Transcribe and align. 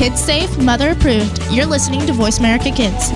Kids 0.00 0.18
safe, 0.18 0.56
mother 0.56 0.92
approved. 0.92 1.42
You're 1.50 1.66
listening 1.66 2.06
to 2.06 2.14
Voice 2.14 2.38
America 2.38 2.70
Kids. 2.70 3.08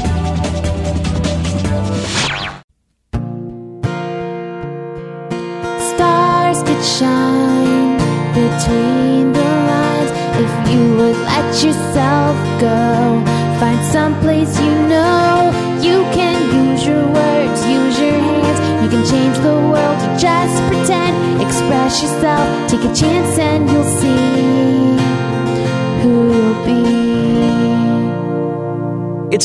Stars 5.80 6.62
could 6.62 6.84
shine 6.84 7.96
between 8.36 9.32
the 9.32 9.48
lines 9.70 10.10
if 10.44 10.72
you 10.74 10.96
would 10.98 11.16
let 11.24 11.64
yourself 11.64 12.36
go. 12.60 13.24
Find 13.58 13.82
some 13.90 14.20
place 14.20 14.60
you 14.60 14.74
know 14.86 15.50
you 15.80 16.02
can 16.12 16.36
use 16.68 16.86
your 16.86 17.06
words, 17.06 17.66
use 17.66 17.98
your 17.98 18.12
hands. 18.12 18.60
You 18.84 18.90
can 18.90 19.06
change 19.10 19.38
the 19.38 19.56
world. 19.72 19.98
Just 20.20 20.62
pretend, 20.68 21.40
express 21.40 22.02
yourself, 22.02 22.70
take 22.70 22.84
a 22.84 22.94
chance, 22.94 23.38
and 23.38 23.70
you'll 23.70 23.84
see 23.84 24.33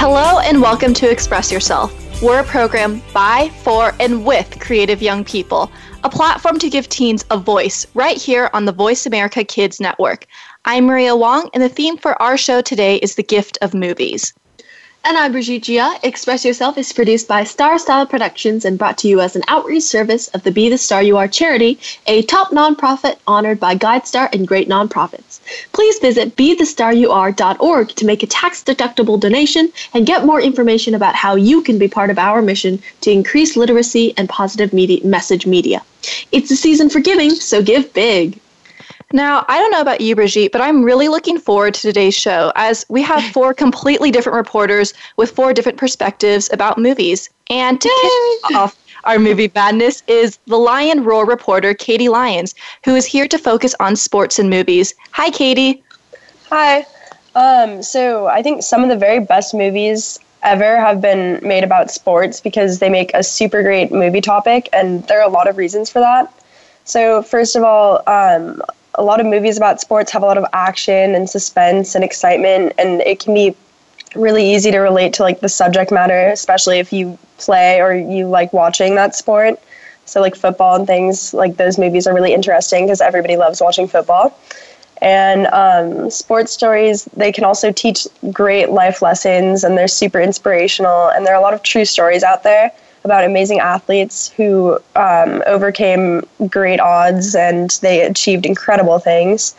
Hello 0.00 0.38
and 0.38 0.62
welcome 0.62 0.94
to 0.94 1.10
Express 1.10 1.50
Yourself. 1.50 2.22
We're 2.22 2.38
a 2.38 2.44
program 2.44 3.02
by, 3.12 3.50
for, 3.64 3.92
and 3.98 4.24
with 4.24 4.60
creative 4.60 5.02
young 5.02 5.24
people, 5.24 5.72
a 6.04 6.08
platform 6.08 6.60
to 6.60 6.70
give 6.70 6.88
teens 6.88 7.24
a 7.32 7.36
voice 7.36 7.84
right 7.94 8.16
here 8.16 8.48
on 8.52 8.64
the 8.64 8.70
Voice 8.70 9.06
America 9.06 9.42
Kids 9.42 9.80
Network. 9.80 10.28
I'm 10.64 10.86
Maria 10.86 11.16
Wong, 11.16 11.50
and 11.52 11.60
the 11.60 11.68
theme 11.68 11.96
for 11.96 12.22
our 12.22 12.36
show 12.36 12.60
today 12.60 12.98
is 12.98 13.16
the 13.16 13.24
gift 13.24 13.58
of 13.60 13.74
movies. 13.74 14.32
And 15.04 15.16
I'm 15.16 15.30
Brigitte 15.30 15.62
Jia. 15.62 16.02
Express 16.02 16.44
Yourself 16.44 16.76
is 16.76 16.92
produced 16.92 17.28
by 17.28 17.44
Star 17.44 17.78
Style 17.78 18.04
Productions 18.04 18.64
and 18.64 18.76
brought 18.76 18.98
to 18.98 19.08
you 19.08 19.20
as 19.20 19.36
an 19.36 19.44
outreach 19.46 19.84
service 19.84 20.26
of 20.28 20.42
the 20.42 20.50
Be 20.50 20.68
the 20.68 20.76
Star 20.76 21.00
You 21.02 21.16
Are 21.16 21.28
charity, 21.28 21.78
a 22.08 22.22
top 22.22 22.50
nonprofit 22.50 23.16
honored 23.24 23.60
by 23.60 23.76
GuideStar 23.76 24.28
and 24.34 24.46
great 24.46 24.68
nonprofits. 24.68 25.38
Please 25.72 26.00
visit 26.00 26.34
BeTheStarYouAre.org 26.34 27.88
to 27.90 28.06
make 28.06 28.24
a 28.24 28.26
tax 28.26 28.64
deductible 28.64 29.20
donation 29.20 29.72
and 29.94 30.04
get 30.04 30.26
more 30.26 30.40
information 30.40 30.96
about 30.96 31.14
how 31.14 31.36
you 31.36 31.62
can 31.62 31.78
be 31.78 31.86
part 31.86 32.10
of 32.10 32.18
our 32.18 32.42
mission 32.42 32.82
to 33.02 33.12
increase 33.12 33.56
literacy 33.56 34.12
and 34.16 34.28
positive 34.28 34.72
media, 34.72 35.06
message 35.06 35.46
media. 35.46 35.80
It's 36.32 36.48
the 36.48 36.56
season 36.56 36.90
for 36.90 36.98
giving, 36.98 37.30
so 37.30 37.62
give 37.62 37.94
big. 37.94 38.40
Now, 39.12 39.46
I 39.48 39.58
don't 39.58 39.70
know 39.70 39.80
about 39.80 40.02
you, 40.02 40.14
Brigitte, 40.14 40.52
but 40.52 40.60
I'm 40.60 40.82
really 40.82 41.08
looking 41.08 41.38
forward 41.38 41.72
to 41.74 41.80
today's 41.80 42.14
show 42.14 42.52
as 42.56 42.84
we 42.88 43.00
have 43.02 43.22
four 43.32 43.54
completely 43.54 44.10
different 44.10 44.36
reporters 44.36 44.92
with 45.16 45.30
four 45.30 45.54
different 45.54 45.78
perspectives 45.78 46.50
about 46.52 46.78
movies. 46.78 47.30
And 47.48 47.80
to 47.80 47.88
kick 48.42 48.56
off 48.56 48.76
our 49.04 49.18
movie 49.18 49.50
madness 49.54 50.02
is 50.06 50.38
the 50.46 50.58
Lion 50.58 51.04
Roar 51.04 51.24
reporter, 51.24 51.72
Katie 51.72 52.10
Lyons, 52.10 52.54
who 52.84 52.94
is 52.94 53.06
here 53.06 53.26
to 53.28 53.38
focus 53.38 53.74
on 53.80 53.96
sports 53.96 54.38
and 54.38 54.50
movies. 54.50 54.94
Hi, 55.12 55.30
Katie. 55.30 55.82
Hi. 56.50 56.84
Um, 57.34 57.82
so 57.82 58.26
I 58.26 58.42
think 58.42 58.62
some 58.62 58.82
of 58.82 58.90
the 58.90 58.96
very 58.96 59.20
best 59.20 59.54
movies 59.54 60.18
ever 60.42 60.76
have 60.78 61.00
been 61.00 61.40
made 61.42 61.64
about 61.64 61.90
sports 61.90 62.40
because 62.40 62.78
they 62.78 62.90
make 62.90 63.10
a 63.14 63.22
super 63.22 63.62
great 63.62 63.90
movie 63.90 64.20
topic, 64.20 64.68
and 64.72 65.06
there 65.08 65.20
are 65.20 65.26
a 65.26 65.32
lot 65.32 65.48
of 65.48 65.56
reasons 65.56 65.88
for 65.90 66.00
that. 66.00 66.32
So, 66.84 67.22
first 67.22 67.54
of 67.54 67.62
all, 67.62 68.02
um, 68.06 68.62
a 68.98 69.04
lot 69.04 69.20
of 69.20 69.26
movies 69.26 69.56
about 69.56 69.80
sports 69.80 70.10
have 70.10 70.22
a 70.22 70.26
lot 70.26 70.36
of 70.36 70.44
action 70.52 71.14
and 71.14 71.30
suspense 71.30 71.94
and 71.94 72.04
excitement, 72.04 72.72
and 72.78 73.00
it 73.02 73.20
can 73.20 73.32
be 73.32 73.54
really 74.14 74.54
easy 74.54 74.70
to 74.72 74.78
relate 74.78 75.12
to 75.14 75.22
like 75.22 75.40
the 75.40 75.48
subject 75.48 75.92
matter, 75.92 76.28
especially 76.28 76.78
if 76.78 76.92
you 76.92 77.16
play 77.38 77.80
or 77.80 77.94
you 77.94 78.26
like 78.26 78.52
watching 78.52 78.96
that 78.96 79.14
sport. 79.14 79.58
So, 80.04 80.20
like 80.20 80.34
football 80.34 80.74
and 80.74 80.86
things, 80.86 81.32
like 81.32 81.56
those 81.56 81.78
movies 81.78 82.06
are 82.06 82.14
really 82.14 82.34
interesting 82.34 82.86
because 82.86 83.00
everybody 83.00 83.36
loves 83.36 83.60
watching 83.60 83.86
football. 83.86 84.36
And 85.00 85.46
um, 85.48 86.10
sports 86.10 86.50
stories, 86.50 87.04
they 87.16 87.30
can 87.30 87.44
also 87.44 87.70
teach 87.70 88.08
great 88.32 88.70
life 88.70 89.00
lessons 89.00 89.62
and 89.62 89.78
they're 89.78 89.86
super 89.86 90.20
inspirational. 90.20 91.08
And 91.10 91.24
there 91.24 91.34
are 91.34 91.38
a 91.38 91.42
lot 91.42 91.54
of 91.54 91.62
true 91.62 91.84
stories 91.84 92.24
out 92.24 92.42
there 92.42 92.72
about 93.08 93.24
amazing 93.24 93.58
athletes 93.60 94.28
who 94.36 94.78
um, 94.96 95.42
overcame 95.46 96.22
great 96.48 96.80
odds 96.80 97.34
and 97.34 97.70
they 97.80 98.02
achieved 98.02 98.44
incredible 98.44 98.98
things. 98.98 99.54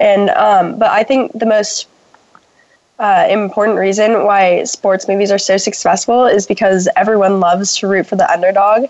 And 0.00 0.30
um, 0.30 0.78
but 0.78 0.90
I 0.90 1.02
think 1.04 1.32
the 1.32 1.46
most 1.46 1.86
uh, 2.98 3.26
important 3.30 3.78
reason 3.78 4.24
why 4.24 4.64
sports 4.64 5.06
movies 5.08 5.30
are 5.30 5.38
so 5.38 5.56
successful 5.56 6.26
is 6.26 6.46
because 6.46 6.88
everyone 6.96 7.40
loves 7.40 7.76
to 7.76 7.86
root 7.86 8.06
for 8.06 8.16
the 8.16 8.30
underdog, 8.30 8.86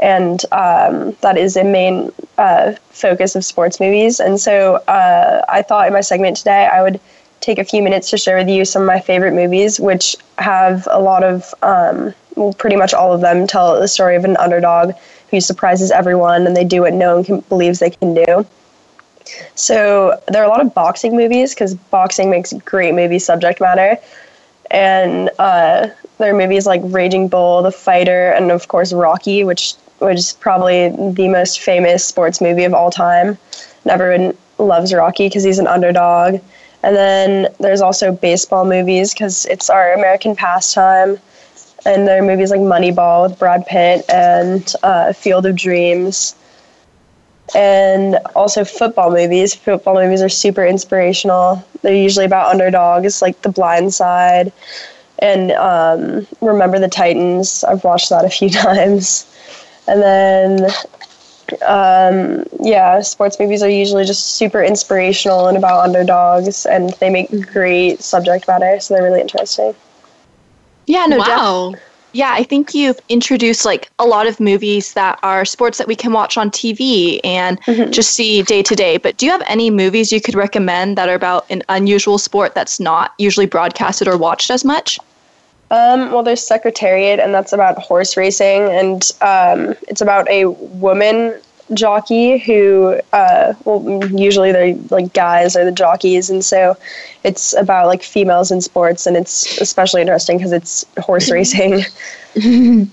and 0.00 0.44
um, 0.52 1.16
that 1.20 1.36
is 1.38 1.56
a 1.56 1.62
main 1.64 2.10
uh, 2.38 2.72
focus 2.90 3.36
of 3.36 3.44
sports 3.44 3.78
movies. 3.78 4.18
And 4.18 4.40
so 4.40 4.76
uh, 4.88 5.44
I 5.48 5.62
thought 5.62 5.86
in 5.86 5.92
my 5.92 6.00
segment 6.00 6.36
today 6.36 6.66
I 6.66 6.82
would 6.82 7.00
take 7.40 7.58
a 7.58 7.64
few 7.64 7.82
minutes 7.82 8.10
to 8.10 8.18
share 8.18 8.36
with 8.36 8.48
you 8.48 8.64
some 8.64 8.82
of 8.82 8.86
my 8.86 9.00
favorite 9.00 9.34
movies, 9.34 9.78
which 9.78 10.16
have 10.38 10.88
a 10.90 11.00
lot 11.00 11.22
of 11.22 11.54
um, 11.62 12.14
well, 12.36 12.52
pretty 12.52 12.76
much 12.76 12.94
all 12.94 13.12
of 13.12 13.20
them 13.20 13.46
tell 13.46 13.78
the 13.78 13.88
story 13.88 14.16
of 14.16 14.24
an 14.24 14.36
underdog 14.38 14.94
who 15.30 15.40
surprises 15.40 15.90
everyone 15.90 16.46
and 16.46 16.56
they 16.56 16.64
do 16.64 16.82
what 16.82 16.92
no 16.92 17.16
one 17.16 17.24
can, 17.24 17.40
believes 17.48 17.78
they 17.78 17.90
can 17.90 18.14
do. 18.14 18.46
So 19.54 20.20
there 20.28 20.42
are 20.42 20.46
a 20.46 20.48
lot 20.48 20.60
of 20.60 20.74
boxing 20.74 21.16
movies 21.16 21.54
because 21.54 21.74
boxing 21.74 22.30
makes 22.30 22.52
great 22.52 22.94
movie 22.94 23.18
subject 23.18 23.60
matter. 23.60 23.96
And 24.70 25.30
uh, 25.38 25.88
there 26.18 26.34
are 26.34 26.38
movies 26.38 26.66
like 26.66 26.80
Raging 26.84 27.28
Bull, 27.28 27.62
The 27.62 27.72
Fighter, 27.72 28.30
and 28.30 28.50
of 28.50 28.68
course 28.68 28.92
Rocky, 28.92 29.44
which 29.44 29.74
is 30.00 30.32
probably 30.34 30.88
the 30.88 31.28
most 31.28 31.60
famous 31.60 32.04
sports 32.04 32.40
movie 32.40 32.64
of 32.64 32.74
all 32.74 32.90
time. 32.90 33.38
And 33.84 33.90
everyone 33.90 34.36
loves 34.58 34.92
Rocky 34.92 35.26
because 35.28 35.44
he's 35.44 35.58
an 35.58 35.66
underdog. 35.66 36.40
And 36.82 36.96
then 36.96 37.48
there's 37.60 37.80
also 37.80 38.12
baseball 38.12 38.64
movies 38.64 39.14
because 39.14 39.46
it's 39.46 39.70
our 39.70 39.92
American 39.92 40.34
pastime 40.34 41.18
and 41.84 42.06
there 42.06 42.22
are 42.22 42.26
movies 42.26 42.50
like 42.50 42.60
Moneyball 42.60 43.28
with 43.28 43.38
Brad 43.38 43.66
Pitt 43.66 44.04
and 44.08 44.72
uh, 44.82 45.12
Field 45.12 45.46
of 45.46 45.56
Dreams, 45.56 46.34
and 47.54 48.16
also 48.34 48.64
football 48.64 49.10
movies. 49.10 49.54
Football 49.54 49.94
movies 49.94 50.22
are 50.22 50.28
super 50.28 50.64
inspirational. 50.64 51.64
They're 51.82 51.94
usually 51.94 52.26
about 52.26 52.50
underdogs, 52.50 53.22
like 53.22 53.42
The 53.42 53.48
Blind 53.48 53.92
Side 53.94 54.52
and 55.22 55.52
um, 55.52 56.26
Remember 56.40 56.78
the 56.78 56.88
Titans. 56.88 57.64
I've 57.64 57.84
watched 57.84 58.10
that 58.10 58.24
a 58.24 58.30
few 58.30 58.50
times, 58.66 59.26
and 59.86 60.02
then. 60.02 60.70
Um, 61.66 62.46
yeah, 62.60 63.02
sports 63.02 63.38
movies 63.38 63.62
are 63.62 63.68
usually 63.68 64.06
just 64.06 64.36
super 64.36 64.62
inspirational 64.62 65.48
and 65.48 65.58
about 65.58 65.80
underdogs, 65.84 66.64
and 66.64 66.94
they 66.94 67.10
make 67.10 67.28
great 67.52 68.00
subject 68.00 68.48
matter, 68.48 68.80
so 68.80 68.94
they're 68.94 69.02
really 69.02 69.20
interesting. 69.20 69.74
Yeah, 70.86 71.06
no, 71.06 71.18
wow. 71.18 71.70
def- 71.72 71.80
yeah, 72.14 72.32
I 72.34 72.42
think 72.42 72.74
you've 72.74 73.00
introduced 73.08 73.64
like 73.64 73.88
a 73.98 74.04
lot 74.04 74.26
of 74.26 74.38
movies 74.38 74.92
that 74.92 75.18
are 75.22 75.44
sports 75.46 75.78
that 75.78 75.86
we 75.88 75.96
can 75.96 76.12
watch 76.12 76.36
on 76.36 76.50
TV 76.50 77.20
and 77.24 77.58
Mhm. 77.62 77.90
just 77.90 78.10
see 78.10 78.42
day 78.42 78.62
to 78.62 78.74
day. 78.74 78.98
But 78.98 79.16
do 79.16 79.24
you 79.24 79.32
have 79.32 79.42
any 79.46 79.70
movies 79.70 80.12
you 80.12 80.20
could 80.20 80.34
recommend 80.34 80.98
that 80.98 81.08
are 81.08 81.14
about 81.14 81.46
an 81.48 81.62
unusual 81.70 82.18
sport 82.18 82.54
that's 82.54 82.78
not 82.78 83.12
usually 83.16 83.46
broadcasted 83.46 84.08
or 84.08 84.18
watched 84.18 84.50
as 84.50 84.62
much? 84.64 84.98
Um, 85.70 86.12
well, 86.12 86.22
there's 86.22 86.46
Secretariat, 86.46 87.18
and 87.18 87.32
that's 87.32 87.54
about 87.54 87.78
horse 87.78 88.14
racing, 88.14 88.64
and 88.68 89.10
um, 89.22 89.74
it's 89.88 90.02
about 90.02 90.28
a 90.28 90.44
woman 90.50 91.34
jockey 91.74 92.38
who, 92.38 93.00
uh, 93.12 93.54
well, 93.64 94.08
usually 94.12 94.52
they're 94.52 94.74
like 94.90 95.12
guys 95.12 95.56
are 95.56 95.64
the 95.64 95.72
jockeys, 95.72 96.30
and 96.30 96.44
so 96.44 96.76
it's 97.24 97.54
about 97.54 97.86
like 97.86 98.02
females 98.02 98.50
in 98.50 98.60
sports, 98.60 99.06
and 99.06 99.16
it's 99.16 99.58
especially 99.60 100.00
interesting 100.00 100.38
because 100.38 100.52
it's 100.52 100.84
horse 100.98 101.30
racing. 101.32 101.84
Yeah, 102.34 102.84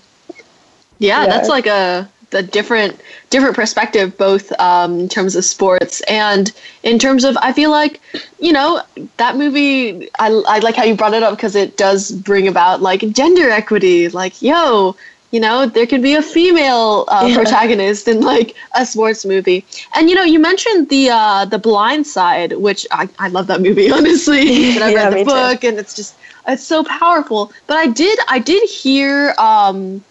Yeah. 1.00 1.25
that's 1.27 1.50
like 1.50 1.66
a 1.68 2.10
the 2.31 2.44
different 2.44 3.00
different 3.30 3.56
perspective, 3.56 4.18
both 4.18 4.51
um, 4.60 5.00
in 5.00 5.10
terms 5.10 5.36
of 5.36 5.44
sports 5.44 6.01
and 6.01 6.51
in 6.83 7.00
terms 7.00 7.24
of. 7.24 7.38
I 7.38 7.54
feel 7.54 7.72
like 7.72 8.00
you 8.39 8.51
know 8.54 8.81
that 9.18 9.36
movie. 9.36 10.10
I 10.19 10.27
I 10.48 10.60
like 10.60 10.75
how 10.75 10.83
you 10.83 10.95
brought 10.95 11.13
it 11.13 11.24
up 11.24 11.36
because 11.36 11.56
it 11.56 11.77
does 11.77 12.12
bring 12.12 12.48
about 12.48 12.81
like 12.81 13.01
gender 13.12 13.50
equity. 13.50 14.10
Like, 14.10 14.42
yo, 14.42 14.95
you 15.31 15.40
know 15.40 15.66
there 15.66 15.86
could 15.86 16.02
be 16.02 16.14
a 16.16 16.22
female 16.22 17.06
uh, 17.10 17.30
Yeah. 17.30 17.31
protagonist 17.31 18.08
in 18.08 18.22
like 18.22 18.56
a 18.76 18.86
sports 18.86 19.26
movie 19.26 19.66
and 19.96 20.10
you 20.10 20.16
know 20.16 20.24
you 20.24 20.40
mentioned 20.40 20.90
the 20.90 21.10
uh 21.10 21.46
the 21.46 21.58
blind 21.60 22.06
side 22.06 22.54
which 22.54 22.86
i, 22.92 23.08
I 23.20 23.30
love 23.30 23.48
that 23.48 23.62
movie 23.62 23.92
honestly 23.98 24.70
and 24.76 24.84
i 24.84 24.90
Yeah, 24.90 25.10
read 25.10 25.10
the 25.10 25.18
too. 25.26 25.34
book 25.34 25.64
and 25.64 25.78
it's 25.80 25.94
just 25.94 26.18
it's 26.48 26.66
so 26.66 26.84
powerful 26.84 27.52
but 27.68 27.78
i 27.78 27.88
did 27.88 28.20
i 28.30 28.40
did 28.40 28.64
hear 28.70 29.34
um 29.38 30.04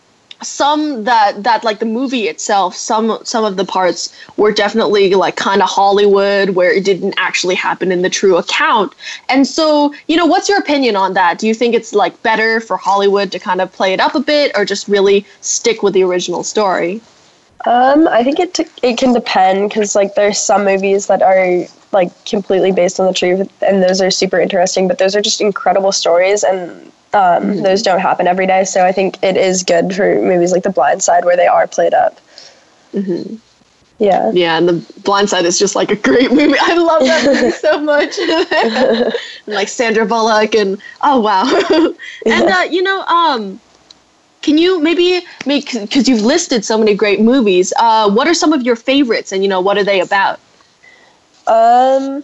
some 0.43 1.05
that 1.05 1.43
that 1.43 1.65
like 1.65 1.79
the 1.81 1.85
movie 1.87 2.29
itself 2.29 2.75
some 2.75 3.19
some 3.25 3.45
of 3.45 3.57
the 3.57 3.65
parts 3.65 4.15
were 4.37 4.53
definitely 4.53 5.15
like 5.15 5.37
kind 5.37 5.63
of 5.63 5.69
hollywood 5.69 6.51
where 6.51 6.73
it 6.73 6.85
didn't 6.85 7.15
actually 7.17 7.55
happen 7.57 7.91
in 7.91 8.03
the 8.03 8.11
true 8.11 8.37
account 8.37 8.93
and 9.29 9.47
so 9.47 9.93
you 10.07 10.17
know 10.17 10.27
what's 10.27 10.49
your 10.49 10.59
opinion 10.59 10.95
on 10.97 11.15
that 11.15 11.39
do 11.39 11.47
you 11.49 11.55
think 11.55 11.75
it's 11.75 11.93
like 11.93 12.21
better 12.23 12.61
for 12.61 12.77
hollywood 12.77 13.33
to 13.33 13.39
kind 13.39 13.61
of 13.61 13.73
play 13.73 13.93
it 13.93 14.01
up 14.01 14.15
a 14.15 14.21
bit 14.21 14.53
or 14.57 14.65
just 14.65 14.87
really 14.89 15.27
stick 15.41 15.83
with 15.83 15.93
the 15.95 16.03
original 16.05 16.43
story 16.45 17.03
Um, 17.67 18.07
I 18.09 18.23
think 18.23 18.39
it 18.39 18.55
t- 18.55 18.67
it 18.83 18.99
can 18.99 19.13
depend 19.13 19.69
because 19.69 19.95
like 19.97 20.15
there's 20.15 20.39
some 20.39 20.65
movies 20.65 21.07
that 21.09 21.23
are 21.23 21.67
like 21.93 22.13
completely 22.25 22.73
based 22.73 23.01
on 23.01 23.07
the 23.07 23.13
truth, 23.13 23.49
and 23.63 23.83
those 23.83 24.01
are 24.01 24.11
super 24.11 24.39
interesting. 24.41 24.87
But 24.89 24.99
those 24.99 25.17
are 25.17 25.21
just 25.23 25.41
incredible 25.41 25.93
stories, 25.93 26.45
and 26.45 26.93
um, 27.13 27.63
those 27.63 27.83
don't 27.83 28.01
happen 28.01 28.27
every 28.27 28.47
day. 28.47 28.65
So 28.65 28.85
I 28.85 28.93
think 28.93 29.23
it 29.23 29.37
is 29.37 29.63
good 29.63 29.95
for 29.95 30.21
movies 30.21 30.53
like 30.53 30.63
The 30.63 30.71
Blind 30.71 31.03
Side 31.03 31.25
where 31.25 31.37
they 31.37 31.47
are 31.47 31.67
played 31.67 31.95
up. 31.95 32.21
Mm-hmm. 32.95 33.37
Yeah. 33.99 34.31
yeah 34.33 34.57
and 34.57 34.69
the 34.69 35.01
blind 35.03 35.29
side 35.29 35.45
is 35.45 35.59
just 35.59 35.75
like 35.75 35.91
a 35.91 35.97
great 35.97 36.31
movie 36.31 36.59
i 36.61 36.75
love 36.77 37.03
that 37.03 37.25
movie 37.25 37.51
so 37.51 37.81
much 37.83 38.17
and, 38.19 39.13
like 39.47 39.69
sandra 39.69 40.07
bullock 40.07 40.55
and 40.55 40.81
oh 41.03 41.19
wow 41.21 41.45
and 42.27 42.49
uh, 42.49 42.65
you 42.71 42.83
know 42.83 43.03
um 43.03 43.61
can 44.43 44.59
you 44.59 44.81
maybe 44.81 45.23
make 45.47 45.73
because 45.73 46.09
you've 46.09 46.23
listed 46.23 46.65
so 46.65 46.79
many 46.79 46.95
great 46.95 47.21
movies 47.21 47.73
uh, 47.79 48.11
what 48.11 48.29
are 48.29 48.35
some 48.35 48.53
of 48.53 48.63
your 48.63 48.77
favorites 48.77 49.33
and 49.33 49.43
you 49.43 49.49
know 49.49 49.61
what 49.61 49.77
are 49.79 49.85
they 49.85 50.01
about 50.01 50.41
Um, 51.47 52.23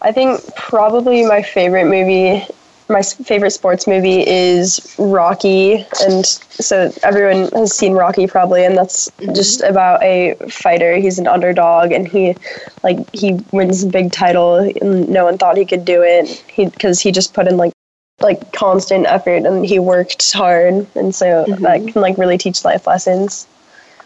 I 0.00 0.12
think 0.12 0.40
probably 0.56 1.24
my 1.24 1.42
favorite 1.42 1.86
movie, 1.86 2.46
my 2.88 3.02
favorite 3.02 3.52
sports 3.52 3.86
movie 3.86 4.26
is 4.26 4.94
Rocky, 4.98 5.86
and 6.02 6.26
so 6.26 6.92
everyone 7.02 7.48
has 7.52 7.76
seen 7.76 7.94
Rocky 7.94 8.26
probably, 8.26 8.64
and 8.64 8.76
that's 8.76 9.10
mm-hmm. 9.10 9.34
just 9.34 9.62
about 9.62 10.02
a 10.02 10.34
fighter. 10.50 10.96
He's 10.96 11.18
an 11.18 11.26
underdog, 11.26 11.92
and 11.92 12.06
he, 12.06 12.36
like, 12.82 12.98
he 13.14 13.34
wins 13.52 13.84
a 13.84 13.88
big 13.88 14.12
title, 14.12 14.56
and 14.56 15.08
no 15.08 15.24
one 15.24 15.38
thought 15.38 15.56
he 15.56 15.64
could 15.64 15.84
do 15.84 16.02
it. 16.02 16.28
He 16.48 16.66
because 16.66 17.00
he 17.00 17.12
just 17.12 17.34
put 17.34 17.48
in 17.48 17.56
like 17.56 17.72
like 18.20 18.52
constant 18.52 19.06
effort 19.06 19.44
and 19.44 19.66
he 19.66 19.78
worked 19.80 20.32
hard 20.32 20.86
and 20.94 21.12
so 21.14 21.44
mm-hmm. 21.44 21.62
that 21.62 21.86
can 21.86 22.00
like 22.00 22.16
really 22.16 22.38
teach 22.38 22.64
life 22.64 22.86
lessons 22.86 23.48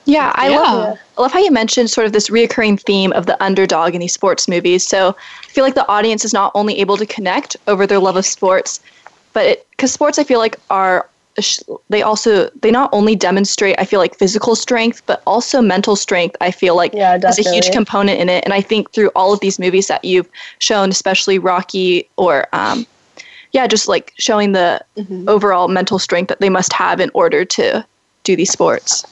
Yeah, 0.08 0.32
I 0.36 0.48
Yeah. 0.48 0.56
love 0.56 0.98
I 1.18 1.20
love 1.20 1.32
how 1.32 1.40
you 1.40 1.50
mentioned 1.50 1.90
sort 1.90 2.06
of 2.06 2.12
this 2.12 2.30
reoccurring 2.30 2.80
theme 2.80 3.12
of 3.12 3.26
the 3.26 3.40
underdog 3.42 3.94
in 3.94 4.00
these 4.00 4.14
sports 4.14 4.48
movies. 4.48 4.86
So 4.86 5.10
I 5.10 5.52
feel 5.52 5.64
like 5.64 5.74
the 5.74 5.86
audience 5.88 6.24
is 6.24 6.32
not 6.32 6.50
only 6.54 6.80
able 6.80 6.96
to 6.96 7.04
connect 7.04 7.56
over 7.66 7.86
their 7.86 7.98
love 7.98 8.16
of 8.16 8.24
sports, 8.24 8.80
but 9.34 9.44
it 9.44 9.66
because 9.70 9.92
sports 9.92 10.18
I 10.18 10.24
feel 10.24 10.38
like 10.38 10.56
are 10.70 11.10
they 11.90 12.02
also 12.02 12.48
they 12.62 12.70
not 12.70 12.88
only 12.92 13.14
demonstrate 13.16 13.76
I 13.78 13.84
feel 13.84 14.00
like 14.00 14.16
physical 14.16 14.56
strength, 14.56 15.02
but 15.06 15.22
also 15.26 15.60
mental 15.60 15.94
strength. 15.94 16.36
I 16.40 16.52
feel 16.52 16.74
like 16.74 16.94
Yeah, 16.94 17.18
is 17.28 17.38
a 17.38 17.54
huge 17.54 17.70
component 17.70 18.18
in 18.18 18.30
it. 18.30 18.42
And 18.44 18.54
I 18.54 18.62
think 18.62 18.90
through 18.92 19.10
all 19.14 19.34
of 19.34 19.40
these 19.40 19.58
movies 19.58 19.88
that 19.88 20.04
you've 20.04 20.28
shown, 20.58 20.88
especially 20.88 21.38
Rocky 21.38 22.08
or 22.16 22.46
um, 22.54 22.86
yeah, 23.52 23.66
just 23.66 23.88
like 23.88 24.14
showing 24.18 24.52
the 24.52 24.80
overall 25.26 25.68
mental 25.68 25.98
strength 25.98 26.28
that 26.28 26.40
they 26.40 26.48
must 26.48 26.72
have 26.72 26.98
in 26.98 27.10
order 27.12 27.44
to 27.44 27.86
do 28.24 28.36
these 28.36 28.50
sports. 28.50 29.04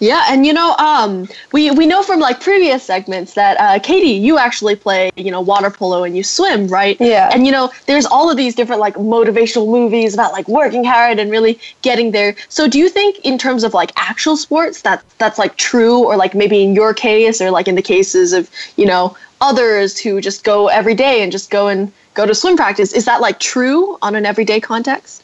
Yeah, 0.00 0.26
and 0.28 0.44
you 0.44 0.52
know, 0.52 0.74
um, 0.76 1.28
we 1.52 1.70
we 1.70 1.86
know 1.86 2.02
from 2.02 2.20
like 2.20 2.40
previous 2.40 2.82
segments 2.82 3.34
that 3.34 3.56
uh, 3.58 3.78
Katie, 3.78 4.08
you 4.08 4.38
actually 4.38 4.74
play, 4.76 5.10
you 5.16 5.30
know, 5.30 5.40
water 5.40 5.70
polo 5.70 6.02
and 6.02 6.16
you 6.16 6.24
swim, 6.24 6.66
right? 6.66 7.00
Yeah. 7.00 7.30
And 7.32 7.46
you 7.46 7.52
know, 7.52 7.72
there's 7.86 8.04
all 8.04 8.30
of 8.30 8.36
these 8.36 8.54
different 8.54 8.80
like 8.80 8.94
motivational 8.96 9.66
movies 9.66 10.12
about 10.12 10.32
like 10.32 10.48
working 10.48 10.84
hard 10.84 11.18
and 11.18 11.30
really 11.30 11.58
getting 11.82 12.10
there. 12.10 12.34
So, 12.48 12.68
do 12.68 12.78
you 12.78 12.88
think, 12.88 13.18
in 13.24 13.38
terms 13.38 13.64
of 13.64 13.72
like 13.72 13.92
actual 13.96 14.36
sports, 14.36 14.82
that 14.82 15.02
that's 15.18 15.38
like 15.38 15.56
true, 15.56 16.04
or 16.04 16.16
like 16.16 16.34
maybe 16.34 16.62
in 16.62 16.74
your 16.74 16.92
case, 16.92 17.40
or 17.40 17.50
like 17.50 17.68
in 17.68 17.76
the 17.76 17.82
cases 17.82 18.32
of 18.32 18.50
you 18.76 18.86
know 18.86 19.16
others 19.40 19.98
who 19.98 20.20
just 20.20 20.42
go 20.44 20.68
every 20.68 20.94
day 20.94 21.22
and 21.22 21.30
just 21.30 21.50
go 21.50 21.68
and 21.68 21.92
go 22.14 22.26
to 22.26 22.34
swim 22.34 22.56
practice, 22.56 22.92
is 22.92 23.04
that 23.04 23.20
like 23.20 23.38
true 23.38 23.96
on 24.02 24.16
an 24.16 24.26
everyday 24.26 24.60
context? 24.60 25.22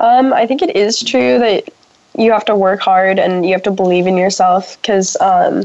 Um, 0.00 0.32
I 0.32 0.46
think 0.46 0.60
it 0.60 0.76
is 0.76 1.02
true 1.02 1.38
that 1.38 1.70
you 2.18 2.32
have 2.32 2.44
to 2.46 2.56
work 2.56 2.80
hard 2.80 3.18
and 3.18 3.44
you 3.44 3.52
have 3.52 3.62
to 3.64 3.70
believe 3.70 4.06
in 4.06 4.16
yourself 4.16 4.80
because, 4.80 5.16
um, 5.20 5.64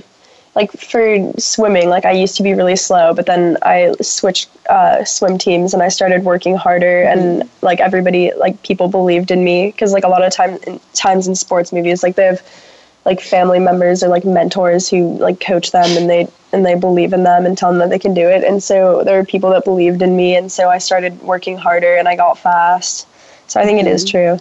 like 0.53 0.71
for 0.74 1.31
swimming, 1.38 1.88
like 1.89 2.03
I 2.03 2.12
used 2.12 2.36
to 2.36 2.44
be 2.44 2.53
really 2.53 2.75
slow, 2.75 3.13
but 3.13 3.25
then 3.25 3.57
I 3.62 3.94
switched 4.01 4.50
uh, 4.68 5.06
swim 5.06 5.38
teams 5.38 5.74
and 5.74 5.81
I 5.81 5.88
started 5.88 6.25
working 6.25 6.57
harder, 6.57 7.03
and 7.03 7.50
like 7.62 7.80
everybody, 7.80 8.33
like 8.36 8.62
people 8.62 8.89
believed 8.89 9.31
in 9.31 9.45
me 9.45 9.68
because 9.68 9.94
like 9.94 10.03
a 10.03 10.09
lot 10.09 10.24
of 10.25 10.33
time 10.33 10.59
times 10.94 11.27
in 11.30 11.36
sports 11.36 11.71
movies, 11.71 12.03
like 12.03 12.18
they 12.18 12.25
have 12.25 12.42
like 13.06 13.21
family 13.21 13.59
members 13.59 14.04
or 14.04 14.09
like 14.09 14.25
mentors 14.25 14.89
who 14.89 15.18
like 15.19 15.39
coach 15.39 15.71
them 15.71 15.97
and 15.97 16.09
they 16.09 16.27
and 16.51 16.65
they 16.65 16.75
believe 16.75 17.13
in 17.13 17.24
them 17.24 17.45
and 17.45 17.57
tell 17.57 17.69
them 17.69 17.80
that 17.80 17.89
they 17.89 18.00
can 18.00 18.13
do 18.13 18.27
it, 18.27 18.44
and 18.44 18.62
so 18.62 19.06
there 19.06 19.18
were 19.18 19.25
people 19.25 19.51
that 19.51 19.63
believed 19.63 20.01
in 20.01 20.18
me, 20.18 20.36
and 20.36 20.51
so 20.51 20.69
I 20.69 20.80
started 20.80 21.21
working 21.21 21.57
harder 21.57 21.95
and 21.95 22.09
I 22.09 22.18
got 22.18 22.38
fast. 22.38 23.07
So 23.47 23.62
I 23.62 23.63
think 23.63 23.80
it 23.80 23.88
is 23.88 24.04
true. 24.04 24.38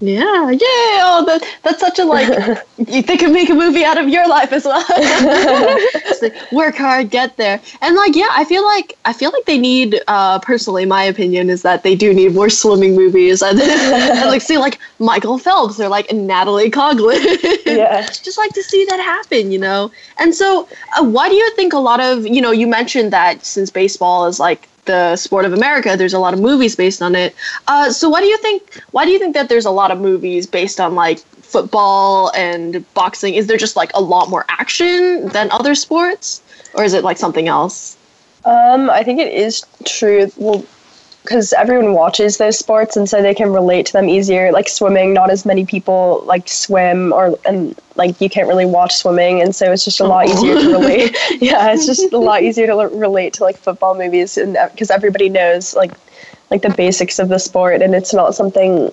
Yeah, 0.00 0.50
yeah. 0.50 0.58
Oh, 0.60 1.24
that, 1.26 1.44
that's 1.62 1.80
such 1.80 1.98
a 1.98 2.04
like. 2.04 2.28
you 2.78 3.02
think 3.02 3.20
could 3.20 3.32
make 3.32 3.48
a 3.48 3.54
movie 3.54 3.84
out 3.84 3.96
of 3.96 4.08
your 4.08 4.28
life 4.28 4.52
as 4.52 4.64
well. 4.64 4.84
Like, 6.22 6.52
work 6.52 6.76
hard, 6.76 7.10
get 7.10 7.36
there, 7.36 7.60
and 7.82 7.96
like, 7.96 8.16
yeah, 8.16 8.28
I 8.30 8.44
feel 8.44 8.64
like 8.64 8.96
I 9.04 9.12
feel 9.12 9.30
like 9.30 9.44
they 9.44 9.58
need. 9.58 10.00
Uh, 10.08 10.38
personally, 10.38 10.86
my 10.86 11.02
opinion 11.02 11.50
is 11.50 11.62
that 11.62 11.82
they 11.82 11.94
do 11.94 12.14
need 12.14 12.34
more 12.34 12.48
swimming 12.48 12.96
movies. 12.96 13.42
and 13.42 13.58
like 13.58 14.40
see 14.40 14.56
like 14.56 14.78
Michael 14.98 15.38
Phelps 15.38 15.78
or 15.80 15.88
like 15.88 16.10
Natalie 16.12 16.70
Coughlin. 16.70 17.22
Yeah. 17.66 18.06
just 18.06 18.38
like 18.38 18.52
to 18.52 18.62
see 18.62 18.86
that 18.88 19.00
happen, 19.00 19.50
you 19.50 19.58
know. 19.58 19.90
And 20.18 20.34
so, 20.34 20.68
uh, 20.96 21.04
why 21.04 21.28
do 21.28 21.34
you 21.34 21.50
think 21.56 21.72
a 21.72 21.78
lot 21.78 22.00
of 22.00 22.26
you 22.26 22.40
know? 22.40 22.52
You 22.52 22.66
mentioned 22.66 23.12
that 23.12 23.44
since 23.44 23.70
baseball 23.70 24.26
is 24.26 24.40
like 24.40 24.68
the 24.86 25.16
sport 25.16 25.44
of 25.44 25.52
America, 25.52 25.96
there's 25.96 26.14
a 26.14 26.18
lot 26.18 26.34
of 26.34 26.40
movies 26.40 26.76
based 26.76 27.02
on 27.02 27.14
it. 27.14 27.34
Uh, 27.68 27.90
so, 27.90 28.08
why 28.08 28.20
do 28.20 28.26
you 28.26 28.38
think? 28.38 28.82
Why 28.92 29.04
do 29.04 29.10
you 29.10 29.18
think 29.18 29.34
that 29.34 29.48
there's 29.48 29.66
a 29.66 29.70
lot 29.70 29.90
of 29.90 30.00
movies 30.00 30.46
based 30.46 30.80
on 30.80 30.94
like 30.94 31.18
football 31.18 32.32
and 32.34 32.84
boxing? 32.94 33.34
Is 33.34 33.46
there 33.46 33.56
just 33.56 33.76
like 33.76 33.90
a 33.94 34.00
lot 34.00 34.30
more 34.30 34.44
action 34.48 35.28
than 35.28 35.50
other 35.50 35.74
sports, 35.74 36.42
or 36.74 36.84
is 36.84 36.94
it 36.94 37.04
like 37.04 37.18
something 37.18 37.48
else? 37.48 37.96
Um, 38.44 38.90
I 38.90 39.02
think 39.02 39.20
it 39.20 39.32
is 39.32 39.64
true. 39.84 40.30
Well, 40.36 40.64
because 41.24 41.54
everyone 41.54 41.94
watches 41.94 42.36
those 42.36 42.58
sports, 42.58 42.98
and 42.98 43.08
so 43.08 43.22
they 43.22 43.34
can 43.34 43.50
relate 43.50 43.86
to 43.86 43.92
them 43.94 44.10
easier. 44.10 44.52
Like 44.52 44.68
swimming, 44.68 45.14
not 45.14 45.30
as 45.30 45.46
many 45.46 45.64
people 45.64 46.22
like 46.26 46.48
swim, 46.48 47.14
or 47.14 47.38
and 47.46 47.74
like 47.96 48.20
you 48.20 48.28
can't 48.28 48.46
really 48.46 48.66
watch 48.66 48.94
swimming, 48.94 49.40
and 49.40 49.54
so 49.54 49.72
it's 49.72 49.84
just 49.84 50.00
a 50.00 50.04
lot 50.04 50.28
easier 50.28 50.54
to 50.54 50.66
oh. 50.66 50.80
relate. 50.80 51.16
yeah, 51.40 51.72
it's 51.72 51.86
just 51.86 52.12
a 52.12 52.18
lot 52.18 52.42
easier 52.42 52.66
to 52.66 52.72
l- 52.72 52.90
relate 52.90 53.32
to 53.34 53.42
like 53.42 53.56
football 53.56 53.96
movies, 53.96 54.36
and 54.36 54.56
uh, 54.58 54.68
because 54.68 54.90
everybody 54.90 55.30
knows 55.30 55.74
like 55.74 55.92
like 56.50 56.60
the 56.60 56.70
basics 56.70 57.18
of 57.18 57.30
the 57.30 57.38
sport, 57.38 57.80
and 57.80 57.94
it's 57.94 58.12
not 58.12 58.34
something. 58.34 58.92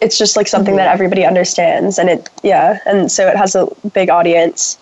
It's 0.00 0.16
just 0.16 0.34
like 0.34 0.48
something 0.48 0.76
that 0.76 0.86
mm-hmm. 0.86 0.94
everybody 0.94 1.26
understands, 1.26 1.98
and 1.98 2.08
it 2.08 2.30
yeah, 2.42 2.78
and 2.86 3.12
so 3.12 3.28
it 3.28 3.36
has 3.36 3.54
a 3.54 3.68
big 3.92 4.08
audience. 4.08 4.78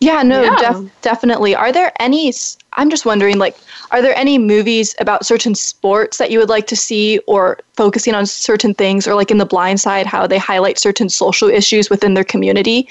Yeah, 0.00 0.22
no, 0.22 0.42
Yeah. 0.42 0.56
Def- 0.56 1.02
definitely. 1.02 1.54
Are 1.54 1.72
there 1.72 1.92
any? 2.00 2.32
I'm 2.72 2.88
just 2.88 3.04
wondering, 3.04 3.38
like, 3.38 3.56
are 3.90 4.00
there 4.00 4.16
any 4.16 4.38
movies 4.38 4.94
about 4.98 5.26
certain 5.26 5.54
sports 5.54 6.16
that 6.16 6.30
you 6.30 6.38
would 6.38 6.48
like 6.48 6.66
to 6.68 6.76
see, 6.76 7.18
or 7.26 7.58
focusing 7.74 8.14
on 8.14 8.24
certain 8.24 8.72
things, 8.72 9.06
or 9.06 9.14
like 9.14 9.30
in 9.30 9.36
The 9.38 9.44
Blind 9.46 9.78
Side, 9.78 10.06
how 10.06 10.26
they 10.26 10.38
highlight 10.38 10.78
certain 10.78 11.10
social 11.10 11.50
issues 11.50 11.90
within 11.90 12.14
their 12.14 12.24
community? 12.24 12.88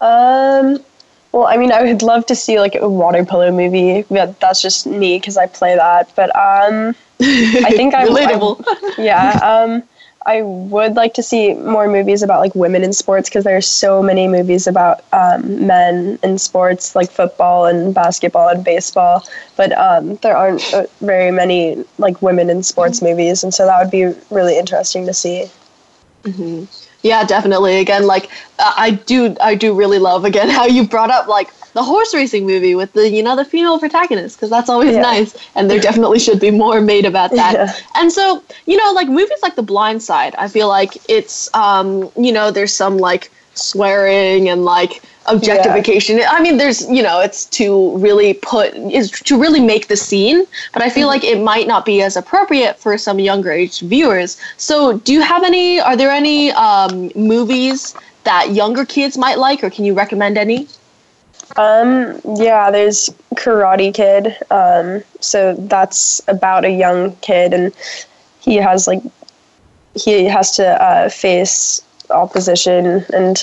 Um, 0.00 0.78
well, 1.32 1.46
I 1.46 1.56
mean, 1.56 1.72
I 1.72 1.82
would 1.82 2.02
love 2.02 2.24
to 2.26 2.36
see 2.36 2.60
like 2.60 2.76
a 2.76 2.88
water 2.88 3.24
polo 3.24 3.50
movie. 3.50 4.04
But 4.08 4.38
that's 4.38 4.62
just 4.62 4.86
me 4.86 5.18
because 5.18 5.36
I 5.36 5.48
play 5.48 5.74
that. 5.74 6.12
But 6.14 6.30
um, 6.36 6.94
I 7.20 7.72
think 7.72 7.94
I 8.00 8.06
Relatable. 8.06 8.62
I- 8.64 8.94
yeah. 9.02 9.40
Um, 9.42 9.82
I 10.26 10.42
would 10.42 10.96
like 10.96 11.14
to 11.14 11.22
see 11.22 11.54
more 11.54 11.86
movies 11.88 12.22
about 12.22 12.40
like 12.40 12.54
women 12.54 12.82
in 12.82 12.92
sports 12.92 13.28
because 13.28 13.44
there 13.44 13.56
are 13.56 13.60
so 13.60 14.02
many 14.02 14.26
movies 14.26 14.66
about 14.66 15.04
um, 15.12 15.66
men 15.66 16.18
in 16.22 16.38
sports 16.38 16.94
like 16.96 17.10
football 17.10 17.66
and 17.66 17.94
basketball 17.94 18.48
and 18.48 18.64
baseball, 18.64 19.24
but 19.56 19.72
um, 19.76 20.16
there 20.16 20.36
aren't 20.36 20.62
uh, 20.72 20.86
very 21.00 21.30
many 21.30 21.84
like 21.98 22.22
women 22.22 22.48
in 22.50 22.62
sports 22.62 23.02
movies, 23.02 23.44
and 23.44 23.52
so 23.52 23.66
that 23.66 23.78
would 23.82 23.90
be 23.90 24.14
really 24.30 24.58
interesting 24.58 25.06
to 25.06 25.12
see. 25.14 25.50
Yeah, 27.02 27.24
definitely. 27.24 27.76
Again, 27.80 28.06
like 28.06 28.30
uh, 28.58 28.72
I 28.76 28.92
do, 28.92 29.36
I 29.40 29.54
do 29.54 29.74
really 29.74 29.98
love 29.98 30.24
again 30.24 30.48
how 30.58 30.66
you 30.66 30.86
brought 30.88 31.10
up 31.10 31.28
like 31.28 31.50
the 31.74 31.82
horse 31.82 32.14
racing 32.14 32.46
movie 32.46 32.74
with 32.74 32.92
the 32.94 33.10
you 33.10 33.22
know 33.22 33.36
the 33.36 33.44
female 33.44 33.78
protagonist 33.78 34.36
because 34.36 34.50
that's 34.50 34.68
always 34.70 34.94
Yeah. 34.94 35.02
nice. 35.02 35.36
And 35.54 35.70
there 35.70 35.80
definitely 35.80 36.18
should 36.18 36.40
be 36.40 36.50
more 36.50 36.80
made 36.80 37.04
about 37.04 37.30
that. 37.32 37.54
Yeah. 37.54 37.72
and 38.00 38.10
so 38.12 38.42
you 38.66 38.76
know 38.76 38.92
like 38.92 39.08
movies 39.08 39.38
like 39.42 39.56
the 39.56 39.62
blind 39.62 40.02
side 40.02 40.34
i 40.38 40.46
feel 40.48 40.68
like 40.68 40.92
it's 41.08 41.36
um 41.54 42.10
you 42.16 42.32
know 42.32 42.50
there's 42.50 42.72
some 42.72 42.96
like 42.98 43.30
swearing 43.54 44.48
and 44.48 44.64
like 44.64 45.02
objectification. 45.26 46.20
I 46.28 46.40
mean 46.42 46.56
there's 46.58 46.80
you 46.90 47.02
know 47.02 47.20
it's 47.20 47.44
to 47.58 47.96
really 47.98 48.34
put 48.34 48.74
is 49.00 49.10
to 49.30 49.40
really 49.40 49.60
make 49.60 49.88
the 49.88 49.96
scene 49.96 50.44
but 50.74 50.82
i 50.82 50.90
feel 50.90 51.06
like 51.08 51.24
it 51.24 51.40
might 51.40 51.66
not 51.66 51.84
be 51.86 52.02
as 52.02 52.14
appropriate 52.16 52.78
for 52.78 52.96
some 52.98 53.18
younger 53.18 53.50
age 53.50 53.80
viewers. 53.80 54.30
So 54.56 54.98
do 54.98 55.12
you 55.12 55.22
have 55.22 55.42
any 55.44 55.80
are 55.80 55.96
there 55.96 56.10
any 56.10 56.50
um, 56.52 57.10
movies 57.14 57.94
that 58.24 58.50
younger 58.52 58.84
kids 58.84 59.16
might 59.16 59.38
like 59.38 59.62
or 59.64 59.70
can 59.70 59.84
you 59.84 59.94
recommend 59.94 60.36
any 60.36 60.66
Um, 61.56 62.20
yeah, 62.36 62.70
there's 62.70 63.10
Karate 63.34 63.94
Kid. 63.94 64.36
Um, 64.50 65.02
so 65.20 65.54
that's 65.54 66.20
about 66.28 66.64
a 66.64 66.70
young 66.70 67.16
kid, 67.16 67.52
and 67.52 67.72
he 68.40 68.56
has 68.56 68.86
like 68.86 69.02
he 69.94 70.24
has 70.24 70.56
to 70.56 70.82
uh, 70.82 71.08
face 71.08 71.80
opposition, 72.10 73.04
and 73.12 73.42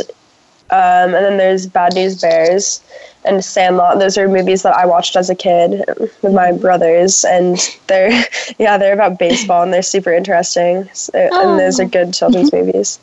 um, 0.72 1.14
and 1.14 1.26
then 1.26 1.38
there's 1.38 1.68
Bad 1.68 1.96
News 1.96 2.22
Bears 2.22 2.82
and 3.26 3.44
Sandlot. 3.44 4.00
Those 4.00 4.18
are 4.18 4.28
movies 4.28 4.64
that 4.64 4.74
I 4.74 4.86
watched 4.86 5.16
as 5.16 5.30
a 5.30 5.36
kid 5.36 5.84
with 6.22 6.34
my 6.34 6.52
brothers, 6.52 7.24
and 7.26 7.58
they're 7.88 8.26
yeah 8.60 8.78
they're 8.78 8.94
about 8.94 9.20
baseball 9.20 9.64
and 9.64 9.74
they're 9.74 9.82
super 9.82 10.14
interesting. 10.14 10.90
So, 10.94 11.12
And 11.16 11.60
those 11.60 11.80
are 11.80 11.86
good 11.86 12.14
children's 12.14 12.52
movies. 12.52 13.00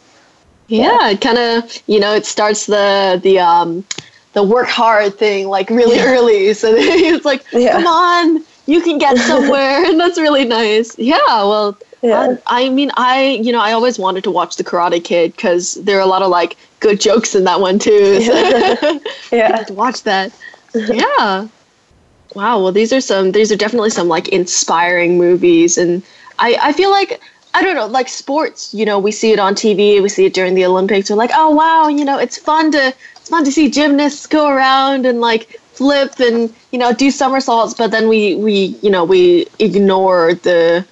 Yeah, 0.69 1.11
it 1.11 1.21
kind 1.21 1.39
of 1.39 1.83
you 1.87 2.01
know 2.01 2.15
it 2.15 2.27
starts 2.27 2.67
the 2.67 3.19
the 3.23 3.39
um 3.39 3.85
the 4.39 4.43
work 4.45 4.69
hard 4.69 5.19
thing 5.19 5.49
like 5.49 5.69
really 5.71 6.01
early, 6.01 6.55
so 6.55 6.69
it's 6.77 7.25
like 7.25 7.45
Yeah. 7.53 7.73
come 7.73 7.87
on, 7.87 8.45
you 8.67 8.81
can 8.83 8.99
get 8.99 9.19
somewhere, 9.31 9.85
and 9.85 9.99
that's 10.03 10.19
really 10.19 10.45
nice. 10.45 10.95
Yeah, 10.99 11.19
well, 11.27 11.79
Yeah. 12.03 12.37
I, 12.47 12.67
I 12.67 12.69
mean, 12.71 12.91
I 12.97 13.41
you 13.43 13.53
know 13.53 13.61
I 13.61 13.73
always 13.73 13.99
wanted 13.99 14.25
to 14.25 14.31
watch 14.31 14.57
the 14.57 14.65
Karate 14.65 15.03
Kid 15.03 15.33
because 15.37 15.75
there 15.87 15.99
are 15.99 16.07
a 16.09 16.13
lot 16.15 16.23
of 16.23 16.31
like 16.31 16.57
good 16.81 17.01
jokes 17.01 17.35
in 17.35 17.45
that 17.45 17.61
one 17.61 17.79
too. 17.79 18.21
So 18.21 19.01
Yeah. 19.33 19.65
watch 19.71 20.03
that. 20.05 20.33
Yeah. 20.75 21.49
Wow. 22.35 22.63
Well, 22.63 22.73
these 22.73 22.93
are 22.93 23.01
some. 23.01 23.33
These 23.33 23.51
are 23.53 23.57
definitely 23.57 23.91
some 23.91 24.09
like 24.09 24.29
inspiring 24.29 25.19
movies, 25.19 25.79
and 25.79 26.03
I 26.39 26.57
I 26.61 26.73
feel 26.73 26.91
like 26.91 27.21
I 27.55 27.63
don't 27.63 27.75
know, 27.75 27.87
like 27.87 28.09
sports. 28.09 28.73
You 28.75 28.85
know, 28.85 28.99
we 28.99 29.13
see 29.13 29.33
it 29.33 29.39
on 29.39 29.55
TV. 29.55 30.01
We 30.01 30.09
see 30.09 30.27
it 30.27 30.35
during 30.35 30.55
the 30.55 30.65
Olympics. 30.67 31.11
We're 31.11 31.17
like, 31.17 31.31
oh 31.35 31.51
wow, 31.51 31.89
you 31.89 32.05
know, 32.05 32.19
it's 32.19 32.39
fun 32.39 32.71
to 32.73 32.95
it's 33.29 33.37
fun 33.37 33.45
to 33.45 33.53
see 33.53 33.69
gymnasts 33.69 34.27
go 34.27 34.49
around 34.49 35.05
and 35.05 35.21
like 35.21 35.61
flip 35.75 36.19
and 36.19 36.53
you 36.73 36.79
know 36.79 36.95
do 36.95 37.11
somersaults. 37.11 37.75
But 37.75 37.91
then 37.91 38.09
we 38.09 38.35
we 38.37 38.79
you 38.81 38.91
know 38.91 39.05
we 39.05 39.47
ignore 39.59 40.33
the 40.33 40.87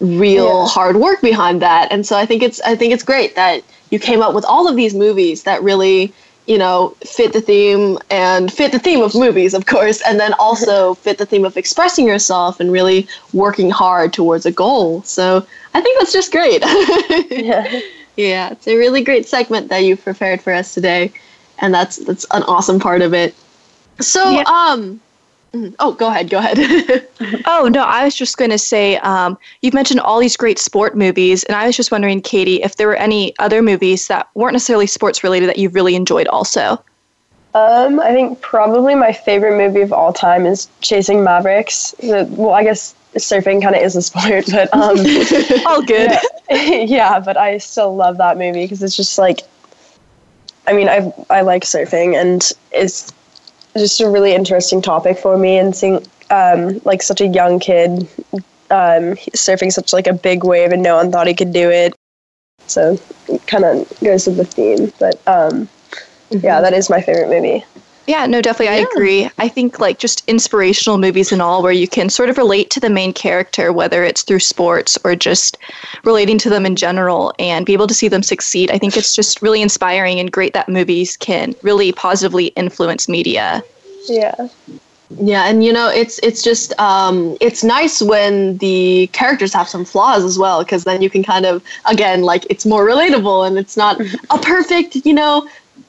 real 0.00 0.46
Yeah. 0.46 0.66
hard 0.66 0.96
work 0.96 1.20
behind 1.20 1.60
that. 1.60 1.92
And 1.92 2.06
so 2.06 2.16
I 2.16 2.24
think 2.24 2.42
it's 2.42 2.58
I 2.62 2.74
think 2.74 2.94
it's 2.94 3.02
great 3.02 3.34
that 3.34 3.62
you 3.90 3.98
came 3.98 4.22
up 4.22 4.34
with 4.34 4.46
all 4.46 4.66
of 4.66 4.76
these 4.76 4.94
movies 4.94 5.42
that 5.42 5.62
really 5.62 6.10
you 6.46 6.56
know 6.56 6.96
fit 7.04 7.34
the 7.34 7.42
theme 7.42 7.98
and 8.10 8.50
fit 8.50 8.72
the 8.72 8.78
theme 8.78 9.02
of 9.02 9.14
movies 9.14 9.52
of 9.52 9.66
course 9.66 10.00
and 10.06 10.18
then 10.18 10.32
also 10.38 10.94
fit 11.04 11.18
the 11.18 11.26
theme 11.26 11.44
of 11.44 11.56
expressing 11.58 12.06
yourself 12.06 12.60
and 12.60 12.72
really 12.72 13.06
working 13.34 13.70
hard 13.70 14.12
towards 14.12 14.44
a 14.44 14.50
goal 14.52 15.02
so 15.02 15.46
i 15.72 15.80
think 15.80 15.98
that's 15.98 16.12
just 16.12 16.30
great 16.32 16.62
Yeah. 17.30 17.80
yeah 18.16 18.50
it's 18.50 18.66
a 18.68 18.76
really 18.76 19.02
great 19.02 19.26
segment 19.26 19.68
that 19.70 19.78
you've 19.84 20.04
prepared 20.04 20.42
for 20.42 20.52
us 20.52 20.74
today 20.74 21.10
and 21.60 21.72
that's 21.74 21.96
that's 21.98 22.24
an 22.32 22.42
awesome 22.44 22.78
part 22.80 23.02
of 23.02 23.14
it 23.14 23.34
so 24.00 24.30
Yeah. 24.30 24.42
um 24.46 25.00
mhm. 25.52 25.74
oh 25.78 25.92
go 25.92 26.08
ahead 26.08 26.28
go 26.30 26.38
ahead 26.38 27.06
Oh 27.46 27.68
no, 27.72 27.82
I 27.84 28.04
was 28.04 28.14
just 28.14 28.36
going 28.38 28.50
to 28.50 28.58
say 28.58 28.96
um, 28.98 29.38
you've 29.62 29.74
mentioned 29.74 30.00
all 30.00 30.18
these 30.18 30.36
great 30.36 30.58
sport 30.58 30.96
movies, 30.96 31.44
and 31.44 31.56
I 31.56 31.66
was 31.66 31.76
just 31.76 31.90
wondering, 31.92 32.20
Katie, 32.20 32.62
if 32.62 32.76
there 32.76 32.86
were 32.88 32.96
any 32.96 33.34
other 33.38 33.62
movies 33.62 34.08
that 34.08 34.28
weren't 34.34 34.52
necessarily 34.54 34.86
sports 34.86 35.22
related 35.22 35.48
that 35.48 35.58
you've 35.58 35.74
really 35.74 35.94
enjoyed 35.94 36.26
also. 36.28 36.82
Um, 37.54 38.00
I 38.00 38.10
think 38.12 38.40
probably 38.40 38.94
my 38.94 39.12
favorite 39.12 39.56
movie 39.56 39.80
of 39.82 39.92
all 39.92 40.12
time 40.12 40.44
is 40.44 40.68
Chasing 40.80 41.22
Mavericks. 41.22 41.94
The, 42.00 42.26
well, 42.30 42.50
I 42.50 42.64
guess 42.64 42.94
surfing 43.14 43.62
kind 43.62 43.76
of 43.76 43.82
is 43.82 43.94
a 43.94 44.02
sport, 44.02 44.46
but 44.50 44.72
um, 44.74 44.98
All 45.66 45.82
good. 45.82 46.10
yeah, 46.50 47.20
but 47.20 47.36
I 47.36 47.58
still 47.58 47.94
love 47.94 48.18
that 48.18 48.36
movie 48.38 48.64
because 48.64 48.82
it's 48.82 48.96
just 48.96 49.18
like, 49.18 49.40
I 50.66 50.72
mean, 50.72 50.88
I 50.88 51.12
I 51.30 51.42
like 51.42 51.64
surfing 51.64 52.20
and 52.20 52.50
it's 52.72 53.12
just 53.76 54.00
a 54.00 54.08
really 54.08 54.34
interesting 54.34 54.80
topic 54.80 55.18
for 55.18 55.36
me 55.36 55.58
and 55.58 55.74
seeing 55.74 56.06
um, 56.30 56.80
like 56.84 57.02
such 57.02 57.20
a 57.20 57.26
young 57.26 57.58
kid 57.58 58.08
um, 58.70 59.14
surfing 59.34 59.72
such 59.72 59.92
like 59.92 60.06
a 60.06 60.12
big 60.12 60.44
wave 60.44 60.72
and 60.72 60.82
no 60.82 60.96
one 60.96 61.10
thought 61.12 61.26
he 61.26 61.34
could 61.34 61.52
do 61.52 61.70
it. 61.70 61.94
So 62.66 62.98
it 63.28 63.46
kind 63.46 63.64
of 63.64 63.92
goes 64.02 64.26
with 64.26 64.36
the 64.36 64.44
theme, 64.44 64.92
but 64.98 65.20
um, 65.28 65.68
yeah, 66.30 66.60
that 66.60 66.72
is 66.72 66.88
my 66.88 67.00
favorite 67.00 67.28
movie. 67.28 67.64
Yeah, 68.06 68.26
no, 68.26 68.42
definitely. 68.42 68.76
I 68.76 68.86
agree. 68.92 69.30
I 69.38 69.48
think 69.48 69.80
like 69.80 69.98
just 69.98 70.28
inspirational 70.28 70.98
movies 70.98 71.32
and 71.32 71.40
all 71.40 71.62
where 71.62 71.72
you 71.72 71.88
can 71.88 72.10
sort 72.10 72.28
of 72.28 72.36
relate 72.36 72.70
to 72.70 72.80
the 72.80 72.90
main 72.90 73.12
character, 73.12 73.72
whether 73.72 74.04
it's 74.04 74.22
through 74.22 74.40
sports 74.40 74.98
or 75.04 75.16
just 75.16 75.56
relating 76.04 76.36
to 76.38 76.50
them 76.50 76.66
in 76.66 76.76
general 76.76 77.32
and 77.38 77.64
be 77.64 77.72
able 77.72 77.86
to 77.86 77.94
see 77.94 78.08
them 78.08 78.22
succeed. 78.22 78.70
I 78.70 78.78
think 78.78 78.96
it's 78.96 79.14
just 79.14 79.40
really 79.40 79.62
inspiring 79.62 80.20
and 80.20 80.30
great 80.30 80.52
that 80.52 80.68
movies 80.68 81.16
can 81.16 81.54
really 81.62 81.92
positively 81.92 82.46
influence 82.48 83.08
media. 83.08 83.62
Yeah. 84.06 84.48
Yeah, 85.20 85.48
and 85.48 85.62
you 85.62 85.72
know, 85.72 85.90
it's 85.90 86.18
it's 86.20 86.42
just 86.42 86.78
um, 86.80 87.36
it's 87.40 87.62
nice 87.62 88.00
when 88.00 88.56
the 88.58 89.08
characters 89.08 89.52
have 89.52 89.68
some 89.68 89.84
flaws 89.84 90.24
as 90.24 90.38
well, 90.38 90.64
because 90.64 90.84
then 90.84 91.02
you 91.02 91.10
can 91.10 91.22
kind 91.22 91.44
of 91.44 91.62
again 91.84 92.22
like 92.22 92.46
it's 92.48 92.64
more 92.64 92.86
relatable, 92.86 93.46
and 93.46 93.58
it's 93.58 93.76
not 93.76 94.00
a 94.30 94.38
perfect, 94.38 94.96
you 95.04 95.12
know, 95.12 95.46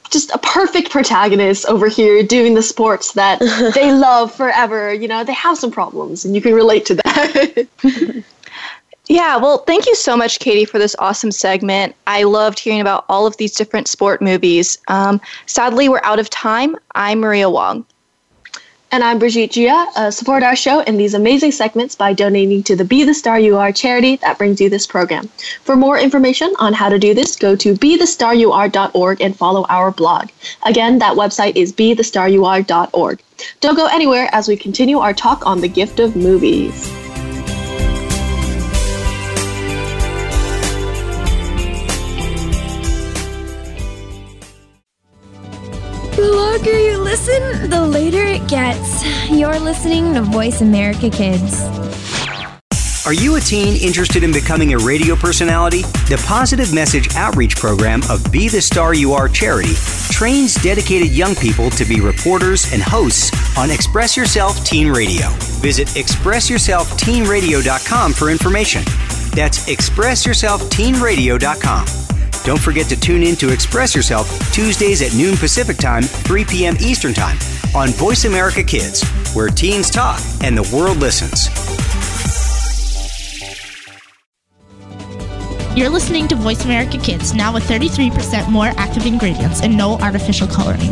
just 0.09 0.31
a 0.31 0.37
perfect 0.37 0.91
protagonist 0.91 1.65
over 1.67 1.87
here 1.87 2.23
doing 2.23 2.53
the 2.53 2.63
sports 2.63 3.13
that 3.13 3.39
they 3.75 3.91
love 3.91 4.33
forever. 4.33 4.93
You 4.93 5.07
know, 5.07 5.23
they 5.23 5.33
have 5.33 5.57
some 5.57 5.71
problems, 5.71 6.25
and 6.25 6.35
you 6.35 6.41
can 6.41 6.53
relate 6.53 6.85
to 6.87 6.95
that. 6.95 7.67
Yeah, 9.07 9.37
well, 9.37 9.59
thank 9.59 9.85
you 9.85 9.93
so 9.93 10.17
much, 10.17 10.39
Katie, 10.39 10.65
for 10.65 10.79
this 10.79 10.95
awesome 10.97 11.31
segment. 11.31 11.95
I 12.07 12.23
loved 12.23 12.57
hearing 12.57 12.81
about 12.81 13.05
all 13.07 13.27
of 13.27 13.37
these 13.37 13.53
different 13.53 13.87
sport 13.87 14.21
movies. 14.21 14.79
Um, 14.87 15.21
sadly, 15.45 15.89
we're 15.89 16.01
out 16.03 16.17
of 16.17 16.29
time. 16.31 16.75
I'm 16.95 17.19
Maria 17.19 17.49
Wong. 17.49 17.85
And 18.95 19.03
I'm 19.03 19.19
Brigitte 19.19 19.51
Jia. 19.51 19.87
Uh, 19.97 20.09
support 20.09 20.41
our 20.41 20.55
show 20.55 20.79
in 20.79 20.95
these 20.95 21.13
amazing 21.13 21.51
segments 21.51 21.95
by 21.95 22.13
donating 22.13 22.63
to 22.63 22.77
the 22.77 22.85
Be 22.85 23.03
the 23.03 23.13
Star 23.13 23.37
You 23.37 23.57
Are 23.57 23.73
charity 23.73 24.15
that 24.21 24.37
brings 24.37 24.61
you 24.61 24.69
this 24.69 24.87
program. 24.87 25.27
For 25.65 25.75
more 25.75 25.99
information 25.99 26.53
on 26.59 26.71
how 26.71 26.87
to 26.87 26.97
do 26.97 27.13
this, 27.13 27.35
go 27.35 27.57
to 27.57 27.73
bethestarur.org 27.73 29.19
and 29.19 29.35
follow 29.35 29.65
our 29.67 29.91
blog. 29.91 30.29
Again, 30.63 30.99
that 30.99 31.17
website 31.17 31.57
is 31.57 31.73
bethestarur.org. 31.73 33.19
Don't 33.59 33.75
go 33.75 33.87
anywhere 33.87 34.29
as 34.31 34.47
we 34.47 34.55
continue 34.55 34.99
our 34.99 35.13
talk 35.13 35.45
on 35.45 35.59
the 35.59 35.67
gift 35.67 35.99
of 35.99 36.15
movies. 36.15 37.04
Longer 46.31 46.79
you 46.79 46.97
listen, 46.97 47.69
the 47.69 47.85
later 47.85 48.23
it 48.23 48.47
gets. 48.47 49.03
You're 49.29 49.59
listening 49.59 50.13
to 50.13 50.21
Voice 50.21 50.61
America 50.61 51.09
Kids. 51.09 51.65
Are 53.05 53.13
you 53.13 53.35
a 53.35 53.39
teen 53.39 53.79
interested 53.79 54.23
in 54.23 54.31
becoming 54.31 54.73
a 54.73 54.79
radio 54.79 55.15
personality? 55.15 55.83
The 56.09 56.19
Positive 56.25 56.73
Message 56.73 57.13
Outreach 57.15 57.55
Program 57.55 58.01
of 58.09 58.31
Be 58.31 58.49
the 58.49 58.61
Star 58.61 58.95
You 58.95 59.13
Are 59.13 59.29
charity 59.29 59.75
trains 60.09 60.55
dedicated 60.55 61.11
young 61.11 61.35
people 61.35 61.69
to 61.71 61.83
be 61.85 62.01
reporters 62.01 62.73
and 62.73 62.81
hosts 62.81 63.31
on 63.57 63.69
Express 63.69 64.17
Yourself 64.17 64.65
Teen 64.65 64.89
Radio. 64.89 65.29
Visit 65.61 65.87
expressyourselfteenradio.com 65.89 68.13
for 68.13 68.31
information. 68.31 68.83
That's 69.35 69.69
expressyourselfteenradio.com. 69.69 72.14
Don't 72.45 72.61
forget 72.61 72.85
to 72.89 72.99
tune 72.99 73.23
in 73.23 73.35
to 73.37 73.51
Express 73.51 73.95
Yourself 73.95 74.29
Tuesdays 74.53 75.01
at 75.01 75.15
noon 75.15 75.35
Pacific 75.35 75.77
Time, 75.77 76.03
3 76.03 76.45
p.m. 76.45 76.75
Eastern 76.79 77.11
Time 77.11 77.37
on 77.75 77.89
Voice 77.89 78.25
America 78.25 78.63
Kids, 78.63 79.03
where 79.33 79.49
teens 79.49 79.89
talk 79.89 80.21
and 80.43 80.55
the 80.55 80.61
world 80.75 80.97
listens. 80.97 81.49
You're 85.75 85.89
listening 85.89 86.27
to 86.27 86.35
Voice 86.35 86.63
America 86.65 86.99
Kids, 86.99 87.33
now 87.33 87.51
with 87.51 87.63
33% 87.63 88.47
more 88.47 88.67
active 88.77 89.07
ingredients 89.07 89.61
and 89.61 89.75
no 89.75 89.97
artificial 89.97 90.47
coloring. 90.47 90.91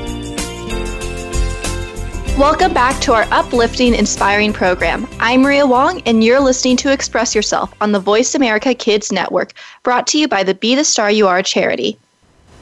Welcome 2.41 2.73
back 2.73 2.99
to 3.01 3.13
our 3.13 3.27
uplifting, 3.29 3.93
inspiring 3.93 4.51
program. 4.51 5.07
I'm 5.19 5.43
Maria 5.43 5.63
Wong, 5.63 6.01
and 6.07 6.23
you're 6.23 6.39
listening 6.39 6.75
to 6.77 6.91
Express 6.91 7.35
Yourself 7.35 7.71
on 7.79 7.91
the 7.91 7.99
Voice 7.99 8.33
America 8.33 8.73
Kids 8.73 9.11
Network, 9.11 9.53
brought 9.83 10.07
to 10.07 10.17
you 10.17 10.27
by 10.27 10.41
the 10.41 10.55
Be 10.55 10.73
the 10.73 10.83
Star 10.83 11.11
You 11.11 11.27
Are 11.27 11.43
charity. 11.43 11.99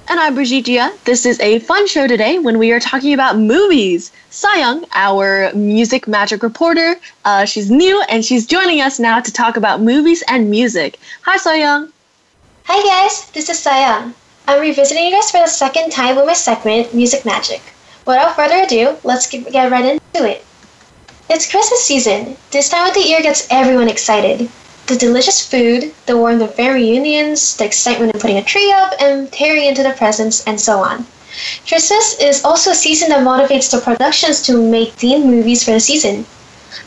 And 0.09 0.19
I'm 0.19 0.35
Brigitte 0.35 0.65
Jia. 0.65 1.01
This 1.05 1.25
is 1.25 1.39
a 1.39 1.59
fun 1.59 1.87
show 1.87 2.07
today 2.07 2.39
when 2.39 2.59
we 2.59 2.73
are 2.73 2.79
talking 2.81 3.13
about 3.13 3.39
movies. 3.39 4.11
Seo 4.29 4.53
Young, 4.57 4.85
our 4.95 5.53
music 5.53 6.09
magic 6.09 6.43
reporter, 6.43 6.97
uh, 7.23 7.45
she's 7.45 7.71
new 7.71 8.03
and 8.09 8.25
she's 8.25 8.45
joining 8.45 8.81
us 8.81 8.99
now 8.99 9.21
to 9.21 9.31
talk 9.31 9.55
about 9.55 9.81
movies 9.81 10.21
and 10.27 10.51
music. 10.51 10.99
Hi, 11.21 11.37
Seo 11.37 11.57
Young. 11.57 11.93
Hi, 12.65 12.83
guys. 12.83 13.31
This 13.31 13.47
is 13.47 13.63
Seo 13.63 13.79
Young. 13.79 14.13
I'm 14.45 14.59
revisiting 14.59 15.05
you 15.05 15.11
guys 15.11 15.31
for 15.31 15.39
the 15.39 15.47
second 15.47 15.91
time 15.91 16.17
with 16.17 16.25
my 16.25 16.33
segment, 16.33 16.93
Music 16.93 17.23
Magic. 17.23 17.61
Without 18.09 18.35
further 18.35 18.63
ado, 18.63 18.97
let's 19.03 19.27
get 19.27 19.71
right 19.71 19.85
into 19.85 20.27
it. 20.27 20.43
It's 21.29 21.47
Christmas 21.47 21.83
season. 21.83 22.37
This 22.49 22.67
time 22.67 22.87
of 22.87 22.95
the 22.95 23.07
year 23.07 23.21
gets 23.21 23.45
everyone 23.51 23.87
excited. 23.87 24.49
The 24.87 24.95
delicious 24.95 25.47
food, 25.47 25.93
the 26.07 26.17
warmth 26.17 26.41
of 26.41 26.55
family 26.55 26.89
reunions, 26.89 27.55
the 27.55 27.65
excitement 27.65 28.15
of 28.15 28.19
putting 28.19 28.39
a 28.39 28.43
tree 28.43 28.71
up 28.71 28.95
and 28.99 29.31
tearing 29.31 29.65
into 29.65 29.83
the 29.83 29.91
presents, 29.91 30.43
and 30.47 30.59
so 30.59 30.79
on. 30.79 31.05
Christmas 31.67 32.19
is 32.19 32.43
also 32.43 32.71
a 32.71 32.73
season 32.73 33.09
that 33.09 33.23
motivates 33.23 33.69
the 33.69 33.79
productions 33.79 34.41
to 34.47 34.57
make 34.57 34.95
themed 34.95 35.25
movies 35.25 35.63
for 35.63 35.73
the 35.73 35.79
season. 35.79 36.25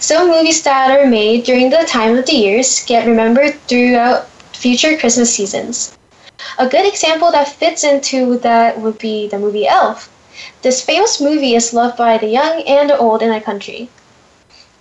Some 0.00 0.28
movies 0.28 0.64
that 0.64 0.90
are 0.90 1.06
made 1.06 1.44
during 1.44 1.70
the 1.70 1.84
time 1.86 2.18
of 2.18 2.26
the 2.26 2.32
years 2.32 2.84
get 2.84 3.06
remembered 3.06 3.60
throughout 3.68 4.26
future 4.52 4.98
Christmas 4.98 5.32
seasons. 5.32 5.96
A 6.58 6.66
good 6.66 6.84
example 6.84 7.30
that 7.30 7.46
fits 7.46 7.84
into 7.84 8.38
that 8.38 8.80
would 8.80 8.98
be 8.98 9.28
the 9.28 9.38
movie 9.38 9.68
Elf, 9.68 10.08
this 10.62 10.80
famous 10.80 11.20
movie 11.20 11.54
is 11.54 11.72
loved 11.72 11.96
by 11.96 12.18
the 12.18 12.26
young 12.26 12.62
and 12.62 12.90
the 12.90 12.98
old 12.98 13.22
in 13.22 13.30
our 13.30 13.40
country. 13.40 13.88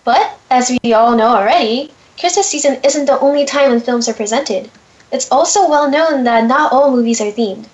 But, 0.03 0.37
as 0.49 0.71
we 0.83 0.93
all 0.93 1.15
know 1.15 1.35
already, 1.35 1.93
Christmas 2.19 2.47
season 2.47 2.79
isn't 2.83 3.05
the 3.05 3.19
only 3.19 3.45
time 3.45 3.69
when 3.69 3.79
films 3.79 4.09
are 4.09 4.13
presented. 4.13 4.69
It's 5.11 5.31
also 5.31 5.67
well 5.69 5.89
known 5.89 6.23
that 6.23 6.45
not 6.45 6.71
all 6.71 6.91
movies 6.91 7.21
are 7.21 7.31
themed. 7.31 7.65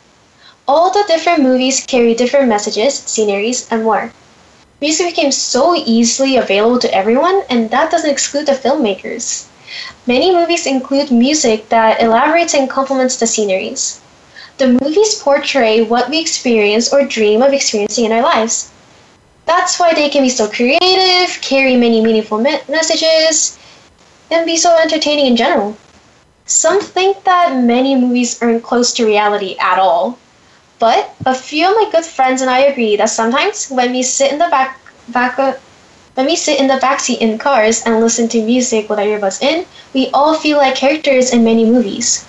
All 0.68 0.92
the 0.92 1.06
different 1.08 1.44
movies 1.44 1.86
carry 1.86 2.14
different 2.14 2.50
messages, 2.50 2.96
sceneries, 2.96 3.68
and 3.72 3.84
more. 3.84 4.12
Music 4.82 5.08
became 5.08 5.32
so 5.32 5.76
easily 5.76 6.38
available 6.38 6.80
to 6.80 6.94
everyone, 6.94 7.44
and 7.50 7.70
that 7.72 7.90
doesn't 7.90 8.10
exclude 8.10 8.46
the 8.46 8.52
filmmakers. 8.52 9.48
Many 10.06 10.34
movies 10.34 10.66
include 10.66 11.12
music 11.12 11.70
that 11.70 12.02
elaborates 12.02 12.54
and 12.54 12.70
complements 12.70 13.18
the 13.18 13.28
sceneries. 13.28 14.02
The 14.58 14.78
movies 14.82 15.16
portray 15.16 15.82
what 15.82 16.10
we 16.10 16.20
experience 16.20 16.92
or 16.92 17.06
dream 17.06 17.42
of 17.42 17.54
experiencing 17.54 18.06
in 18.06 18.12
our 18.12 18.24
lives. 18.24 18.72
That's 19.46 19.80
why 19.80 19.94
they 19.94 20.10
can 20.10 20.24
be 20.24 20.30
so 20.30 20.48
creative, 20.48 21.42
carry 21.42 21.76
many 21.76 22.02
meaningful 22.02 22.40
me- 22.40 22.60
messages, 22.68 23.58
and 24.32 24.46
be 24.46 24.58
so 24.58 24.76
entertaining 24.78 25.28
in 25.28 25.36
general. 25.36 25.78
Some 26.46 26.82
think 26.82 27.24
that 27.24 27.56
many 27.56 27.96
movies 27.96 28.42
aren't 28.42 28.64
close 28.64 28.94
to 28.94 29.06
reality 29.06 29.56
at 29.60 29.80
all. 29.80 30.18
But 30.80 31.14
a 31.26 31.36
few 31.36 31.70
of 31.70 31.76
my 31.76 31.90
good 31.92 32.06
friends 32.06 32.42
and 32.42 32.50
I 32.50 32.60
agree 32.60 32.96
that 32.98 33.10
sometimes 33.10 33.68
when 33.70 33.92
we 33.92 34.02
sit 34.04 34.32
in 34.32 34.40
the 34.40 34.48
back 34.50 34.80
back 35.10 35.38
when 36.16 36.26
we 36.26 36.36
sit 36.36 36.60
in 36.60 36.68
the 36.68 36.82
backseat 36.82 37.20
in 37.20 37.38
cars 37.38 37.84
and 37.86 38.02
listen 38.02 38.28
to 38.30 38.42
music 38.44 38.90
with 38.90 38.98
our 38.98 39.06
earbuds 39.06 39.42
in, 39.42 39.66
we 39.94 40.10
all 40.14 40.34
feel 40.34 40.58
like 40.58 40.76
characters 40.76 41.32
in 41.32 41.44
many 41.44 41.64
movies. 41.64 42.26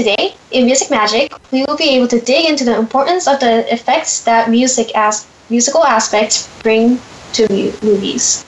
Today, 0.00 0.34
in 0.50 0.64
Music 0.64 0.88
Magic, 0.88 1.30
we 1.52 1.62
will 1.66 1.76
be 1.76 1.90
able 1.90 2.08
to 2.08 2.18
dig 2.18 2.48
into 2.48 2.64
the 2.64 2.74
importance 2.74 3.28
of 3.28 3.38
the 3.38 3.70
effects 3.70 4.24
that 4.24 4.48
music 4.48 4.96
as 4.96 5.26
musical 5.50 5.84
aspects 5.84 6.48
bring 6.62 6.98
to 7.34 7.46
mu- 7.52 7.70
movies. 7.82 8.42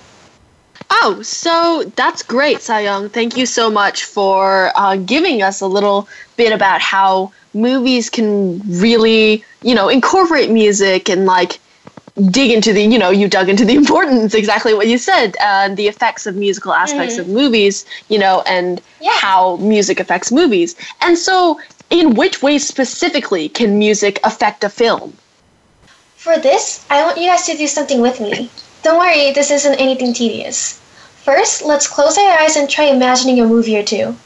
Oh, 0.89 1.21
so 1.21 1.93
that's 1.95 2.23
great, 2.23 2.61
Seo 2.61 2.83
Young. 2.83 3.11
Thank 3.11 3.37
you 3.37 3.45
so 3.45 3.69
much 3.69 4.05
for 4.05 4.73
uh, 4.75 4.97
giving 4.97 5.43
us 5.43 5.61
a 5.61 5.67
little 5.67 6.09
bit 6.39 6.55
about 6.55 6.81
how 6.81 7.33
movies 7.53 8.09
can 8.09 8.63
really, 8.81 9.45
you 9.61 9.75
know, 9.75 9.91
incorporate 9.91 10.49
music 10.49 11.11
and 11.11 11.27
like 11.27 11.61
dig 12.31 12.51
into 12.51 12.75
the 12.75 12.83
you 12.83 12.99
know 12.99 13.11
you 13.11 13.27
dug 13.27 13.49
into 13.49 13.65
the 13.65 13.75
importance 13.83 14.35
exactly 14.35 14.75
what 14.75 14.87
you 14.87 14.99
said 14.99 15.35
uh, 15.41 15.69
the 15.75 15.89
effects 15.89 16.27
of 16.27 16.37
musical 16.37 16.75
aspects 16.75 17.15
mm-hmm. 17.15 17.31
of 17.31 17.35
movies 17.35 17.87
you 18.09 18.19
know 18.19 18.43
and 18.47 18.83
yeah. 19.01 19.13
how 19.15 19.57
music 19.57 19.99
affects 19.99 20.31
movies. 20.31 20.77
And 21.01 21.17
so 21.17 21.61
in 21.91 22.15
which 22.15 22.43
ways 22.43 22.67
specifically 22.67 23.49
can 23.49 23.79
music 23.79 24.21
affect 24.25 24.63
a 24.65 24.69
film? 24.69 25.17
For 26.17 26.39
this 26.39 26.85
i 26.91 27.03
want 27.03 27.17
you 27.17 27.29
guys 27.29 27.47
to 27.47 27.57
do 27.57 27.67
something 27.67 28.01
with 28.03 28.21
me. 28.21 28.51
Don't 28.83 28.99
worry 28.99 29.33
this 29.33 29.51
isn't 29.51 29.81
anything 29.81 30.13
tedious. 30.13 30.81
First 31.25 31.63
let's 31.65 31.89
close 31.89 32.19
our 32.19 32.39
eyes 32.41 32.57
and 32.57 32.69
try 32.69 32.85
imagining 32.85 33.41
a 33.41 33.47
movie 33.47 33.79
or 33.79 33.83
two. 33.83 34.17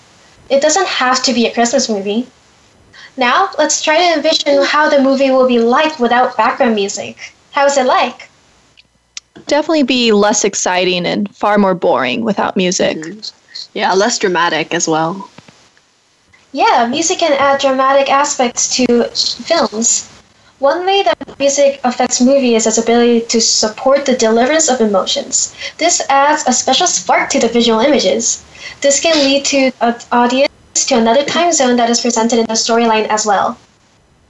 It 0.51 0.61
doesn't 0.61 0.88
have 0.88 1.22
to 1.22 1.33
be 1.33 1.46
a 1.46 1.55
christmas 1.55 1.88
movie. 1.88 2.27
Now 3.16 3.51
let's 3.59 3.81
try 3.81 3.96
to 3.96 4.16
envision 4.16 4.64
how 4.64 4.88
the 4.88 5.01
movie 5.01 5.31
will 5.31 5.46
be 5.46 5.61
like 5.61 6.01
without 6.01 6.37
background 6.37 6.75
music 6.75 7.33
How's 7.57 7.79
it 7.79 7.87
like? 7.87 8.29
Definitely 9.47 9.85
be 9.85 10.12
less 10.12 10.45
exciting 10.45 11.07
and 11.07 11.35
far 11.35 11.57
more 11.57 11.75
boring 11.75 12.21
without 12.21 12.55
music. 12.55 12.99
Mm-hmm. 12.99 13.69
Yeah, 13.73 13.95
less 13.95 14.19
dramatic 14.19 14.75
as 14.75 14.87
well. 14.87 15.31
Yeah, 16.53 16.87
music 16.87 17.21
can 17.21 17.33
add 17.33 17.59
dramatic 17.59 18.12
aspects 18.12 18.77
to 18.77 19.09
films. 19.49 20.07
One 20.59 20.85
way 20.85 21.03
that 21.05 21.16
music 21.38 21.81
affects 21.83 22.21
movies 22.21 22.66
is 22.66 22.77
its 22.77 22.85
ability 22.85 23.23
to 23.33 23.40
support 23.40 24.05
the 24.05 24.16
deliverance 24.16 24.69
of 24.69 24.83
emotions. 24.83 25.57
This 25.79 26.03
adds 26.11 26.45
a 26.47 26.53
special 26.53 26.87
spark 26.87 27.31
to 27.31 27.40
the 27.40 27.49
visual 27.49 27.81
images. 27.81 28.45
This 28.83 29.01
can 29.01 29.16
lead 29.25 29.47
to 29.47 29.73
an 29.81 29.97
audience 30.12 30.53
to 30.88 30.99
another 30.99 31.25
time 31.25 31.53
zone 31.53 31.77
that 31.77 31.88
is 31.88 32.03
presented 32.03 32.38
in 32.38 32.47
the 32.49 32.53
storyline 32.53 33.07
as 33.09 33.25
well. 33.25 33.57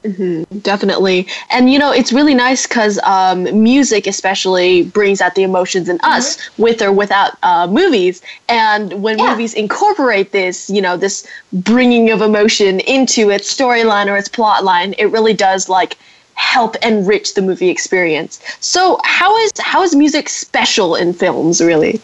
Mm-hmm, 0.06 0.58
definitely. 0.58 1.26
And 1.50 1.70
you 1.72 1.78
know, 1.78 1.90
it's 1.90 2.12
really 2.12 2.34
nice 2.34 2.66
because 2.66 2.98
um, 3.02 3.42
music, 3.62 4.06
especially, 4.06 4.84
brings 4.84 5.20
out 5.20 5.34
the 5.34 5.42
emotions 5.42 5.88
in 5.88 5.98
us 6.02 6.36
mm-hmm. 6.36 6.62
with 6.62 6.82
or 6.82 6.92
without 6.92 7.36
uh, 7.42 7.66
movies. 7.66 8.22
And 8.48 9.02
when 9.02 9.18
yeah. 9.18 9.30
movies 9.30 9.52
incorporate 9.54 10.30
this, 10.30 10.70
you 10.70 10.80
know, 10.80 10.96
this 10.96 11.26
bringing 11.52 12.10
of 12.10 12.22
emotion 12.22 12.80
into 12.80 13.30
its 13.30 13.52
storyline 13.52 14.06
or 14.06 14.16
its 14.16 14.28
plot 14.28 14.62
line, 14.62 14.94
it 14.98 15.06
really 15.06 15.34
does 15.34 15.68
like 15.68 15.98
help 16.34 16.76
enrich 16.76 17.34
the 17.34 17.42
movie 17.42 17.68
experience. 17.68 18.40
So, 18.60 19.00
how 19.02 19.36
is 19.38 19.50
how 19.58 19.82
is 19.82 19.96
music 19.96 20.28
special 20.28 20.94
in 20.94 21.14
films, 21.14 21.60
really? 21.60 22.00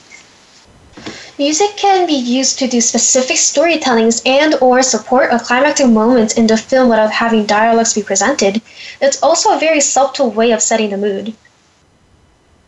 Music 1.44 1.76
can 1.76 2.06
be 2.06 2.14
used 2.38 2.56
to 2.60 2.68
do 2.68 2.80
specific 2.80 3.36
storytellings 3.36 4.22
and 4.24 4.54
or 4.60 4.80
support 4.80 5.32
a 5.32 5.40
climactic 5.40 5.88
moment 5.88 6.38
in 6.38 6.46
the 6.46 6.56
film 6.56 6.88
without 6.88 7.10
having 7.10 7.44
dialogues 7.44 7.94
be 7.94 8.02
presented. 8.04 8.62
It's 9.00 9.20
also 9.24 9.50
a 9.50 9.58
very 9.58 9.80
subtle 9.80 10.30
way 10.30 10.52
of 10.52 10.62
setting 10.62 10.90
the 10.90 10.96
mood. 10.96 11.34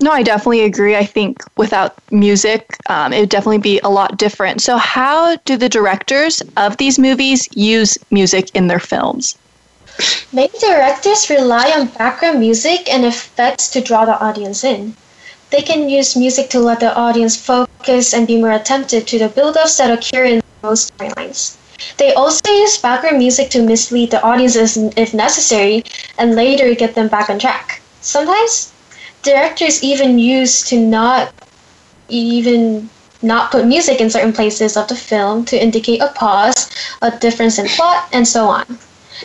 No, 0.00 0.10
I 0.10 0.24
definitely 0.24 0.62
agree. 0.62 0.96
I 0.96 1.04
think 1.04 1.40
without 1.56 1.94
music, 2.10 2.76
um, 2.88 3.12
it 3.12 3.20
would 3.20 3.28
definitely 3.28 3.58
be 3.72 3.78
a 3.84 3.88
lot 3.88 4.18
different. 4.18 4.60
So, 4.60 4.76
how 4.76 5.36
do 5.44 5.56
the 5.56 5.68
directors 5.68 6.42
of 6.56 6.76
these 6.76 6.98
movies 6.98 7.48
use 7.54 7.96
music 8.10 8.50
in 8.56 8.66
their 8.66 8.80
films? 8.80 9.38
Many 10.32 10.58
directors 10.58 11.30
rely 11.30 11.70
on 11.76 11.86
background 11.86 12.40
music 12.40 12.92
and 12.92 13.04
effects 13.04 13.68
to 13.68 13.80
draw 13.80 14.04
the 14.04 14.18
audience 14.18 14.64
in. 14.64 14.96
They 15.50 15.62
can 15.62 15.88
use 15.88 16.16
music 16.16 16.50
to 16.50 16.60
let 16.60 16.80
the 16.80 16.94
audience 16.96 17.36
focus 17.36 18.12
and 18.14 18.26
be 18.26 18.38
more 18.38 18.52
attentive 18.52 19.06
to 19.06 19.18
the 19.18 19.28
build-ups 19.28 19.76
that 19.78 19.90
occur 19.90 20.24
in 20.24 20.42
most 20.62 20.96
storylines. 20.96 21.56
They 21.98 22.14
also 22.14 22.50
use 22.50 22.78
background 22.78 23.18
music 23.18 23.50
to 23.50 23.62
mislead 23.62 24.10
the 24.10 24.22
audiences 24.22 24.76
if 24.96 25.12
necessary 25.12 25.84
and 26.18 26.34
later 26.34 26.74
get 26.74 26.94
them 26.94 27.08
back 27.08 27.28
on 27.28 27.38
track. 27.38 27.82
Sometimes, 28.00 28.72
directors 29.22 29.82
even 29.82 30.18
use 30.18 30.62
to 30.68 30.78
not 30.78 31.32
even 32.08 32.88
not 33.22 33.50
put 33.50 33.66
music 33.66 34.00
in 34.00 34.10
certain 34.10 34.32
places 34.32 34.76
of 34.76 34.86
the 34.88 34.94
film 34.94 35.44
to 35.46 35.60
indicate 35.62 36.00
a 36.00 36.08
pause, 36.08 36.70
a 37.02 37.10
difference 37.10 37.58
in 37.58 37.66
plot, 37.68 38.08
and 38.12 38.28
so 38.28 38.46
on. 38.46 38.78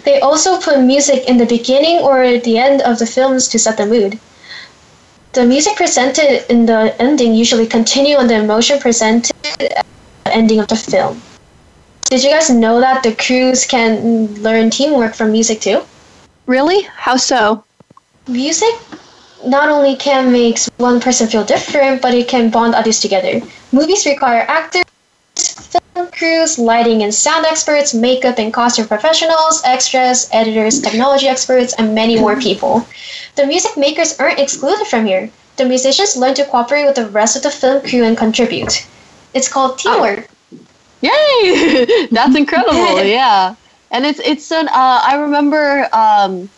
They 0.06 0.20
also 0.22 0.60
put 0.60 0.80
music 0.80 1.28
in 1.28 1.38
the 1.38 1.46
beginning 1.46 2.00
or 2.00 2.38
the 2.38 2.58
end 2.58 2.82
of 2.82 3.00
the 3.00 3.06
films 3.06 3.48
to 3.50 3.60
set 3.60 3.78
the 3.78 3.86
mood. 3.86 4.20
The 5.34 5.46
music 5.46 5.76
presented 5.76 6.50
in 6.52 6.66
the 6.66 6.96
ending 7.00 7.34
usually 7.36 7.68
continue 7.68 8.16
on 8.18 8.28
the 8.28 8.36
emotion 8.36 8.80
presented 8.80 9.32
at 9.46 9.86
the 10.26 10.34
ending 10.36 10.60
of 10.60 10.68
the 10.68 10.76
film. 10.76 11.22
Did 12.10 12.24
you 12.24 12.32
guys 12.32 12.50
know 12.50 12.80
that 12.80 13.04
the 13.04 13.14
crews 13.14 13.66
can 13.66 14.34
learn 14.42 14.72
teamwork 14.72 15.14
from 15.14 15.32
music 15.32 15.62
too? 15.62 15.82
Really? 16.48 16.82
How 16.82 17.18
so? 17.18 17.64
Music 18.28 18.74
not 19.46 19.70
only 19.70 19.96
can 19.96 20.32
make 20.32 20.58
one 20.78 21.00
person 21.00 21.28
feel 21.28 21.44
different, 21.44 22.02
but 22.02 22.14
it 22.16 22.28
can 22.28 22.50
bond 22.50 22.74
others 22.74 23.00
together. 23.00 23.42
Movies 23.72 24.06
require 24.08 24.46
actors, 24.48 24.84
film 25.36 26.10
crews, 26.12 26.58
lighting 26.58 27.04
and 27.04 27.14
sound 27.14 27.46
experts, 27.46 27.94
makeup 27.94 28.40
and 28.40 28.52
costume 28.54 28.88
professionals, 28.88 29.62
extras, 29.64 30.28
editors, 30.34 30.82
technology 30.82 31.28
experts, 31.28 31.74
and 31.78 31.94
many 31.94 32.20
more 32.20 32.36
people. 32.36 32.86
The 33.40 33.48
music 33.48 33.78
makers 33.78 34.20
aren't 34.20 34.38
excluded 34.38 34.86
from 34.88 35.06
here. 35.06 35.30
The 35.56 35.64
musicians 35.64 36.18
learn 36.18 36.34
to 36.34 36.44
cooperate 36.44 36.84
with 36.84 36.96
the 36.96 37.08
rest 37.08 37.38
of 37.38 37.44
the 37.44 37.50
film 37.50 37.82
crew 37.88 38.04
and 38.04 38.18
contribute. 38.18 38.86
It's 39.34 39.48
called 39.48 39.80
teamwork. 39.80 40.28
Yay! 41.00 42.08
That's 42.12 42.36
incredible. 42.36 43.02
yeah, 43.06 43.56
and 43.92 44.06
it's 44.06 44.20
it's 44.20 44.52
an. 44.52 44.68
Uh, 44.68 45.00
I 45.06 45.16
remember. 45.16 45.88
Um, 45.94 46.50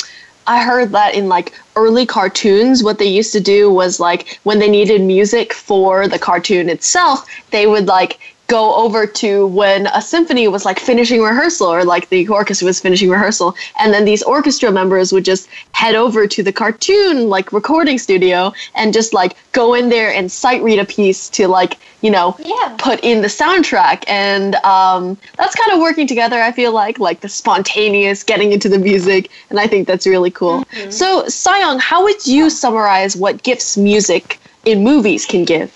I 0.47 0.63
heard 0.63 0.91
that 0.93 1.13
in 1.13 1.29
like 1.29 1.53
early 1.75 2.07
cartoons, 2.07 2.83
what 2.83 2.97
they 2.97 3.05
used 3.05 3.31
to 3.33 3.39
do 3.39 3.69
was 3.69 3.99
like 3.99 4.39
when 4.41 4.57
they 4.57 4.67
needed 4.67 5.01
music 5.01 5.53
for 5.53 6.07
the 6.07 6.17
cartoon 6.17 6.67
itself, 6.67 7.29
they 7.51 7.67
would 7.67 7.85
like 7.85 8.19
go 8.51 8.75
over 8.75 9.07
to 9.07 9.47
when 9.47 9.87
a 9.87 10.01
symphony 10.01 10.45
was 10.49 10.65
like 10.65 10.77
finishing 10.77 11.21
rehearsal 11.21 11.67
or 11.73 11.85
like 11.85 12.09
the 12.09 12.27
orchestra 12.27 12.65
was 12.65 12.81
finishing 12.81 13.09
rehearsal 13.09 13.55
and 13.79 13.93
then 13.93 14.03
these 14.03 14.21
orchestra 14.23 14.69
members 14.69 15.13
would 15.13 15.23
just 15.23 15.47
head 15.71 15.95
over 15.95 16.27
to 16.27 16.43
the 16.43 16.51
cartoon 16.51 17.29
like 17.29 17.53
recording 17.53 17.97
studio 17.97 18.51
and 18.75 18.93
just 18.93 19.13
like 19.13 19.37
go 19.53 19.73
in 19.73 19.87
there 19.87 20.11
and 20.13 20.29
sight 20.29 20.61
read 20.63 20.79
a 20.79 20.83
piece 20.83 21.29
to 21.29 21.47
like 21.47 21.77
you 22.01 22.11
know 22.11 22.35
Yeah. 22.39 22.75
put 22.77 22.99
in 23.03 23.21
the 23.21 23.29
soundtrack. 23.29 24.03
And 24.07 24.55
um, 24.65 25.17
that's 25.37 25.55
kind 25.55 25.71
of 25.71 25.79
working 25.79 26.05
together 26.05 26.41
i 26.41 26.51
feel 26.51 26.73
like 26.73 26.99
like 26.99 27.21
the 27.21 27.29
spontaneous 27.29 28.21
getting 28.21 28.51
into 28.51 28.67
the 28.67 28.79
music 28.79 29.31
and 29.49 29.61
i 29.61 29.65
think 29.67 29.87
that's 29.87 30.05
really 30.05 30.31
cool. 30.31 30.65
So 30.89 31.23
Seo 31.23 31.57
Young, 31.57 31.79
how 31.79 32.03
would 32.03 32.27
you 32.27 32.49
summarize 32.49 33.15
what 33.15 33.43
gifts 33.43 33.77
music 33.77 34.39
in 34.65 34.83
movies 34.83 35.25
can 35.25 35.45
give 35.45 35.71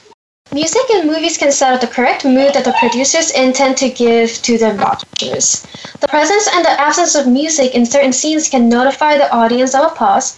Music 0.52 0.90
in 0.94 1.08
movies 1.08 1.38
can 1.38 1.52
set 1.52 1.74
up 1.74 1.82
the 1.82 1.88
correct 1.88 2.24
mood 2.24 2.54
that 2.54 2.64
the 2.64 2.74
producers 2.80 3.32
intend 3.32 3.76
to 3.76 3.90
give 3.90 4.32
to 4.42 4.58
the 4.58 4.74
watchers. 4.76 5.66
The 6.00 6.08
presence 6.08 6.48
and 6.54 6.64
the 6.64 6.80
absence 6.80 7.16
of 7.16 7.28
music 7.28 7.74
in 7.76 7.86
certain 7.86 8.14
scenes 8.14 8.48
can 8.48 8.70
notify 8.70 9.18
the 9.18 9.32
audience 9.34 9.76
of 9.76 9.92
a 9.92 9.96
pause, 9.96 10.38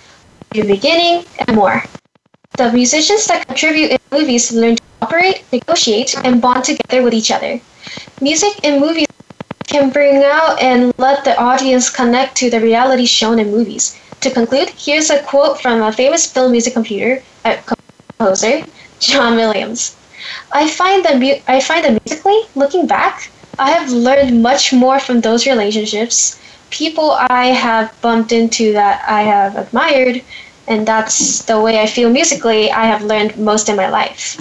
a 0.55 0.63
beginning, 0.63 1.25
and 1.39 1.55
more. 1.55 1.83
The 2.57 2.71
musicians 2.71 3.27
that 3.27 3.45
contribute 3.47 3.91
in 3.91 3.99
movies 4.11 4.51
learn 4.51 4.77
to 4.77 4.83
operate, 5.01 5.43
negotiate, 5.51 6.15
and 6.23 6.41
bond 6.41 6.63
together 6.63 7.03
with 7.03 7.13
each 7.13 7.29
other. 7.29 7.59
Music 8.19 8.63
in 8.63 8.79
movies 8.79 9.07
can 9.67 9.91
bring 9.91 10.23
out 10.23 10.59
and 10.59 10.93
let 10.97 11.25
the 11.25 11.37
audience 11.39 11.89
connect 11.89 12.35
to 12.37 12.49
the 12.49 12.59
reality 12.59 13.05
shown 13.05 13.37
in 13.37 13.51
movies. 13.51 13.99
To 14.21 14.31
conclude, 14.31 14.69
here's 14.69 15.11
a 15.11 15.21
quote 15.23 15.61
from 15.61 15.81
a 15.81 15.91
famous 15.91 16.25
film 16.31 16.53
music 16.53 16.73
computer 16.73 17.21
composer, 18.17 18.63
John 18.99 19.35
Williams. 19.35 19.95
I 20.51 20.67
find 20.67 21.03
that 21.05 21.19
mu- 21.19 21.41
I 21.47 21.59
find 21.61 21.83
that 21.85 21.99
musically, 22.05 22.39
looking 22.55 22.85
back, 22.87 23.31
I 23.59 23.71
have 23.71 23.91
learned 23.91 24.41
much 24.43 24.73
more 24.73 24.99
from 24.99 25.21
those 25.21 25.45
relationships, 25.47 26.39
people 26.69 27.11
I 27.11 27.47
have 27.47 27.93
bumped 28.01 28.31
into 28.31 28.73
that 28.73 29.03
I 29.07 29.21
have 29.23 29.55
admired, 29.57 30.21
and 30.67 30.87
that's 30.87 31.43
the 31.45 31.59
way 31.61 31.79
I 31.79 31.87
feel 31.87 32.09
musically. 32.09 32.71
I 32.71 32.85
have 32.85 33.03
learned 33.03 33.37
most 33.37 33.69
in 33.69 33.75
my 33.75 33.89
life. 33.89 34.37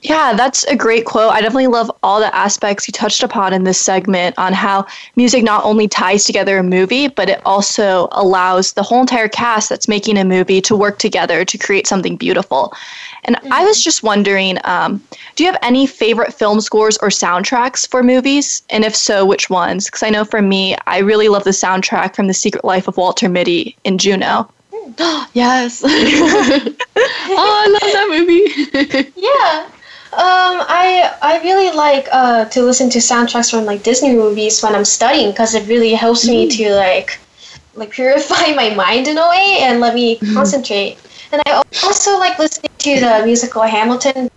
Yeah, 0.00 0.32
that's 0.34 0.64
a 0.64 0.76
great 0.76 1.06
quote. 1.06 1.32
I 1.32 1.40
definitely 1.40 1.66
love 1.66 1.90
all 2.04 2.20
the 2.20 2.34
aspects 2.34 2.86
you 2.86 2.92
touched 2.92 3.24
upon 3.24 3.52
in 3.52 3.64
this 3.64 3.80
segment 3.80 4.38
on 4.38 4.52
how 4.52 4.86
music 5.16 5.42
not 5.42 5.64
only 5.64 5.88
ties 5.88 6.24
together 6.24 6.58
a 6.58 6.62
movie, 6.62 7.08
but 7.08 7.28
it 7.28 7.40
also 7.44 8.06
allows 8.12 8.74
the 8.74 8.82
whole 8.82 9.00
entire 9.00 9.28
cast 9.28 9.68
that's 9.68 9.88
making 9.88 10.16
a 10.16 10.24
movie 10.24 10.60
to 10.60 10.76
work 10.76 10.98
together 10.98 11.44
to 11.44 11.58
create 11.58 11.88
something 11.88 12.16
beautiful. 12.16 12.72
And 13.24 13.36
I 13.50 13.64
was 13.64 13.82
just 13.82 14.04
wondering 14.04 14.58
um, 14.64 15.02
do 15.34 15.42
you 15.42 15.50
have 15.50 15.58
any 15.62 15.84
favorite 15.86 16.32
film 16.32 16.60
scores 16.60 16.96
or 16.98 17.08
soundtracks 17.08 17.88
for 17.88 18.02
movies? 18.04 18.62
And 18.70 18.84
if 18.84 18.94
so, 18.94 19.26
which 19.26 19.50
ones? 19.50 19.86
Because 19.86 20.04
I 20.04 20.10
know 20.10 20.24
for 20.24 20.40
me, 20.40 20.76
I 20.86 20.98
really 20.98 21.28
love 21.28 21.42
the 21.42 21.50
soundtrack 21.50 22.14
from 22.14 22.28
The 22.28 22.34
Secret 22.34 22.64
Life 22.64 22.86
of 22.86 22.96
Walter 22.96 23.28
Mitty 23.28 23.76
in 23.82 23.98
Juno. 23.98 24.48
yes 25.34 25.82
oh 25.84 26.76
i 26.96 27.66
love 27.70 27.92
that 27.92 28.08
movie 28.10 29.12
Yeah. 29.20 29.68
Um, 30.12 30.64
I 30.64 31.14
I 31.20 31.40
really 31.42 31.70
like 31.76 32.08
uh, 32.10 32.46
to 32.46 32.62
listen 32.62 32.88
to 32.90 32.98
soundtracks 32.98 33.50
from 33.50 33.66
like 33.66 33.82
Disney 33.82 34.14
movies 34.14 34.62
when 34.62 34.74
I'm 34.74 34.84
studying 34.84 35.30
because 35.30 35.54
it 35.54 35.68
really 35.68 35.92
helps 35.92 36.26
me 36.26 36.48
to 36.48 36.74
like 36.74 37.18
like 37.74 37.90
purify 37.90 38.52
my 38.62 38.74
mind 38.74 39.06
in 39.06 39.18
a 39.18 39.28
way 39.28 39.58
and 39.60 39.80
let 39.80 39.94
me 39.94 40.16
concentrate. 40.34 40.96
And 41.30 41.42
I 41.46 41.62
also 41.84 42.18
like 42.18 42.38
listening 42.38 42.72
to 42.78 43.00
the 43.00 43.22
musical 43.26 43.62
Hamilton. 43.62 44.30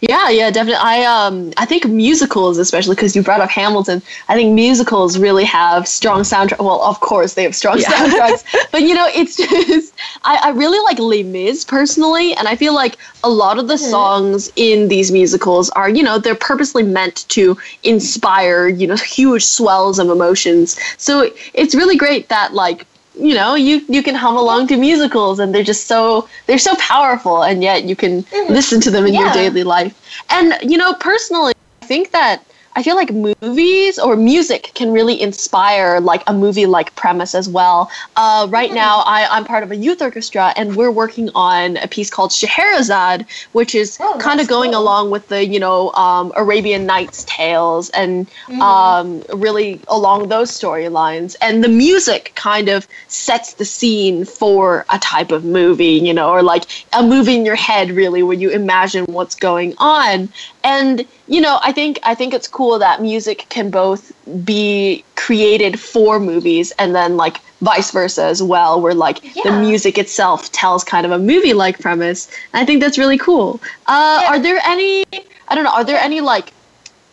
Yeah, 0.00 0.28
yeah, 0.30 0.50
definitely. 0.50 0.80
I 0.80 1.04
um, 1.04 1.52
I 1.56 1.64
think 1.64 1.86
musicals, 1.86 2.58
especially 2.58 2.94
because 2.94 3.16
you 3.16 3.22
brought 3.22 3.40
up 3.40 3.50
Hamilton. 3.50 4.00
I 4.28 4.34
think 4.34 4.54
musicals 4.54 5.18
really 5.18 5.44
have 5.44 5.88
strong 5.88 6.20
soundtrack. 6.20 6.58
Well, 6.62 6.80
of 6.82 7.00
course 7.00 7.34
they 7.34 7.42
have 7.42 7.54
strong 7.54 7.78
soundtracks, 7.78 8.44
but 8.72 8.82
you 8.82 8.94
know, 8.94 9.08
it's 9.12 9.36
just 9.36 9.94
I, 10.24 10.38
I 10.44 10.50
really 10.50 10.78
like 10.80 10.98
Les 10.98 11.24
Mis 11.24 11.64
personally, 11.64 12.34
and 12.34 12.46
I 12.46 12.54
feel 12.56 12.74
like 12.74 12.96
a 13.24 13.28
lot 13.28 13.58
of 13.58 13.68
the 13.68 13.78
songs 13.78 14.52
in 14.56 14.88
these 14.88 15.10
musicals 15.10 15.70
are, 15.70 15.88
you 15.88 16.02
know, 16.02 16.18
they're 16.18 16.34
purposely 16.34 16.82
meant 16.82 17.28
to 17.30 17.56
inspire, 17.82 18.68
you 18.68 18.86
know, 18.86 18.96
huge 18.96 19.44
swells 19.44 19.98
of 19.98 20.10
emotions. 20.10 20.78
So 20.98 21.30
it's 21.54 21.74
really 21.74 21.96
great 21.96 22.28
that 22.28 22.54
like 22.54 22.86
you 23.14 23.34
know 23.34 23.54
you 23.54 23.84
you 23.88 24.02
can 24.02 24.14
hum 24.14 24.36
along 24.36 24.66
to 24.66 24.76
musicals 24.76 25.38
and 25.38 25.54
they're 25.54 25.62
just 25.62 25.86
so 25.86 26.28
they're 26.46 26.58
so 26.58 26.74
powerful 26.76 27.42
and 27.42 27.62
yet 27.62 27.84
you 27.84 27.94
can 27.94 28.22
mm-hmm. 28.24 28.52
listen 28.52 28.80
to 28.80 28.90
them 28.90 29.06
in 29.06 29.14
your 29.14 29.32
daily 29.32 29.64
life. 29.64 29.94
And 30.30 30.54
you 30.62 30.76
know 30.76 30.94
personally 30.94 31.52
i 31.82 31.86
think 31.86 32.10
that 32.10 32.44
i 32.76 32.82
feel 32.82 32.96
like 32.96 33.10
movies 33.12 33.98
or 33.98 34.16
music 34.16 34.70
can 34.74 34.92
really 34.92 35.20
inspire 35.20 36.00
like 36.00 36.22
a 36.26 36.32
movie 36.32 36.66
like 36.66 36.94
premise 36.96 37.34
as 37.34 37.48
well. 37.48 37.90
Uh, 38.16 38.46
right 38.50 38.72
now 38.72 39.02
I, 39.06 39.26
i'm 39.30 39.44
part 39.44 39.62
of 39.62 39.70
a 39.70 39.76
youth 39.76 40.00
orchestra 40.02 40.52
and 40.56 40.74
we're 40.76 40.90
working 40.90 41.30
on 41.34 41.76
a 41.78 41.88
piece 41.88 42.10
called 42.10 42.32
scheherazade 42.32 43.26
which 43.52 43.74
is 43.74 43.98
Oh, 44.00 44.16
kind 44.20 44.40
of 44.40 44.48
going 44.48 44.72
cool. 44.72 44.80
along 44.82 45.10
with 45.10 45.28
the 45.28 45.46
you 45.46 45.60
know 45.60 45.92
um, 45.92 46.32
arabian 46.36 46.84
nights 46.86 47.24
tales 47.28 47.90
and 47.90 48.26
um, 48.60 49.22
really 49.34 49.80
along 49.88 50.28
those 50.28 50.50
storylines. 50.50 51.36
And 51.40 51.62
the 51.62 51.68
music 51.68 52.32
kind 52.34 52.68
of 52.68 52.86
sets 53.08 53.54
the 53.54 53.64
scene 53.64 54.24
for 54.24 54.84
a 54.90 54.98
type 54.98 55.30
of 55.32 55.44
movie 55.44 55.98
you 56.08 56.12
know 56.12 56.30
or 56.30 56.42
like 56.42 56.64
a 56.92 57.02
movie 57.02 57.36
in 57.36 57.44
your 57.44 57.56
head 57.56 57.90
really 57.90 58.22
where 58.22 58.36
you 58.36 58.50
imagine 58.50 59.04
what's 59.06 59.34
going 59.34 59.74
on. 59.78 60.28
And 60.64 61.06
you 61.26 61.40
know 61.40 61.58
i 61.62 61.72
think 61.72 61.98
i 62.02 62.14
think 62.14 62.34
it's 62.34 62.46
cool 62.46 62.63
that 62.78 62.96
music 63.00 63.38
can 63.48 63.66
both 63.70 64.02
be 64.44 65.02
created 65.16 65.78
for 65.80 66.18
movies 66.20 66.72
and 66.78 66.94
then 66.98 67.10
like 67.16 67.36
vice 67.60 67.90
versa 67.90 68.24
as 68.34 68.40
well 68.42 68.72
where 68.82 68.94
like 69.06 69.18
the 69.44 69.52
music 69.66 69.94
itself 69.96 70.38
tells 70.52 70.82
kind 70.84 71.04
of 71.06 71.12
a 71.12 71.18
movie 71.18 71.54
like 71.64 71.76
premise. 71.80 72.20
And 72.52 72.58
i 72.62 72.64
think 72.66 72.78
that's 72.82 72.98
really 72.98 73.18
cool. 73.18 73.48
Uh, 73.86 74.18
Yeah. 74.22 74.30
are 74.30 74.40
there 74.46 74.60
any 74.74 75.04
i 75.48 75.54
don't 75.54 75.64
know 75.64 75.74
are 75.78 75.84
there 75.90 76.00
any 76.08 76.20
like 76.20 76.46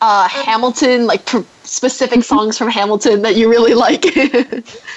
uh, 0.01 0.27
hamilton 0.27 1.05
like 1.11 1.21
pr- 1.25 1.47
specific 1.63 2.23
songs 2.23 2.57
from 2.57 2.69
hamilton 2.79 3.21
that 3.25 3.35
you 3.39 3.45
really 3.55 3.75
like? 3.85 4.03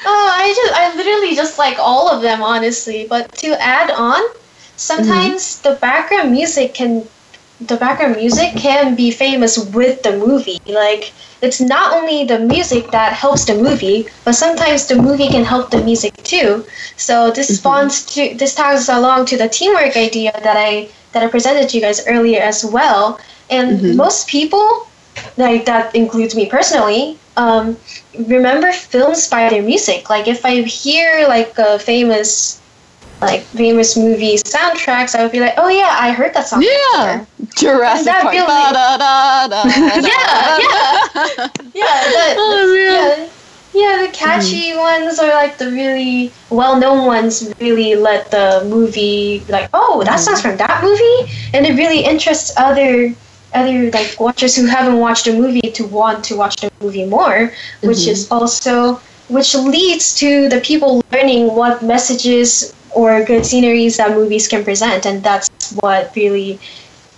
Oh, 0.06 0.28
I 0.42 0.46
just 0.58 0.72
I 0.80 0.82
literally 1.00 1.34
just 1.42 1.54
like 1.58 1.78
all 1.78 2.04
of 2.14 2.20
them 2.20 2.42
honestly. 2.42 3.06
But 3.08 3.32
to 3.44 3.48
add 3.60 3.90
on, 3.90 4.20
sometimes 4.76 5.60
the 5.62 5.72
background 5.80 6.30
music 6.32 6.74
can 6.74 7.08
the 7.60 7.76
background 7.76 8.16
music 8.16 8.54
can 8.56 8.94
be 8.94 9.10
famous 9.10 9.58
with 9.72 10.02
the 10.02 10.16
movie. 10.16 10.58
Like 10.66 11.12
it's 11.40 11.60
not 11.60 11.94
only 11.94 12.24
the 12.24 12.38
music 12.38 12.90
that 12.90 13.12
helps 13.12 13.44
the 13.44 13.54
movie, 13.54 14.08
but 14.24 14.34
sometimes 14.34 14.86
the 14.86 14.96
movie 14.96 15.28
can 15.28 15.44
help 15.44 15.70
the 15.70 15.82
music 15.82 16.14
too. 16.22 16.64
So 16.96 17.30
this 17.30 17.54
spawns 17.56 18.04
to 18.14 18.34
this 18.36 18.54
tags 18.54 18.88
along 18.88 19.26
to 19.26 19.36
the 19.36 19.48
teamwork 19.48 19.96
idea 19.96 20.32
that 20.42 20.56
I 20.56 20.88
that 21.12 21.22
I 21.22 21.28
presented 21.28 21.68
to 21.68 21.76
you 21.76 21.82
guys 21.82 22.06
earlier 22.06 22.40
as 22.40 22.64
well. 22.64 23.20
And 23.50 23.96
most 23.96 24.28
people, 24.28 24.86
like 25.36 25.64
that 25.66 25.94
includes 25.94 26.34
me 26.34 26.46
personally, 26.46 27.18
um, 27.36 27.76
remember 28.26 28.72
films 28.72 29.28
by 29.28 29.48
their 29.48 29.62
music. 29.62 30.10
Like 30.10 30.28
if 30.28 30.44
I 30.44 30.62
hear 30.62 31.26
like 31.28 31.56
a 31.58 31.78
famous 31.78 32.60
like 33.24 33.42
famous 33.42 33.96
movie 33.96 34.36
soundtracks, 34.36 35.14
I 35.14 35.22
would 35.22 35.32
be 35.32 35.40
like, 35.40 35.54
oh 35.56 35.68
yeah, 35.68 35.96
I 36.00 36.12
heard 36.12 36.34
that 36.34 36.46
song. 36.48 36.62
yeah 36.62 37.24
before." 37.24 37.26
jurassic 37.56 38.12
park 38.12 38.32
really- 38.34 38.46
Da, 38.46 38.72
da, 38.72 38.96
da, 38.98 39.48
da, 39.48 39.62
Yeah, 40.10 40.58
yeah, 40.58 41.48
yeah. 41.74 42.00
That, 42.16 42.34
Oh, 42.38 42.74
yeah, 42.74 43.28
yeah. 43.72 44.06
The 44.06 44.12
catchy 44.12 44.76
ones 44.76 45.18
or 45.18 45.28
like 45.28 45.58
the 45.58 45.70
really 45.70 46.32
well-known 46.50 47.06
ones 47.06 47.52
really 47.60 47.94
let 47.96 48.30
the 48.30 48.64
movie 48.68 49.44
like, 49.48 49.68
oh, 49.74 50.02
that 50.04 50.20
sounds 50.20 50.40
from 50.40 50.56
that 50.58 50.82
movie, 50.82 51.32
and 51.54 51.66
it 51.66 51.74
really 51.76 52.00
interests 52.04 52.52
other 52.56 53.12
other 53.54 53.90
like 53.92 54.16
watchers 54.18 54.56
who 54.56 54.66
haven't 54.66 54.98
watched 54.98 55.26
a 55.28 55.32
movie 55.32 55.70
to 55.78 55.86
want 55.86 56.24
to 56.24 56.36
watch 56.36 56.56
the 56.56 56.70
movie 56.80 57.06
more, 57.06 57.52
which 57.82 57.98
Mhm. 57.98 58.08
is 58.14 58.30
also 58.30 59.00
which 59.28 59.54
leads 59.54 60.14
to 60.16 60.48
the 60.50 60.60
people 60.60 61.00
learning 61.12 61.54
what 61.54 61.82
messages 61.82 62.74
or 62.94 63.24
good 63.24 63.44
sceneries 63.46 63.96
that 63.98 64.10
movies 64.12 64.48
can 64.48 64.64
present, 64.64 65.06
and 65.06 65.22
that's 65.22 65.72
what 65.80 66.12
really 66.16 66.58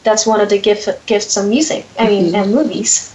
that's 0.05 0.27
one 0.27 0.41
of 0.41 0.49
the 0.49 0.59
gift, 0.59 0.89
gifts 1.07 1.37
of 1.37 1.47
music. 1.47 1.85
I 1.99 2.07
mean, 2.07 2.33
Mhm. 2.33 2.43
and 2.43 2.55
movies. 2.55 3.13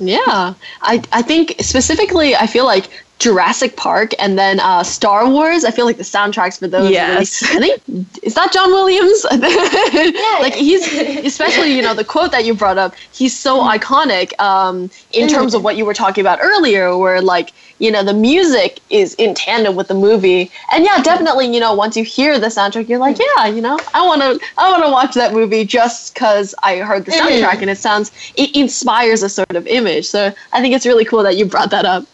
Yeah, 0.00 0.54
I 0.82 1.02
I 1.12 1.22
think 1.22 1.56
specifically, 1.60 2.34
I 2.36 2.46
feel 2.46 2.64
like 2.64 2.88
Jurassic 3.18 3.74
Park 3.76 4.12
and 4.20 4.38
then 4.38 4.60
uh, 4.60 4.82
Star 4.84 5.28
Wars. 5.28 5.64
I 5.64 5.70
feel 5.72 5.86
like 5.86 5.96
the 5.96 6.04
soundtracks 6.04 6.58
for 6.58 6.68
those. 6.68 6.90
Yes. 6.90 7.42
Really, 7.42 7.72
I 7.72 7.76
think 7.78 8.18
is 8.22 8.34
that 8.34 8.52
John 8.52 8.70
Williams. 8.70 9.24
like 10.40 10.54
he's 10.54 10.86
especially 11.24 11.74
you 11.74 11.82
know 11.82 11.94
the 11.94 12.04
quote 12.04 12.30
that 12.32 12.44
you 12.44 12.54
brought 12.54 12.78
up. 12.78 12.94
He's 13.12 13.36
so 13.36 13.60
iconic 13.60 14.38
um, 14.40 14.90
in 15.12 15.28
terms 15.28 15.54
of 15.54 15.64
what 15.64 15.76
you 15.76 15.84
were 15.84 15.94
talking 15.94 16.22
about 16.22 16.38
earlier, 16.40 16.96
where 16.96 17.20
like 17.20 17.50
you 17.78 17.90
know 17.90 18.02
the 18.02 18.14
music 18.14 18.80
is 18.90 19.14
in 19.14 19.34
tandem 19.34 19.76
with 19.76 19.88
the 19.88 19.94
movie. 19.94 20.50
And 20.72 20.84
yeah, 20.84 21.02
definitely 21.02 21.52
you 21.52 21.60
know 21.60 21.74
once 21.74 21.96
you 21.96 22.04
hear 22.04 22.38
the 22.38 22.48
soundtrack, 22.48 22.88
you're 22.88 22.98
like, 22.98 23.18
yeah, 23.18 23.46
you 23.46 23.60
know, 23.60 23.78
I 23.94 24.06
want 24.06 24.22
to 24.22 24.46
I 24.56 24.70
want 24.70 24.84
to 24.84 24.90
watch 24.90 25.14
that 25.14 25.32
movie 25.32 25.64
just 25.64 26.14
because 26.14 26.54
I 26.62 26.76
heard 26.78 27.04
the 27.04 27.12
soundtrack 27.12 27.60
and 27.60 27.70
it 27.70 27.78
sounds 27.78 28.10
it 28.36 28.54
inspires 28.56 29.22
a 29.22 29.28
sort 29.28 29.54
of 29.54 29.66
image. 29.66 30.06
So 30.06 30.32
I 30.52 30.60
think 30.60 30.74
it's 30.74 30.86
really 30.86 31.04
cool 31.04 31.22
that 31.22 31.36
you 31.36 31.44
brought 31.44 31.70
that 31.70 31.84
up. 31.84 32.06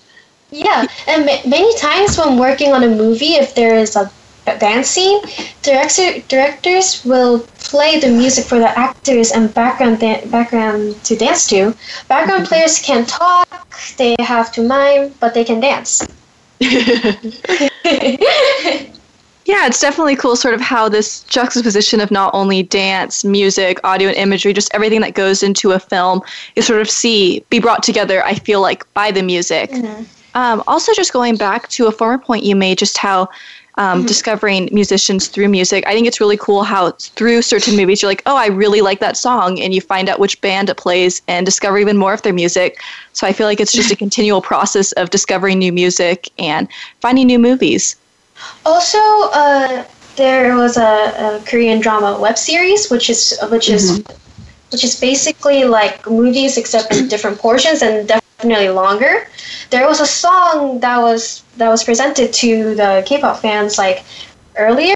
Yeah, 0.50 0.86
and 1.08 1.26
ma- 1.26 1.42
many 1.46 1.76
times 1.78 2.16
when 2.16 2.38
working 2.38 2.72
on 2.72 2.84
a 2.84 2.88
movie, 2.88 3.34
if 3.34 3.54
there 3.54 3.74
is 3.76 3.96
a 3.96 4.10
a 4.46 4.58
dance 4.58 4.88
scene, 4.88 5.20
director 5.62 6.20
directors 6.28 7.04
will 7.04 7.40
play 7.58 7.98
the 7.98 8.08
music 8.08 8.44
for 8.44 8.58
the 8.58 8.78
actors 8.78 9.32
and 9.32 9.52
background 9.54 10.00
da- 10.00 10.24
background 10.26 11.02
to 11.04 11.16
dance 11.16 11.48
to. 11.48 11.74
Background 12.08 12.46
players 12.46 12.78
can 12.78 13.06
talk, 13.06 13.78
they 13.96 14.16
have 14.18 14.52
to 14.52 14.62
mime, 14.62 15.14
but 15.20 15.34
they 15.34 15.44
can 15.44 15.60
dance. 15.60 16.06
Yeah, 19.46 19.66
it's 19.66 19.80
definitely 19.80 20.16
cool, 20.16 20.36
sort 20.36 20.54
of 20.54 20.60
how 20.60 20.88
this 20.88 21.22
juxtaposition 21.24 22.00
of 22.00 22.10
not 22.10 22.32
only 22.32 22.62
dance, 22.62 23.24
music, 23.24 23.78
audio, 23.84 24.08
and 24.08 24.16
imagery, 24.16 24.54
just 24.54 24.72
everything 24.72 25.02
that 25.02 25.14
goes 25.14 25.42
into 25.42 25.72
a 25.72 25.78
film, 25.78 26.22
is 26.56 26.66
sort 26.66 26.80
of 26.80 26.88
see 26.88 27.44
be 27.50 27.60
brought 27.60 27.82
together. 27.82 28.24
I 28.24 28.34
feel 28.34 28.62
like 28.62 28.90
by 28.94 29.10
the 29.10 29.22
music. 29.22 29.70
Um, 30.34 30.64
also, 30.66 30.92
just 30.94 31.12
going 31.12 31.36
back 31.36 31.68
to 31.68 31.86
a 31.86 31.92
former 31.92 32.18
point 32.18 32.44
you 32.44 32.56
made, 32.56 32.78
just 32.78 32.96
how 32.96 33.28
um, 33.76 34.06
discovering 34.06 34.68
musicians 34.72 35.28
through 35.28 35.48
music. 35.48 35.84
I 35.86 35.92
think 35.92 36.06
it's 36.06 36.20
really 36.20 36.36
cool 36.36 36.62
how 36.62 36.92
through 36.92 37.42
certain 37.42 37.76
movies 37.76 38.02
you're 38.02 38.10
like, 38.10 38.22
oh, 38.26 38.36
I 38.36 38.46
really 38.46 38.80
like 38.80 39.00
that 39.00 39.16
song, 39.16 39.60
and 39.60 39.74
you 39.74 39.80
find 39.80 40.08
out 40.08 40.20
which 40.20 40.40
band 40.40 40.68
it 40.68 40.76
plays 40.76 41.22
and 41.28 41.44
discover 41.44 41.78
even 41.78 41.96
more 41.96 42.12
of 42.12 42.22
their 42.22 42.32
music. 42.32 42.80
So 43.12 43.26
I 43.26 43.32
feel 43.32 43.46
like 43.46 43.60
it's 43.60 43.72
just 43.72 43.90
a 43.90 43.96
continual 44.04 44.40
process 44.40 44.92
of 44.92 45.10
discovering 45.10 45.58
new 45.58 45.72
music 45.72 46.28
and 46.38 46.68
finding 47.00 47.26
new 47.26 47.38
movies. 47.38 47.96
Also, 48.64 48.98
uh, 49.32 49.84
there 50.16 50.56
was 50.56 50.76
a, 50.76 50.82
a 50.82 51.42
Korean 51.46 51.80
drama 51.80 52.18
web 52.20 52.38
series, 52.38 52.90
which 52.90 53.10
is 53.10 53.36
which 53.50 53.68
is 53.68 54.02
which 54.70 54.84
is 54.84 54.98
basically 54.98 55.64
like 55.64 56.08
movies 56.08 56.58
except 56.58 56.94
in 56.94 57.08
different 57.08 57.38
portions 57.38 57.82
and 57.82 58.10
definitely 58.44 58.74
longer. 58.74 59.26
There 59.70 59.86
was 59.86 60.00
a 60.00 60.06
song 60.06 60.80
that 60.80 60.98
was 60.98 61.42
that 61.56 61.68
was 61.68 61.82
presented 61.84 62.32
to 62.44 62.74
the 62.74 63.02
K-pop 63.06 63.40
fans 63.40 63.78
like 63.78 64.04
earlier 64.56 64.94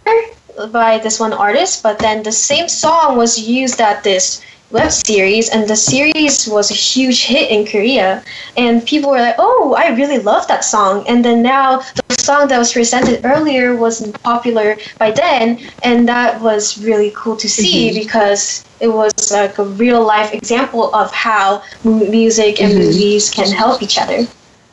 by 0.70 0.98
this 0.98 1.18
one 1.20 1.32
artist, 1.32 1.82
but 1.82 1.98
then 1.98 2.22
the 2.22 2.32
same 2.32 2.68
song 2.68 3.16
was 3.16 3.38
used 3.38 3.80
at 3.80 4.04
this 4.04 4.42
web 4.70 4.92
series 4.92 5.48
and 5.48 5.66
the 5.66 5.76
series 5.76 6.46
was 6.46 6.70
a 6.70 6.74
huge 6.74 7.24
hit 7.24 7.50
in 7.50 7.66
Korea 7.66 8.22
and 8.56 8.84
people 8.84 9.10
were 9.10 9.20
like, 9.20 9.36
"Oh, 9.38 9.74
I 9.78 9.88
really 9.96 10.18
love 10.18 10.46
that 10.48 10.64
song." 10.64 11.04
And 11.08 11.24
then 11.24 11.42
now 11.42 11.82
the 12.08 12.16
song 12.20 12.48
that 12.48 12.58
was 12.58 12.72
presented 12.72 13.24
earlier 13.24 13.76
wasn't 13.76 14.22
popular 14.22 14.76
by 14.98 15.10
then 15.10 15.58
and 15.82 16.08
that 16.08 16.40
was 16.40 16.78
really 16.78 17.12
cool 17.16 17.36
to 17.36 17.48
see 17.48 17.88
mm-hmm. 17.88 17.98
because 17.98 18.64
it 18.80 18.88
was 18.88 19.12
like 19.32 19.58
a 19.58 19.64
real 19.64 20.04
life 20.04 20.34
example 20.34 20.94
of 20.94 21.10
how 21.12 21.62
mu- 21.84 22.08
music 22.10 22.60
and 22.60 22.72
mm-hmm. 22.72 22.82
movies 22.82 23.30
can 23.30 23.50
help 23.50 23.82
each 23.82 23.98
other. 23.98 24.26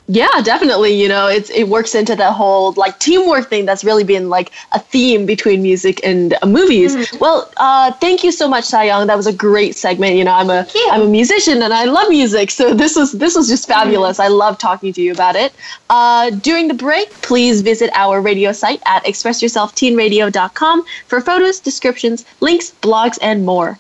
Yeah, 0.08 0.30
definitely. 0.44 0.94
You 1.02 1.08
know, 1.08 1.28
it's 1.28 1.50
it 1.50 1.68
works 1.68 1.96
into 1.96 2.16
that 2.16 2.34
whole 2.34 2.74
like 2.74 3.00
teamwork 3.00 3.50
thing 3.50 3.66
that's 3.66 3.84
really 3.84 4.04
been 4.04 4.30
like 4.30 4.52
a 4.74 4.80
theme 4.80 5.26
between 5.26 5.64
music 5.64 6.00
and 6.04 6.36
uh, 6.44 6.46
movies. 6.46 6.96
Well, 7.20 7.52
uh, 7.58 7.92
thank 7.94 8.24
you 8.24 8.32
so 8.32 8.48
much, 8.48 8.72
Young. 8.72 9.08
That 9.08 9.18
was 9.18 9.26
a 9.26 9.34
great 9.34 9.76
segment. 9.76 10.16
You 10.16 10.24
know, 10.24 10.34
I'm 10.34 10.52
a 10.52 10.68
am 10.92 11.02
a 11.02 11.08
musician 11.08 11.64
and 11.64 11.74
I 11.74 11.86
love 11.86 12.10
music, 12.10 12.52
so 12.52 12.74
this 12.74 12.96
was 12.96 13.14
this 13.14 13.36
was 13.36 13.48
just 13.48 13.68
fabulous. 13.68 14.20
I 14.20 14.28
love 14.28 14.60
talking 14.60 14.94
to 14.94 15.02
you 15.02 15.12
about 15.12 15.36
it. 15.36 15.54
Uh, 15.90 16.30
during 16.30 16.68
the 16.68 16.76
break, 16.76 17.10
please 17.22 17.62
visit 17.62 17.90
our 17.96 18.22
radio 18.22 18.52
site 18.52 18.82
at 18.86 19.04
expressyourselfteenradio.com 19.06 20.86
for 21.08 21.20
photos, 21.22 21.60
descriptions, 21.60 22.26
links, 22.42 22.74
blogs, 22.82 23.18
and 23.24 23.44
more. 23.44 23.80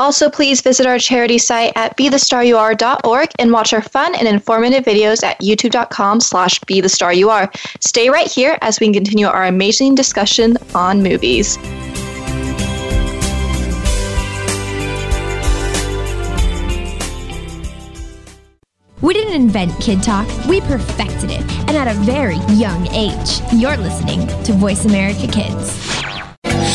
Also, 0.00 0.30
please 0.30 0.62
visit 0.62 0.86
our 0.86 0.98
charity 0.98 1.36
site 1.36 1.74
at 1.76 1.94
bethestaryouare.org 1.94 3.28
and 3.38 3.52
watch 3.52 3.74
our 3.74 3.82
fun 3.82 4.14
and 4.14 4.26
informative 4.26 4.82
videos 4.82 5.22
at 5.22 5.38
youtube.com 5.40 6.20
slash 6.20 6.58
bethestaryouare. 6.60 7.54
Stay 7.82 8.08
right 8.08 8.26
here 8.26 8.56
as 8.62 8.80
we 8.80 8.90
continue 8.94 9.26
our 9.26 9.44
amazing 9.44 9.94
discussion 9.94 10.56
on 10.74 11.02
movies. 11.02 11.58
We 19.02 19.12
didn't 19.12 19.34
invent 19.34 19.78
Kid 19.82 20.02
Talk, 20.02 20.26
we 20.46 20.62
perfected 20.62 21.30
it, 21.30 21.42
and 21.68 21.76
at 21.76 21.88
a 21.88 21.94
very 22.00 22.36
young 22.56 22.86
age. 22.94 23.42
You're 23.52 23.76
listening 23.76 24.26
to 24.44 24.54
Voice 24.54 24.86
America 24.86 25.26
Kids. 25.26 26.09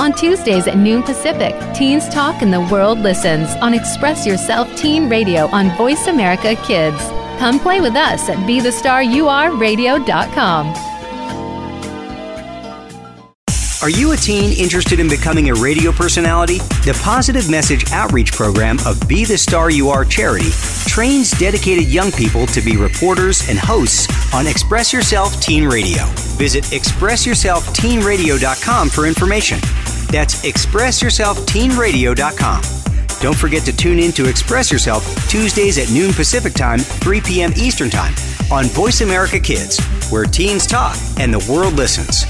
On 0.00 0.12
Tuesdays 0.14 0.66
at 0.66 0.78
noon 0.78 1.02
Pacific, 1.02 1.54
Teens 1.74 2.08
Talk 2.08 2.40
and 2.40 2.50
the 2.50 2.62
World 2.72 3.00
Listens 3.00 3.50
on 3.56 3.74
Express 3.74 4.26
Yourself 4.26 4.74
Teen 4.74 5.10
Radio 5.10 5.46
on 5.48 5.76
Voice 5.76 6.06
America 6.06 6.54
Kids. 6.64 6.96
Come 7.38 7.60
play 7.60 7.82
with 7.82 7.94
us 7.94 8.30
at 8.30 8.38
BeTheStarURadio.com. 8.48 10.74
Are 13.82 13.90
you 13.90 14.12
a 14.12 14.16
teen 14.16 14.58
interested 14.58 15.00
in 15.00 15.08
becoming 15.08 15.50
a 15.50 15.54
radio 15.54 15.92
personality? 15.92 16.60
The 16.84 16.98
Positive 17.02 17.50
Message 17.50 17.92
Outreach 17.92 18.32
Program 18.32 18.78
of 18.86 19.06
Be 19.06 19.26
the 19.26 19.36
Star 19.36 19.70
You 19.70 19.90
Are 19.90 20.06
charity 20.06 20.48
trains 20.86 21.30
dedicated 21.32 21.88
young 21.88 22.12
people 22.12 22.46
to 22.48 22.60
be 22.60 22.76
reporters 22.76 23.48
and 23.48 23.58
hosts 23.58 24.06
on 24.34 24.46
Express 24.46 24.92
Yourself 24.92 25.40
Teen 25.40 25.66
Radio. 25.66 26.04
Visit 26.36 26.64
ExpressYourselfTeenRadio.com 26.64 28.90
for 28.90 29.06
information. 29.06 29.58
That's 30.10 30.42
ExpressYourselfTeenRadio.com. 30.42 32.62
Don't 33.20 33.36
forget 33.36 33.62
to 33.64 33.76
tune 33.76 33.98
in 33.98 34.12
to 34.12 34.28
Express 34.28 34.72
Yourself 34.72 35.04
Tuesdays 35.28 35.76
at 35.78 35.90
noon 35.90 36.12
Pacific 36.12 36.54
Time, 36.54 36.78
3 36.78 37.20
p.m. 37.20 37.52
Eastern 37.56 37.90
Time 37.90 38.14
on 38.50 38.64
Voice 38.66 39.02
America 39.02 39.38
Kids, 39.38 39.78
where 40.10 40.24
teens 40.24 40.66
talk 40.66 40.96
and 41.18 41.32
the 41.32 41.52
world 41.52 41.74
listens. 41.74 42.24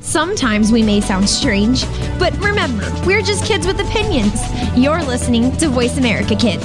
Sometimes 0.00 0.70
we 0.70 0.84
may 0.84 1.00
sound 1.00 1.28
strange, 1.28 1.84
but 2.18 2.32
remember, 2.38 2.88
we're 3.04 3.22
just 3.22 3.44
kids 3.44 3.66
with 3.66 3.80
opinions. 3.80 4.40
You're 4.76 5.02
listening 5.02 5.50
to 5.56 5.68
Voice 5.68 5.98
America 5.98 6.36
Kids. 6.36 6.64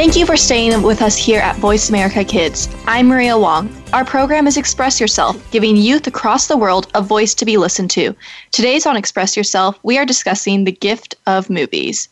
Thank 0.00 0.16
you 0.16 0.24
for 0.24 0.34
staying 0.34 0.80
with 0.80 1.02
us 1.02 1.14
here 1.14 1.40
at 1.40 1.56
Voice 1.56 1.90
America 1.90 2.24
Kids. 2.24 2.74
I'm 2.86 3.06
Maria 3.06 3.36
Wong. 3.36 3.70
Our 3.92 4.02
program 4.02 4.46
is 4.46 4.56
Express 4.56 4.98
Yourself, 4.98 5.36
giving 5.50 5.76
youth 5.76 6.06
across 6.06 6.46
the 6.46 6.56
world 6.56 6.90
a 6.94 7.02
voice 7.02 7.34
to 7.34 7.44
be 7.44 7.58
listened 7.58 7.90
to. 7.90 8.16
Today's 8.50 8.86
on 8.86 8.96
Express 8.96 9.36
Yourself, 9.36 9.78
we 9.82 9.98
are 9.98 10.06
discussing 10.06 10.64
the 10.64 10.72
gift 10.72 11.16
of 11.26 11.50
movies. 11.50 12.08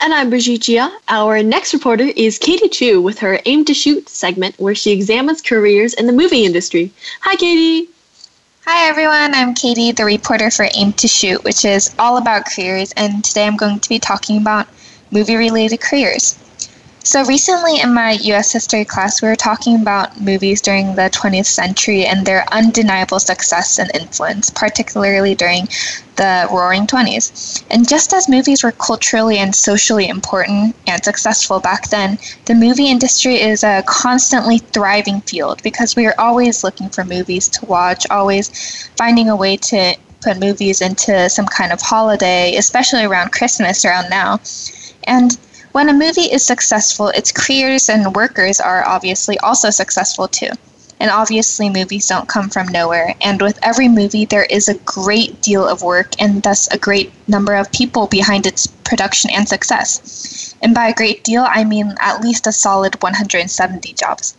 And 0.00 0.12
I'm 0.12 0.28
Brigitte 0.28 0.62
Jia. 0.62 0.90
Our 1.06 1.40
next 1.40 1.72
reporter 1.72 2.08
is 2.16 2.36
Katie 2.36 2.68
Choo 2.68 3.00
with 3.00 3.20
her 3.20 3.38
Aim 3.44 3.64
to 3.66 3.74
Shoot 3.74 4.08
segment, 4.08 4.58
where 4.58 4.74
she 4.74 4.90
examines 4.90 5.40
careers 5.40 5.94
in 5.94 6.08
the 6.08 6.12
movie 6.12 6.44
industry. 6.44 6.90
Hi, 7.20 7.36
Katie. 7.36 7.88
Hi, 8.66 8.88
everyone. 8.88 9.36
I'm 9.36 9.54
Katie, 9.54 9.92
the 9.92 10.04
reporter 10.04 10.50
for 10.50 10.66
Aim 10.74 10.94
to 10.94 11.06
Shoot, 11.06 11.44
which 11.44 11.64
is 11.64 11.94
all 11.96 12.16
about 12.16 12.46
careers. 12.46 12.90
And 12.96 13.22
today 13.22 13.46
I'm 13.46 13.56
going 13.56 13.78
to 13.78 13.88
be 13.88 14.00
talking 14.00 14.36
about 14.36 14.66
movie 15.12 15.36
related 15.36 15.80
careers. 15.80 16.36
So, 17.02 17.24
recently 17.24 17.80
in 17.80 17.94
my 17.94 18.12
US 18.12 18.52
history 18.52 18.84
class, 18.84 19.22
we 19.22 19.28
were 19.28 19.36
talking 19.36 19.80
about 19.80 20.20
movies 20.20 20.60
during 20.60 20.94
the 20.96 21.08
20th 21.08 21.46
century 21.46 22.04
and 22.04 22.26
their 22.26 22.44
undeniable 22.52 23.18
success 23.18 23.78
and 23.78 23.90
influence, 23.94 24.50
particularly 24.50 25.34
during 25.34 25.66
the 26.16 26.46
Roaring 26.50 26.86
Twenties. 26.86 27.64
And 27.70 27.88
just 27.88 28.12
as 28.12 28.28
movies 28.28 28.62
were 28.62 28.72
culturally 28.72 29.38
and 29.38 29.54
socially 29.54 30.08
important 30.08 30.76
and 30.86 31.02
successful 31.02 31.58
back 31.58 31.88
then, 31.88 32.18
the 32.44 32.54
movie 32.54 32.90
industry 32.90 33.40
is 33.40 33.64
a 33.64 33.82
constantly 33.86 34.58
thriving 34.58 35.22
field 35.22 35.62
because 35.62 35.96
we 35.96 36.06
are 36.06 36.14
always 36.18 36.62
looking 36.62 36.90
for 36.90 37.02
movies 37.02 37.48
to 37.48 37.64
watch, 37.64 38.06
always 38.10 38.50
finding 38.96 39.30
a 39.30 39.36
way 39.36 39.56
to 39.56 39.96
put 40.20 40.38
movies 40.38 40.82
into 40.82 41.30
some 41.30 41.46
kind 41.46 41.72
of 41.72 41.80
holiday, 41.80 42.56
especially 42.56 43.04
around 43.04 43.32
Christmas 43.32 43.86
around 43.86 44.10
now. 44.10 44.38
And 45.04 45.38
when 45.72 45.88
a 45.88 45.92
movie 45.92 46.32
is 46.32 46.44
successful, 46.44 47.08
its 47.08 47.32
creators 47.32 47.88
and 47.88 48.14
workers 48.14 48.60
are 48.60 48.86
obviously 48.86 49.38
also 49.38 49.70
successful 49.70 50.26
too. 50.26 50.50
And 50.98 51.10
obviously, 51.10 51.70
movies 51.70 52.06
don't 52.06 52.28
come 52.28 52.50
from 52.50 52.68
nowhere. 52.68 53.14
And 53.22 53.40
with 53.40 53.58
every 53.62 53.88
movie, 53.88 54.26
there 54.26 54.44
is 54.44 54.68
a 54.68 54.78
great 54.80 55.40
deal 55.40 55.66
of 55.66 55.82
work 55.82 56.12
and 56.18 56.42
thus 56.42 56.68
a 56.68 56.78
great 56.78 57.10
number 57.26 57.54
of 57.54 57.72
people 57.72 58.06
behind 58.06 58.46
its 58.46 58.66
production 58.66 59.30
and 59.30 59.48
success. 59.48 60.54
And 60.60 60.74
by 60.74 60.88
a 60.88 60.94
great 60.94 61.24
deal, 61.24 61.46
I 61.48 61.64
mean 61.64 61.94
at 62.00 62.20
least 62.20 62.46
a 62.46 62.52
solid 62.52 63.02
170 63.02 63.94
jobs. 63.94 64.34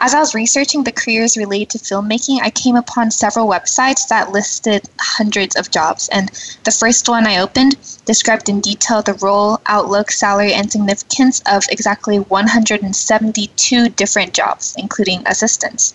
As 0.00 0.14
I 0.14 0.20
was 0.20 0.32
researching 0.32 0.84
the 0.84 0.92
careers 0.92 1.36
related 1.36 1.70
to 1.70 1.78
filmmaking, 1.78 2.38
I 2.40 2.50
came 2.50 2.76
upon 2.76 3.10
several 3.10 3.48
websites 3.48 4.06
that 4.06 4.30
listed 4.30 4.88
hundreds 5.00 5.56
of 5.56 5.72
jobs. 5.72 6.08
And 6.12 6.30
the 6.62 6.70
first 6.70 7.08
one 7.08 7.26
I 7.26 7.40
opened 7.40 7.74
described 8.04 8.48
in 8.48 8.60
detail 8.60 9.02
the 9.02 9.14
role, 9.14 9.60
outlook, 9.66 10.12
salary, 10.12 10.52
and 10.52 10.70
significance 10.70 11.42
of 11.50 11.64
exactly 11.68 12.20
172 12.20 13.88
different 13.88 14.34
jobs, 14.34 14.76
including 14.78 15.26
assistants. 15.26 15.94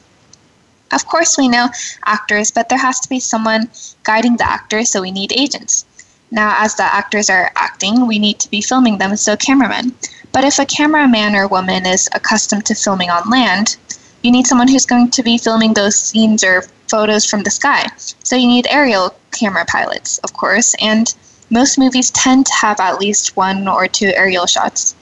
Of 0.91 1.07
course, 1.07 1.37
we 1.37 1.47
know 1.47 1.69
actors, 2.05 2.51
but 2.51 2.67
there 2.67 2.79
has 2.79 2.99
to 2.99 3.09
be 3.09 3.21
someone 3.21 3.69
guiding 4.03 4.35
the 4.35 4.49
actors, 4.49 4.89
so 4.89 5.01
we 5.01 5.11
need 5.11 5.31
agents. 5.31 5.85
Now, 6.29 6.55
as 6.59 6.75
the 6.75 6.83
actors 6.83 7.29
are 7.29 7.53
acting, 7.55 8.05
we 8.05 8.19
need 8.19 8.39
to 8.39 8.49
be 8.49 8.61
filming 8.61 8.97
them, 8.97 9.15
so 9.15 9.37
cameramen. 9.37 9.95
But 10.33 10.43
if 10.43 10.57
a 10.57 10.65
cameraman 10.65 11.35
or 11.35 11.47
woman 11.47 11.85
is 11.85 12.09
accustomed 12.13 12.65
to 12.65 12.75
filming 12.75 13.11
on 13.11 13.29
land, 13.29 13.77
you 14.23 14.31
need 14.31 14.47
someone 14.47 14.67
who's 14.67 14.85
going 14.85 15.11
to 15.11 15.21
be 15.21 15.37
filming 15.37 15.73
those 15.73 15.95
scenes 15.95 16.43
or 16.43 16.63
photos 16.89 17.23
from 17.23 17.43
the 17.43 17.51
sky. 17.51 17.87
So 18.23 18.35
you 18.35 18.47
need 18.47 18.67
aerial 18.69 19.15
camera 19.31 19.63
pilots, 19.65 20.17
of 20.19 20.33
course, 20.33 20.75
and 20.81 21.13
most 21.51 21.77
movies 21.77 22.09
tend 22.11 22.47
to 22.47 22.53
have 22.53 22.79
at 22.79 22.99
least 22.99 23.37
one 23.37 23.67
or 23.67 23.87
two 23.87 24.11
aerial 24.15 24.47
shots. 24.47 24.95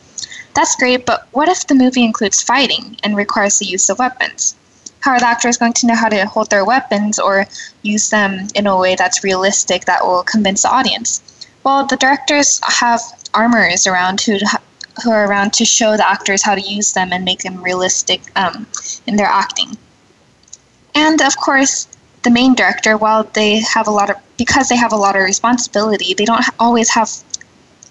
That's 0.53 0.75
great, 0.75 1.05
but 1.05 1.27
what 1.31 1.47
if 1.47 1.65
the 1.65 1.75
movie 1.75 2.03
includes 2.03 2.41
fighting 2.41 2.97
and 3.03 3.15
requires 3.15 3.57
the 3.57 3.65
use 3.65 3.89
of 3.89 3.99
weapons? 3.99 4.55
How 4.99 5.11
are 5.11 5.19
the 5.19 5.27
actors 5.27 5.57
going 5.57 5.73
to 5.73 5.87
know 5.87 5.95
how 5.95 6.09
to 6.09 6.25
hold 6.25 6.49
their 6.49 6.65
weapons 6.65 7.19
or 7.19 7.47
use 7.83 8.09
them 8.09 8.47
in 8.53 8.67
a 8.67 8.77
way 8.77 8.95
that's 8.95 9.23
realistic 9.23 9.85
that 9.85 10.05
will 10.05 10.23
convince 10.23 10.63
the 10.63 10.71
audience? 10.71 11.21
Well, 11.63 11.85
the 11.85 11.95
directors 11.95 12.59
have 12.63 13.01
armorers 13.33 13.87
around 13.87 14.19
who 14.21 14.37
who 15.03 15.11
are 15.11 15.25
around 15.25 15.53
to 15.53 15.65
show 15.65 15.97
the 15.97 16.07
actors 16.07 16.43
how 16.43 16.55
to 16.55 16.61
use 16.61 16.93
them 16.93 17.11
and 17.11 17.23
make 17.23 17.39
them 17.39 17.61
realistic 17.63 18.21
um, 18.35 18.67
in 19.07 19.15
their 19.15 19.27
acting. 19.27 19.77
And 20.95 21.21
of 21.21 21.37
course, 21.37 21.87
the 22.23 22.29
main 22.29 22.53
director, 22.53 22.97
while 22.97 23.23
they 23.23 23.61
have 23.61 23.87
a 23.87 23.91
lot 23.91 24.09
of 24.09 24.17
because 24.37 24.69
they 24.69 24.75
have 24.75 24.93
a 24.93 24.97
lot 24.97 25.15
of 25.15 25.23
responsibility, 25.23 26.13
they 26.13 26.25
don't 26.25 26.43
always 26.59 26.89
have 26.89 27.09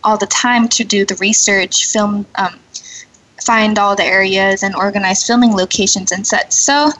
all 0.03 0.17
the 0.17 0.27
time 0.27 0.69
to 0.69 0.85
do 0.85 1.05
the 1.05 1.15
research, 1.17 1.87
film, 1.87 2.27
um, 2.37 2.59
find 3.45 3.79
all 3.79 3.95
the 3.95 4.05
areas, 4.05 4.63
and 4.63 4.75
organize 4.75 5.27
filming 5.27 5.53
locations 5.53 6.13
and 6.13 6.27
sets. 6.27 6.57
So 6.57 6.91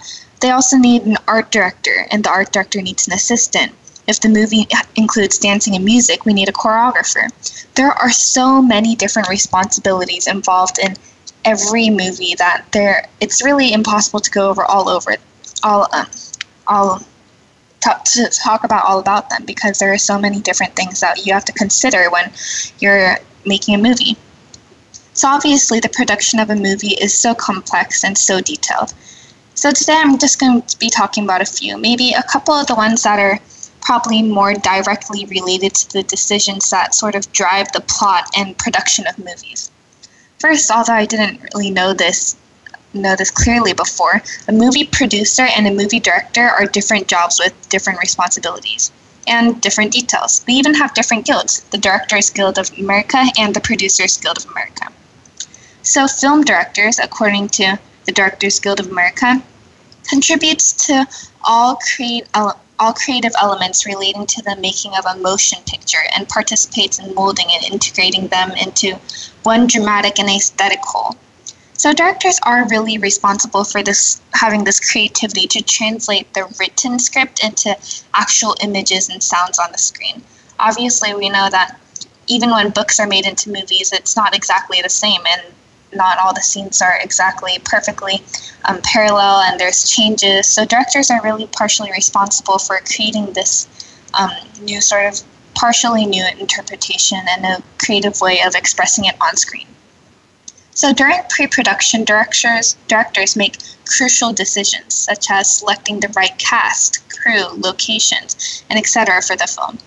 they 0.41 0.51
also 0.51 0.77
need 0.77 1.03
an 1.03 1.17
art 1.27 1.51
director, 1.51 2.07
and 2.11 2.25
the 2.25 2.31
art 2.31 2.53
director 2.53 2.81
needs 2.81 3.07
an 3.07 3.13
assistant. 3.13 3.73
If 4.11 4.19
the 4.19 4.29
movie 4.29 4.67
includes 4.97 5.39
dancing 5.39 5.77
and 5.77 5.85
music, 5.85 6.25
we 6.25 6.33
need 6.33 6.49
a 6.49 6.53
choreographer. 6.53 7.31
There 7.77 7.93
are 7.93 8.11
so 8.11 8.61
many 8.61 8.97
different 8.97 9.29
responsibilities 9.29 10.27
involved 10.27 10.81
in 10.81 10.97
every 11.45 11.91
movie 11.91 12.35
that 12.35 12.65
there 12.73 13.07
it's 13.21 13.41
really 13.45 13.73
impossible 13.73 14.19
to 14.19 14.31
go 14.33 14.51
over 14.51 14.65
all 14.65 14.89
over 14.89 15.15
all 15.63 15.87
um, 15.93 16.07
all 16.67 17.01
to 18.05 18.29
talk 18.31 18.65
about 18.65 18.85
all 18.85 18.99
about 18.99 19.31
them 19.31 19.45
because 19.45 19.79
there 19.79 19.93
are 19.93 19.99
so 20.11 20.19
many 20.19 20.41
different 20.41 20.75
things 20.75 20.99
that 20.99 21.25
you 21.25 21.33
have 21.33 21.45
to 21.45 21.53
consider 21.53 22.11
when 22.11 22.33
you're 22.81 23.17
making 23.47 23.77
a 23.77 23.79
movie. 23.79 24.17
So 25.15 25.29
obviously 25.29 25.79
the 25.79 25.89
production 25.89 26.41
of 26.41 26.51
a 26.51 26.57
movie 26.57 26.97
is 27.01 27.17
so 27.17 27.33
complex 27.33 28.03
and 28.03 28.19
so 28.19 28.41
detailed. 28.41 28.93
So 29.55 29.71
today 29.71 30.01
I'm 30.03 30.19
just 30.19 30.41
going 30.41 30.63
to 30.63 30.79
be 30.79 30.91
talking 30.91 31.23
about 31.23 31.43
a 31.43 31.47
few, 31.47 31.79
maybe 31.79 32.13
a 32.13 32.25
couple 32.25 32.55
of 32.55 32.67
the 32.67 32.75
ones 32.75 33.05
that 33.05 33.21
are 33.21 33.39
probably 33.81 34.23
more 34.23 34.55
directly 34.55 35.27
related 35.27 35.75
to 35.75 35.93
the 35.93 36.03
decisions 36.03 36.71
that 36.71 36.95
sort 36.95 37.15
of 37.15 37.31
drive 37.33 37.71
the 37.73 37.81
plot 37.81 38.31
and 38.37 38.57
production 38.59 39.07
of 39.07 39.19
movies. 39.19 39.71
First, 40.39 40.71
although 40.71 40.95
I 40.95 41.07
didn't 41.07 41.43
really 41.55 41.71
know 41.71 41.93
this 41.93 42.37
know 42.93 43.15
this 43.15 43.31
clearly 43.31 43.73
before, 43.73 44.21
a 44.49 44.53
movie 44.53 44.85
producer 44.85 45.43
and 45.43 45.67
a 45.67 45.71
movie 45.71 46.01
director 46.01 46.49
are 46.49 46.67
different 46.67 47.07
jobs 47.07 47.39
with 47.39 47.55
different 47.69 48.01
responsibilities 48.01 48.91
and 49.29 49.61
different 49.61 49.93
details. 49.93 50.45
We 50.47 50.55
even 50.55 50.75
have 50.75 50.95
different 50.95 51.25
guilds, 51.25 51.61
the 51.71 51.79
Directors 51.79 52.31
Guild 52.31 52.59
of 52.59 52.77
America 52.79 53.25
and 53.39 53.55
the 53.55 53.61
Producers 53.61 54.17
Guild 54.17 54.39
of 54.39 54.51
America. 54.51 54.87
So 55.83 56.09
film 56.09 56.43
directors, 56.43 56.99
according 56.99 57.49
to 57.51 57.79
the 58.07 58.13
Directors 58.13 58.59
Guild 58.59 58.81
of 58.81 58.89
America, 58.89 59.43
contributes 60.09 60.73
to 60.87 61.07
all 61.45 61.77
create 61.77 62.29
uh, 62.35 62.53
all 62.81 62.95
creative 62.95 63.33
elements 63.41 63.87
relating 63.87 64.27
to 64.27 64.43
the 64.43 64.57
making 64.57 64.93
of 64.97 65.05
a 65.05 65.19
motion 65.19 65.59
picture 65.67 66.03
and 66.17 66.29
participates 66.29 66.99
in 66.99 67.15
molding 67.15 67.47
and 67.53 67.73
integrating 67.73 68.27
them 68.29 68.51
into 68.53 68.99
one 69.43 69.67
dramatic 69.67 70.19
and 70.19 70.31
aesthetic 70.31 70.81
whole. 70.83 71.15
So 71.75 71.93
directors 71.93 72.39
are 72.43 72.69
really 72.69 72.99
responsible 72.99 73.65
for 73.65 73.83
this 73.83 74.21
having 74.33 74.65
this 74.65 74.81
creativity 74.81 75.47
to 75.49 75.63
translate 75.63 76.33
the 76.35 76.53
written 76.59 76.99
script 76.99 77.45
into 77.45 77.77
actual 78.15 78.57
images 78.63 79.09
and 79.09 79.23
sounds 79.23 79.59
on 79.59 79.73
the 79.73 79.79
screen. 79.79 80.23
Obviously, 80.59 81.15
we 81.15 81.29
know 81.29 81.49
that 81.51 81.79
even 82.27 82.51
when 82.51 82.71
books 82.71 83.01
are 83.01 83.07
made 83.07 83.27
into 83.27 83.51
movies, 83.51 83.93
it's 83.93 84.17
not 84.17 84.35
exactly 84.35 84.81
the 84.83 84.89
same 84.91 85.21
and 85.27 85.43
not 85.93 86.19
all 86.19 86.33
the 86.35 86.43
scenes 86.43 86.81
are 86.81 86.99
exactly 87.01 87.59
perfectly 87.65 88.23
um, 88.65 88.81
parallel 88.83 89.41
and 89.41 89.59
there's 89.59 89.89
changes. 89.89 90.47
So 90.47 90.65
directors 90.65 91.11
are 91.11 91.21
really 91.23 91.47
partially 91.47 91.91
responsible 91.93 92.59
for 92.59 92.81
creating 92.87 93.33
this 93.33 93.69
um, 94.19 94.31
new 94.63 94.81
sort 94.81 95.07
of 95.07 95.21
partially 95.55 96.07
new 96.07 96.25
interpretation 96.39 97.19
and 97.31 97.45
a 97.45 97.63
creative 97.85 98.21
way 98.21 98.41
of 98.47 98.55
expressing 98.55 99.05
it 99.05 99.15
on 99.21 99.37
screen. 99.37 99.67
So 100.73 100.93
during 100.93 101.21
pre-production, 101.29 102.05
directors 102.05 102.77
directors 102.89 103.37
make 103.37 103.59
crucial 103.85 104.33
decisions 104.33 104.95
such 104.95 105.31
as 105.31 105.57
selecting 105.57 106.01
the 106.01 106.09
right 106.17 106.37
cast, 106.39 107.07
crew, 107.11 107.47
locations, 107.57 108.63
and 108.71 108.79
etc. 108.79 109.21
for 109.21 109.37
the 109.37 109.47
film. 109.47 109.79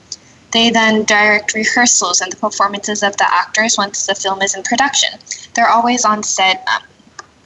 They 0.53 0.69
then 0.69 1.03
direct 1.03 1.55
rehearsals 1.55 2.21
and 2.21 2.31
the 2.31 2.37
performances 2.37 3.01
of 3.01 3.17
the 3.17 3.31
actors 3.31 3.75
once 3.75 4.05
the 4.05 4.13
film 4.13 4.41
is 4.43 4.55
in 4.55 4.61
production. 4.61 5.19
They're 5.55 5.67
always 5.67 6.05
on 6.05 6.21
set 6.21 6.63
um, 6.73 6.83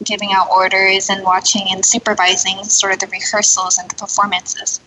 giving 0.03 0.33
out 0.33 0.49
orders 0.51 1.09
and 1.09 1.23
watching 1.23 1.67
and 1.71 1.85
supervising 1.85 2.63
sort 2.65 2.93
of 2.93 2.99
the 2.99 3.07
rehearsals 3.07 3.77
and 3.77 3.89
the 3.89 3.95
performances. 3.95 4.81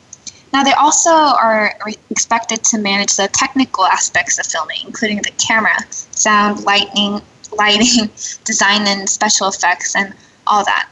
Now, 0.53 0.63
they 0.63 0.73
also 0.73 1.11
are 1.11 1.75
re- 1.87 1.97
expected 2.11 2.63
to 2.65 2.79
manage 2.79 3.17
the 3.17 3.29
technical 3.33 3.87
aspects 3.87 4.39
of 4.39 4.47
filming, 4.47 4.81
including 4.85 5.19
the 5.19 5.33
camera, 5.39 5.77
sound, 6.11 6.65
lighting, 6.65 7.23
lighting, 7.57 8.11
design, 8.45 8.87
and 8.87 9.09
special 9.09 9.49
effects, 9.49 9.97
and 9.97 10.13
all 10.47 10.65
that. 10.65 10.91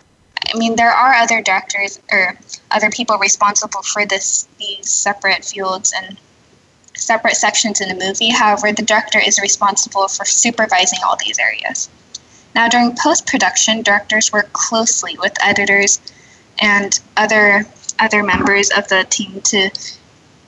I 0.52 0.56
mean, 0.56 0.76
there 0.76 0.92
are 0.92 1.14
other 1.14 1.42
directors 1.42 2.00
or 2.10 2.38
other 2.70 2.88
people 2.90 3.18
responsible 3.18 3.82
for 3.82 4.06
this 4.06 4.48
these 4.58 4.88
separate 4.88 5.44
fields 5.44 5.92
and 5.94 6.16
separate 6.98 7.36
sections 7.36 7.80
in 7.80 7.88
the 7.88 8.04
movie. 8.06 8.30
However, 8.30 8.72
the 8.72 8.82
director 8.82 9.18
is 9.18 9.38
responsible 9.40 10.08
for 10.08 10.24
supervising 10.24 10.98
all 11.06 11.16
these 11.24 11.38
areas. 11.38 11.88
Now, 12.54 12.68
during 12.68 12.96
post 12.96 13.26
production, 13.26 13.82
directors 13.82 14.32
work 14.32 14.52
closely 14.52 15.16
with 15.18 15.32
editors 15.42 16.00
and 16.60 16.98
other 17.16 17.66
other 18.00 18.22
members 18.22 18.70
of 18.70 18.88
the 18.88 19.04
team 19.10 19.40
to 19.42 19.70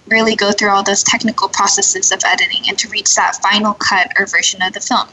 really 0.07 0.37
go 0.37 0.53
through 0.53 0.71
all 0.71 0.83
those 0.83 1.03
technical 1.03 1.49
processes 1.49 2.13
of 2.13 2.23
editing 2.25 2.63
and 2.69 2.79
to 2.79 2.89
reach 2.89 3.15
that 3.15 3.37
final 3.37 3.75
cut 3.75 4.13
or 4.19 4.27
version 4.27 4.63
of 4.63 4.73
the 4.73 4.81
film. 4.81 5.09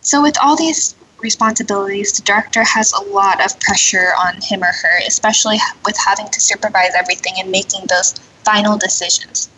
So, 0.00 0.22
with 0.22 0.36
all 0.40 0.56
these 0.56 0.94
responsibilities, 1.18 2.12
the 2.12 2.22
director 2.22 2.62
has 2.62 2.92
a 2.92 3.02
lot 3.02 3.44
of 3.44 3.58
pressure 3.60 4.12
on 4.24 4.40
him 4.40 4.62
or 4.62 4.72
her, 4.72 4.98
especially 5.06 5.58
with 5.84 5.96
having 5.96 6.28
to 6.28 6.40
supervise 6.40 6.94
everything 6.94 7.34
and 7.38 7.50
making 7.50 7.86
those 7.88 8.12
final 8.44 8.76
decisions. 8.78 9.48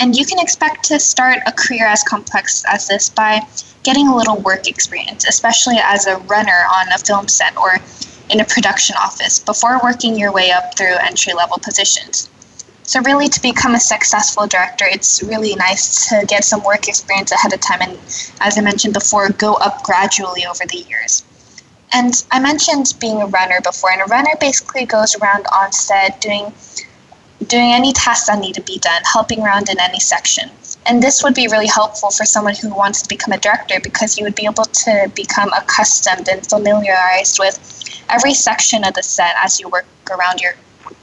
And 0.00 0.16
you 0.16 0.24
can 0.24 0.38
expect 0.38 0.84
to 0.84 0.98
start 0.98 1.40
a 1.46 1.52
career 1.52 1.86
as 1.86 2.02
complex 2.02 2.64
as 2.66 2.88
this 2.88 3.10
by 3.10 3.42
getting 3.82 4.08
a 4.08 4.16
little 4.16 4.40
work 4.40 4.66
experience, 4.66 5.26
especially 5.26 5.76
as 5.78 6.06
a 6.06 6.16
runner 6.20 6.64
on 6.74 6.88
a 6.88 6.96
film 6.96 7.28
set 7.28 7.54
or 7.58 7.76
in 8.30 8.40
a 8.40 8.44
production 8.46 8.96
office 8.96 9.38
before 9.38 9.78
working 9.82 10.18
your 10.18 10.32
way 10.32 10.52
up 10.52 10.74
through 10.74 10.96
entry 11.02 11.34
level 11.34 11.58
positions. 11.62 12.30
So, 12.82 13.02
really, 13.02 13.28
to 13.28 13.42
become 13.42 13.74
a 13.74 13.80
successful 13.80 14.46
director, 14.46 14.86
it's 14.88 15.22
really 15.22 15.54
nice 15.54 16.08
to 16.08 16.24
get 16.26 16.44
some 16.44 16.64
work 16.64 16.88
experience 16.88 17.30
ahead 17.30 17.52
of 17.52 17.60
time 17.60 17.82
and, 17.82 17.98
as 18.40 18.56
I 18.56 18.62
mentioned 18.62 18.94
before, 18.94 19.28
go 19.28 19.54
up 19.54 19.82
gradually 19.82 20.46
over 20.46 20.64
the 20.66 20.78
years. 20.78 21.24
And 21.92 22.24
I 22.30 22.40
mentioned 22.40 22.94
being 23.00 23.20
a 23.20 23.26
runner 23.26 23.60
before, 23.62 23.90
and 23.92 24.00
a 24.00 24.06
runner 24.06 24.32
basically 24.40 24.86
goes 24.86 25.14
around 25.16 25.46
on 25.54 25.72
set 25.72 26.22
doing 26.22 26.54
doing 27.46 27.72
any 27.72 27.92
tasks 27.92 28.26
that 28.26 28.38
need 28.38 28.54
to 28.54 28.62
be 28.62 28.78
done, 28.78 29.02
helping 29.10 29.42
around 29.42 29.68
in 29.68 29.80
any 29.80 29.98
section. 29.98 30.50
And 30.86 31.02
this 31.02 31.22
would 31.22 31.34
be 31.34 31.46
really 31.48 31.66
helpful 31.66 32.10
for 32.10 32.24
someone 32.24 32.54
who 32.54 32.74
wants 32.74 33.02
to 33.02 33.08
become 33.08 33.32
a 33.32 33.38
director 33.38 33.80
because 33.82 34.18
you 34.18 34.24
would 34.24 34.34
be 34.34 34.44
able 34.44 34.64
to 34.64 35.12
become 35.14 35.52
accustomed 35.52 36.28
and 36.28 36.46
familiarized 36.46 37.38
with 37.38 37.58
every 38.08 38.34
section 38.34 38.84
of 38.84 38.94
the 38.94 39.02
set 39.02 39.34
as 39.42 39.60
you 39.60 39.68
work 39.68 39.86
around 40.10 40.40
your 40.40 40.54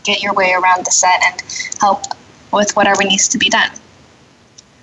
get 0.04 0.22
your 0.22 0.34
way 0.34 0.54
around 0.54 0.86
the 0.86 0.92
set 0.92 1.22
and 1.24 1.44
help 1.80 2.04
with 2.52 2.76
whatever 2.76 3.04
needs 3.04 3.28
to 3.28 3.38
be 3.38 3.50
done. 3.50 3.70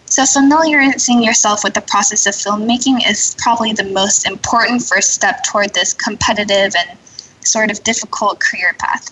So, 0.06 0.24
familiarizing 0.26 1.22
yourself 1.22 1.64
with 1.64 1.74
the 1.74 1.80
process 1.80 2.26
of 2.26 2.34
filmmaking 2.34 3.08
is 3.08 3.34
probably 3.38 3.72
the 3.72 3.84
most 3.84 4.26
important 4.26 4.82
first 4.82 5.12
step 5.12 5.42
toward 5.44 5.74
this 5.74 5.92
competitive 5.92 6.74
and 6.78 6.98
sort 7.44 7.70
of 7.70 7.82
difficult 7.82 8.38
career 8.38 8.74
path. 8.78 9.10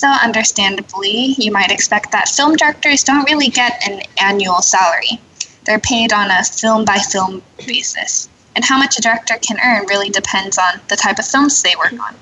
So, 0.00 0.08
understandably, 0.08 1.34
you 1.36 1.52
might 1.52 1.70
expect 1.70 2.10
that 2.12 2.30
film 2.30 2.56
directors 2.56 3.04
don't 3.04 3.30
really 3.30 3.48
get 3.48 3.86
an 3.86 4.00
annual 4.18 4.62
salary. 4.62 5.20
They're 5.66 5.78
paid 5.78 6.10
on 6.10 6.30
a 6.30 6.42
film 6.42 6.86
by 6.86 6.96
film 6.96 7.42
basis. 7.66 8.30
And 8.56 8.64
how 8.64 8.78
much 8.78 8.98
a 8.98 9.02
director 9.02 9.34
can 9.42 9.58
earn 9.62 9.86
really 9.88 10.08
depends 10.08 10.56
on 10.56 10.80
the 10.88 10.96
type 10.96 11.18
of 11.18 11.26
films 11.26 11.62
they 11.62 11.76
work 11.76 11.92
on. 11.92 12.16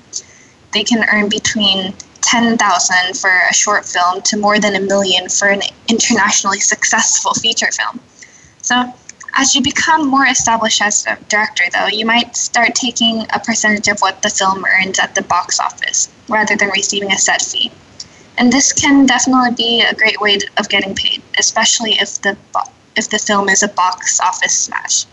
They 0.73 0.83
can 0.83 1.07
earn 1.09 1.29
between 1.29 1.93
10,000 2.19 3.15
for 3.15 3.31
a 3.49 3.53
short 3.53 3.85
film 3.85 4.23
to 4.23 4.35
more 4.35 4.59
than 4.59 4.75
a 4.75 4.81
million 4.81 5.29
for 5.29 5.47
an 5.47 5.61
internationally 5.87 6.59
successful 6.59 7.33
feature 7.33 7.71
film. 7.71 8.01
So, 8.61 8.93
as 9.35 9.55
you 9.55 9.61
become 9.61 10.07
more 10.07 10.25
established 10.25 10.81
as 10.81 11.05
a 11.05 11.17
director, 11.27 11.63
though, 11.71 11.87
you 11.87 12.05
might 12.05 12.35
start 12.35 12.75
taking 12.75 13.25
a 13.33 13.39
percentage 13.39 13.87
of 13.87 13.99
what 13.99 14.21
the 14.21 14.29
film 14.29 14.65
earns 14.65 14.99
at 14.99 15.15
the 15.15 15.21
box 15.21 15.59
office 15.59 16.09
rather 16.27 16.55
than 16.55 16.69
receiving 16.69 17.11
a 17.11 17.17
set 17.17 17.41
fee. 17.41 17.71
And 18.37 18.51
this 18.51 18.71
can 18.71 19.05
definitely 19.05 19.55
be 19.55 19.81
a 19.81 19.93
great 19.93 20.19
way 20.21 20.39
of 20.57 20.69
getting 20.69 20.95
paid, 20.95 21.21
especially 21.37 21.93
if 21.93 22.21
the 22.21 22.37
if 22.95 23.09
the 23.09 23.19
film 23.19 23.49
is 23.49 23.63
a 23.63 23.67
box 23.67 24.19
office 24.19 24.53
smash. 24.53 25.05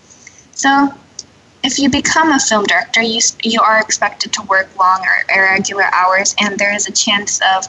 So, 0.52 0.92
if 1.62 1.78
you 1.78 1.90
become 1.90 2.30
a 2.30 2.38
film 2.38 2.64
director, 2.64 3.02
you 3.02 3.20
you 3.42 3.60
are 3.60 3.80
expected 3.80 4.32
to 4.34 4.42
work 4.42 4.68
long 4.78 5.00
or 5.00 5.36
irregular 5.36 5.92
hours, 5.92 6.34
and 6.40 6.58
there 6.58 6.74
is 6.74 6.86
a 6.86 6.92
chance 6.92 7.40
of 7.54 7.66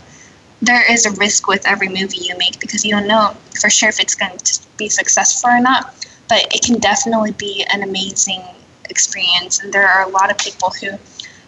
there 0.61 0.91
is 0.91 1.05
a 1.05 1.11
risk 1.11 1.47
with 1.47 1.67
every 1.67 1.89
movie 1.89 2.19
you 2.21 2.37
make 2.37 2.59
because 2.59 2.85
you 2.85 2.91
don't 2.91 3.07
know 3.07 3.35
for 3.59 3.69
sure 3.69 3.89
if 3.89 3.99
it's 3.99 4.15
going 4.15 4.37
to 4.37 4.59
be 4.77 4.89
successful 4.89 5.49
or 5.49 5.59
not 5.59 6.06
but 6.29 6.53
it 6.53 6.63
can 6.63 6.79
definitely 6.79 7.31
be 7.31 7.65
an 7.71 7.83
amazing 7.83 8.41
experience. 8.89 9.59
And 9.59 9.73
there 9.73 9.87
are 9.87 10.03
a 10.03 10.09
lot 10.09 10.31
of 10.31 10.37
people 10.37 10.71
who 10.71 10.91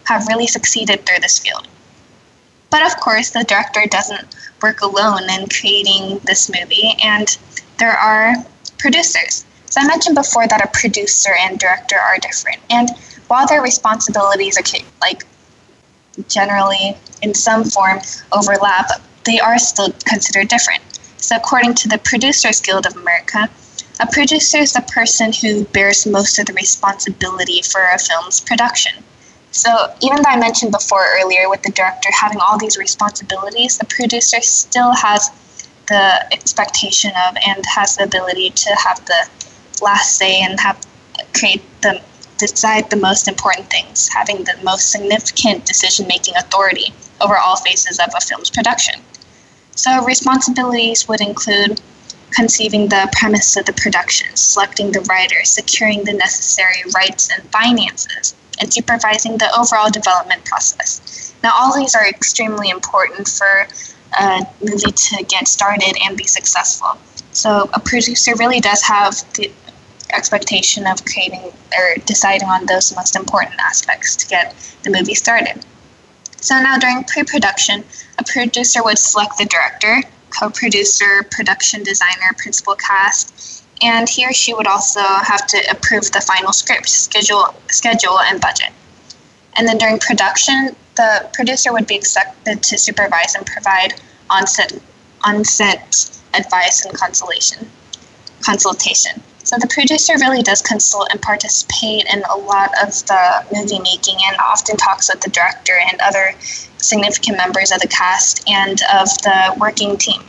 have 0.06 0.28
really 0.28 0.48
succeeded 0.48 1.06
through 1.06 1.20
this 1.22 1.40
field. 1.40 1.68
But 2.72 2.86
of 2.86 3.00
course, 3.00 3.32
the 3.32 3.44
director 3.44 3.82
doesn't 3.90 4.36
work 4.62 4.82
alone 4.82 5.30
in 5.30 5.48
creating 5.50 6.20
this 6.26 6.50
movie, 6.50 6.94
and 7.04 7.38
there 7.78 7.94
are 7.94 8.36
producers. 8.78 9.46
So 9.66 9.82
I 9.82 9.88
mentioned 9.88 10.16
before 10.16 10.48
that 10.48 10.64
a 10.64 10.68
producer 10.68 11.32
and 11.40 11.60
director 11.60 11.98
are 11.98 12.18
different. 12.18 12.60
And 12.70 12.90
while 13.28 13.48
their 13.48 13.62
responsibilities 13.62 14.58
are 14.58 14.80
like 15.02 15.26
generally 16.28 16.98
in 17.22 17.34
some 17.34 17.64
form 17.64 18.00
overlap, 18.32 18.90
they 19.26 19.40
are 19.40 19.60
still 19.60 19.92
considered 20.06 20.48
different. 20.48 20.82
So 21.18 21.36
according 21.36 21.76
to 21.76 21.88
the 21.88 22.00
Producers 22.00 22.62
Guild 22.62 22.86
of 22.86 22.96
America, 22.96 23.50
a 24.00 24.08
producer 24.08 24.60
is 24.60 24.74
the 24.74 24.82
person 24.82 25.34
who 25.34 25.66
bears 25.66 26.06
most 26.06 26.40
of 26.40 26.46
the 26.46 26.54
responsibility 26.54 27.62
for 27.62 27.82
a 27.82 28.00
film's 28.00 28.40
production. 28.40 29.04
So, 29.52 29.94
even 30.02 30.18
though 30.18 30.30
I 30.30 30.40
mentioned 30.40 30.72
before 30.72 31.06
earlier 31.20 31.50
with 31.50 31.64
the 31.64 31.72
director 31.72 32.10
having 32.12 32.40
all 32.40 32.58
these 32.58 32.78
responsibilities, 32.78 33.78
the 33.78 33.86
producer 33.86 34.42
still 34.42 34.94
has 34.94 35.30
the 35.88 36.32
expectation 36.32 37.12
of 37.28 37.36
and 37.46 37.66
has 37.66 37.98
the 37.98 38.04
ability 38.04 38.52
to 38.52 38.76
have 38.76 39.04
the 39.06 39.28
last 39.82 40.18
say 40.18 40.42
and 40.42 40.60
have 40.60 40.86
create 41.34 41.64
the 41.82 42.02
decide 42.38 42.90
the 42.90 42.96
most 42.96 43.28
important 43.28 43.70
things, 43.70 44.08
having 44.08 44.38
the 44.46 44.58
most 44.64 44.92
significant 44.92 45.66
decision 45.66 46.08
making 46.08 46.34
authority 46.38 46.94
over 47.20 47.38
all 47.38 47.58
phases 47.58 48.00
of 48.00 48.08
a 48.16 48.22
film's 48.22 48.50
production. 48.50 49.02
So, 49.76 50.06
responsibilities 50.06 51.08
would 51.08 51.22
include 51.22 51.82
conceiving 52.32 52.88
the 52.90 53.10
premise 53.14 53.56
of 53.58 53.66
the 53.66 53.74
production, 53.74 54.28
selecting 54.36 54.92
the 54.92 55.02
writer, 55.02 55.44
securing 55.44 56.04
the 56.04 56.14
necessary 56.14 56.84
rights 56.94 57.30
and 57.32 57.44
finances, 57.52 58.36
and 58.60 58.74
supervising 58.74 59.38
the 59.38 59.50
overall 59.58 59.90
development 59.90 60.44
process. 60.46 61.34
Now, 61.44 61.54
all 61.56 61.76
these 61.76 61.96
are 61.96 62.08
extremely 62.08 62.70
important 62.70 63.28
for 63.28 63.68
a 64.20 64.46
movie 64.62 64.92
to 64.92 65.24
get 65.26 65.48
started 65.48 65.96
and 66.04 66.18
be 66.18 66.26
successful. 66.26 66.98
So, 67.32 67.70
a 67.74 67.80
producer 67.80 68.34
really 68.38 68.60
does 68.60 68.82
have 68.84 69.14
the 69.36 69.52
expectation 70.12 70.88
of 70.88 71.06
creating 71.06 71.52
or 71.78 71.96
deciding 72.06 72.48
on 72.50 72.66
those 72.66 72.96
most 72.96 73.16
important 73.16 73.56
aspects 73.60 74.16
to 74.18 74.28
get 74.28 74.56
the 74.84 74.90
movie 74.90 75.14
started. 75.14 75.64
So, 76.42 76.60
now 76.60 76.78
during 76.78 77.04
pre 77.04 77.24
production, 77.24 77.84
a 78.18 78.24
producer 78.24 78.84
would 78.84 78.98
select 78.98 79.38
the 79.38 79.46
director, 79.46 80.02
co-producer, 80.30 81.24
production 81.32 81.84
designer, 81.84 82.34
principal 82.38 82.76
cast, 82.76 83.66
and 83.82 84.10
he 84.10 84.26
or 84.26 84.34
she 84.34 84.54
would 84.54 84.68
also 84.68 85.02
have 85.02 85.48
to 85.48 85.58
approve 85.72 86.12
the 86.12 86.22
final 86.22 86.52
script, 86.52 86.90
schedule, 86.90 87.54
schedule, 87.70 88.20
and 88.20 88.42
budget. 88.42 88.72
And 89.56 89.68
then 89.68 89.78
during 89.78 90.00
production, 90.00 90.76
the 90.96 91.30
producer 91.34 91.72
would 91.72 91.88
be 91.88 91.96
expected 91.96 92.62
to 92.64 92.78
supervise 92.78 93.36
and 93.36 93.46
provide 93.46 93.94
on-set, 94.30 94.74
on-set 95.26 96.22
advice 96.34 96.86
and 96.86 96.94
consultation. 96.94 97.70
Consultation. 98.42 99.22
So 99.50 99.58
the 99.58 99.66
producer 99.66 100.14
really 100.20 100.44
does 100.44 100.62
consult 100.62 101.08
and 101.10 101.20
participate 101.20 102.06
in 102.14 102.22
a 102.30 102.38
lot 102.38 102.70
of 102.84 102.90
the 103.08 103.44
movie 103.52 103.80
making 103.80 104.18
and 104.28 104.38
often 104.38 104.78
talks 104.78 105.10
with 105.12 105.22
the 105.22 105.32
director 105.32 105.74
and 105.90 106.00
other 106.02 106.36
significant 106.78 107.36
members 107.38 107.72
of 107.72 107.80
the 107.80 107.88
cast 107.88 108.48
and 108.48 108.80
of 108.94 109.08
the 109.24 109.56
working 109.60 109.98
team. 109.98 110.22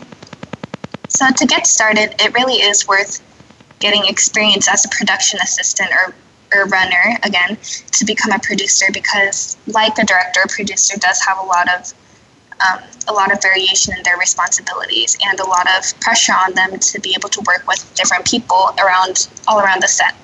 So 1.08 1.26
to 1.36 1.46
get 1.46 1.66
started, 1.66 2.14
it 2.18 2.32
really 2.32 2.62
is 2.62 2.88
worth 2.88 3.20
getting 3.78 4.06
experience 4.06 4.70
as 4.72 4.86
a 4.86 4.88
production 4.88 5.38
assistant 5.42 5.90
or 5.90 6.14
or 6.54 6.64
runner 6.68 7.18
again 7.22 7.58
to 7.92 8.06
become 8.06 8.32
a 8.32 8.38
producer 8.38 8.86
because 8.90 9.58
like 9.66 9.98
a 9.98 10.04
director 10.06 10.40
a 10.46 10.48
producer 10.48 10.98
does 10.98 11.20
have 11.20 11.36
a 11.38 11.44
lot 11.44 11.68
of 11.68 11.92
um, 12.68 12.80
a 13.08 13.12
lot 13.12 13.32
of 13.32 13.40
variation 13.42 13.96
in 13.96 14.02
their 14.02 14.16
responsibilities 14.18 15.16
and 15.26 15.40
a 15.40 15.46
lot 15.46 15.66
of 15.78 15.98
pressure 16.00 16.32
on 16.32 16.54
them 16.54 16.78
to 16.78 17.00
be 17.00 17.14
able 17.16 17.28
to 17.28 17.40
work 17.46 17.66
with 17.66 17.90
different 17.94 18.24
people 18.24 18.70
around 18.82 19.28
all 19.48 19.60
around 19.60 19.82
the 19.82 19.88
set 19.88 20.14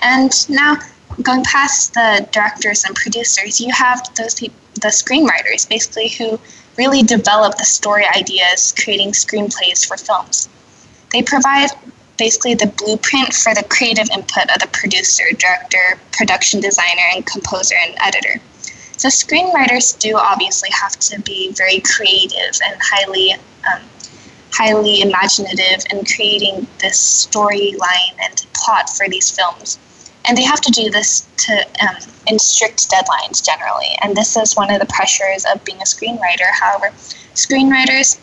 and 0.00 0.48
now 0.48 0.76
going 1.22 1.42
past 1.44 1.94
the 1.94 2.26
directors 2.32 2.84
and 2.84 2.94
producers 2.94 3.60
you 3.60 3.72
have 3.72 4.00
those 4.16 4.34
people 4.34 4.56
the 4.80 4.88
screenwriters, 4.88 5.68
basically, 5.68 6.08
who 6.08 6.38
really 6.76 7.02
develop 7.02 7.56
the 7.56 7.64
story 7.64 8.04
ideas, 8.16 8.74
creating 8.82 9.12
screenplays 9.12 9.86
for 9.86 9.96
films. 9.96 10.48
They 11.12 11.22
provide 11.22 11.70
basically 12.18 12.54
the 12.54 12.66
blueprint 12.66 13.32
for 13.32 13.54
the 13.54 13.64
creative 13.68 14.08
input 14.10 14.50
of 14.54 14.60
the 14.60 14.68
producer, 14.72 15.24
director, 15.36 15.98
production 16.12 16.60
designer, 16.60 17.02
and 17.14 17.26
composer 17.26 17.74
and 17.80 17.94
editor. 18.00 18.40
So 18.98 19.08
screenwriters 19.08 19.96
do 19.96 20.16
obviously 20.16 20.70
have 20.70 20.98
to 20.98 21.20
be 21.20 21.52
very 21.52 21.80
creative 21.80 22.58
and 22.64 22.76
highly 22.82 23.32
um, 23.32 23.82
highly 24.52 25.02
imaginative 25.02 25.84
in 25.92 26.04
creating 26.04 26.66
this 26.80 26.98
storyline 26.98 28.14
and 28.20 28.44
plot 28.54 28.90
for 28.90 29.08
these 29.08 29.30
films. 29.30 29.78
And 30.24 30.36
they 30.36 30.42
have 30.42 30.60
to 30.62 30.72
do 30.72 30.90
this 30.90 31.28
to 31.46 31.64
um, 31.80 31.96
in 32.26 32.40
strict 32.40 32.90
deadlines 32.90 33.44
generally. 33.44 33.96
And 34.02 34.16
this 34.16 34.36
is 34.36 34.56
one 34.56 34.72
of 34.72 34.80
the 34.80 34.86
pressures 34.86 35.44
of 35.44 35.64
being 35.64 35.78
a 35.78 35.84
screenwriter. 35.84 36.50
However, 36.60 36.92
screenwriters 37.34 38.18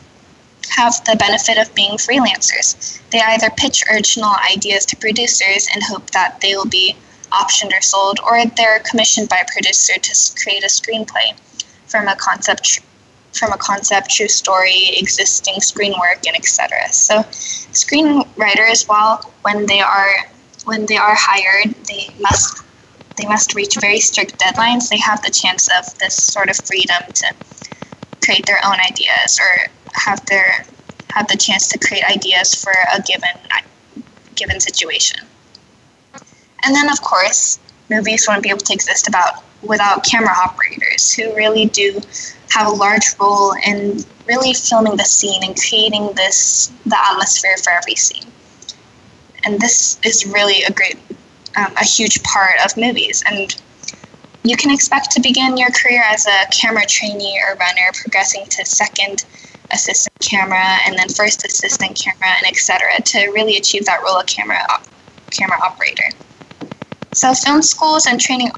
have 0.71 0.93
the 1.05 1.15
benefit 1.15 1.57
of 1.57 1.73
being 1.73 1.91
freelancers. 1.91 2.99
They 3.11 3.21
either 3.21 3.49
pitch 3.51 3.81
original 3.89 4.33
ideas 4.51 4.85
to 4.87 4.97
producers 4.97 5.69
and 5.73 5.81
hope 5.83 6.11
that 6.11 6.41
they 6.41 6.55
will 6.57 6.67
be 6.67 6.97
optioned 7.41 7.71
or 7.77 7.81
sold, 7.81 8.19
or 8.25 8.43
they're 8.57 8.79
commissioned 8.89 9.29
by 9.29 9.37
a 9.37 9.45
producer 9.51 9.93
to 9.99 10.11
create 10.41 10.63
a 10.63 10.67
screenplay 10.67 11.27
from 11.87 12.07
a 12.07 12.15
concept 12.15 12.81
from 13.33 13.51
a 13.51 13.57
concept, 13.57 14.09
true 14.09 14.29
story, 14.29 14.91
existing 14.97 15.59
screen 15.59 15.93
work, 15.99 16.25
and 16.25 16.37
etc. 16.37 16.77
So, 16.91 17.15
screenwriters, 17.75 18.87
while 18.87 19.17
when 19.41 19.65
they 19.65 19.81
are 19.81 20.15
when 20.63 20.85
they 20.85 20.97
are 20.97 21.15
hired, 21.15 21.75
they 21.85 22.13
must 22.19 22.63
they 23.17 23.27
must 23.27 23.53
reach 23.55 23.75
very 23.79 23.99
strict 23.99 24.39
deadlines. 24.39 24.89
They 24.89 24.99
have 24.99 25.21
the 25.21 25.31
chance 25.31 25.69
of 25.77 25.97
this 25.99 26.15
sort 26.15 26.49
of 26.49 26.57
freedom 26.57 27.01
to 27.13 27.33
create 28.23 28.45
their 28.45 28.59
own 28.65 28.77
ideas 28.79 29.39
or 29.39 29.69
have 29.93 30.25
their 30.25 30.65
have 31.07 31.27
the 31.27 31.37
chance 31.37 31.67
to 31.69 31.79
create 31.79 32.03
ideas 32.03 32.55
for 32.55 32.73
a 32.93 33.01
given 33.01 33.29
given 34.35 34.59
situation. 34.59 35.19
And 36.65 36.75
then, 36.75 36.89
of 36.91 37.01
course, 37.01 37.59
movies 37.89 38.25
wouldn't 38.27 38.43
be 38.43 38.49
able 38.49 38.59
to 38.59 38.73
exist 38.73 39.07
about 39.07 39.43
without 39.61 40.03
camera 40.03 40.33
operators 40.43 41.13
who 41.13 41.35
really 41.35 41.65
do 41.65 42.01
have 42.49 42.67
a 42.67 42.71
large 42.71 43.05
role 43.19 43.53
in 43.65 44.03
really 44.27 44.53
filming 44.53 44.97
the 44.97 45.05
scene 45.05 45.43
and 45.43 45.55
creating 45.55 46.11
this 46.15 46.71
the 46.85 46.97
atmosphere 46.97 47.55
for 47.63 47.71
every 47.71 47.95
scene. 47.95 48.31
And 49.43 49.59
this 49.59 49.99
is 50.03 50.25
really 50.25 50.63
a 50.63 50.71
great, 50.71 50.97
um, 51.55 51.71
a 51.77 51.85
huge 51.85 52.21
part 52.23 52.55
of 52.63 52.75
movies. 52.77 53.23
And 53.27 53.55
you 54.43 54.57
can 54.57 54.71
expect 54.71 55.11
to 55.11 55.21
begin 55.21 55.57
your 55.57 55.69
career 55.71 56.03
as 56.05 56.25
a 56.25 56.45
camera 56.51 56.85
trainee 56.87 57.39
or 57.47 57.55
runner, 57.55 57.91
progressing 57.93 58.45
to 58.51 58.65
second 58.65 59.25
assistant 59.71 60.15
camera 60.19 60.77
and 60.85 60.97
then 60.97 61.09
first 61.09 61.45
assistant 61.45 61.95
camera 61.95 62.35
and 62.37 62.47
etc. 62.47 63.01
to 63.03 63.31
really 63.31 63.57
achieve 63.57 63.85
that 63.85 64.01
role 64.03 64.19
of 64.19 64.25
camera 64.25 64.59
op- 64.69 64.87
camera 65.31 65.57
operator. 65.63 66.09
So 67.15 67.33
film 67.33 67.61
schools 67.61 68.07
and 68.07 68.19
training 68.19 68.51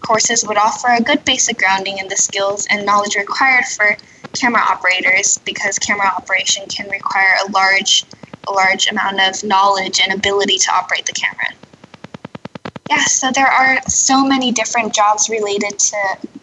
courses 0.00 0.44
would 0.46 0.58
offer 0.58 0.88
a 0.88 1.00
good 1.00 1.24
basic 1.24 1.56
grounding 1.56 1.96
in 1.96 2.08
the 2.08 2.16
skills 2.16 2.66
and 2.68 2.84
knowledge 2.84 3.16
required 3.16 3.64
for 3.64 3.96
camera 4.34 4.60
operators 4.60 5.38
because 5.46 5.78
camera 5.78 6.12
operation 6.14 6.66
can 6.68 6.90
require 6.90 7.36
a 7.42 7.50
large 7.52 8.04
a 8.46 8.52
large 8.52 8.86
amount 8.86 9.18
of 9.18 9.42
knowledge 9.42 9.98
and 9.98 10.12
ability 10.12 10.58
to 10.58 10.70
operate 10.72 11.06
the 11.06 11.12
camera. 11.12 11.54
Yeah, 12.90 13.04
so 13.04 13.30
there 13.30 13.46
are 13.46 13.80
so 13.88 14.22
many 14.26 14.52
different 14.52 14.92
jobs 14.94 15.30
related 15.30 15.78
to 15.78 15.96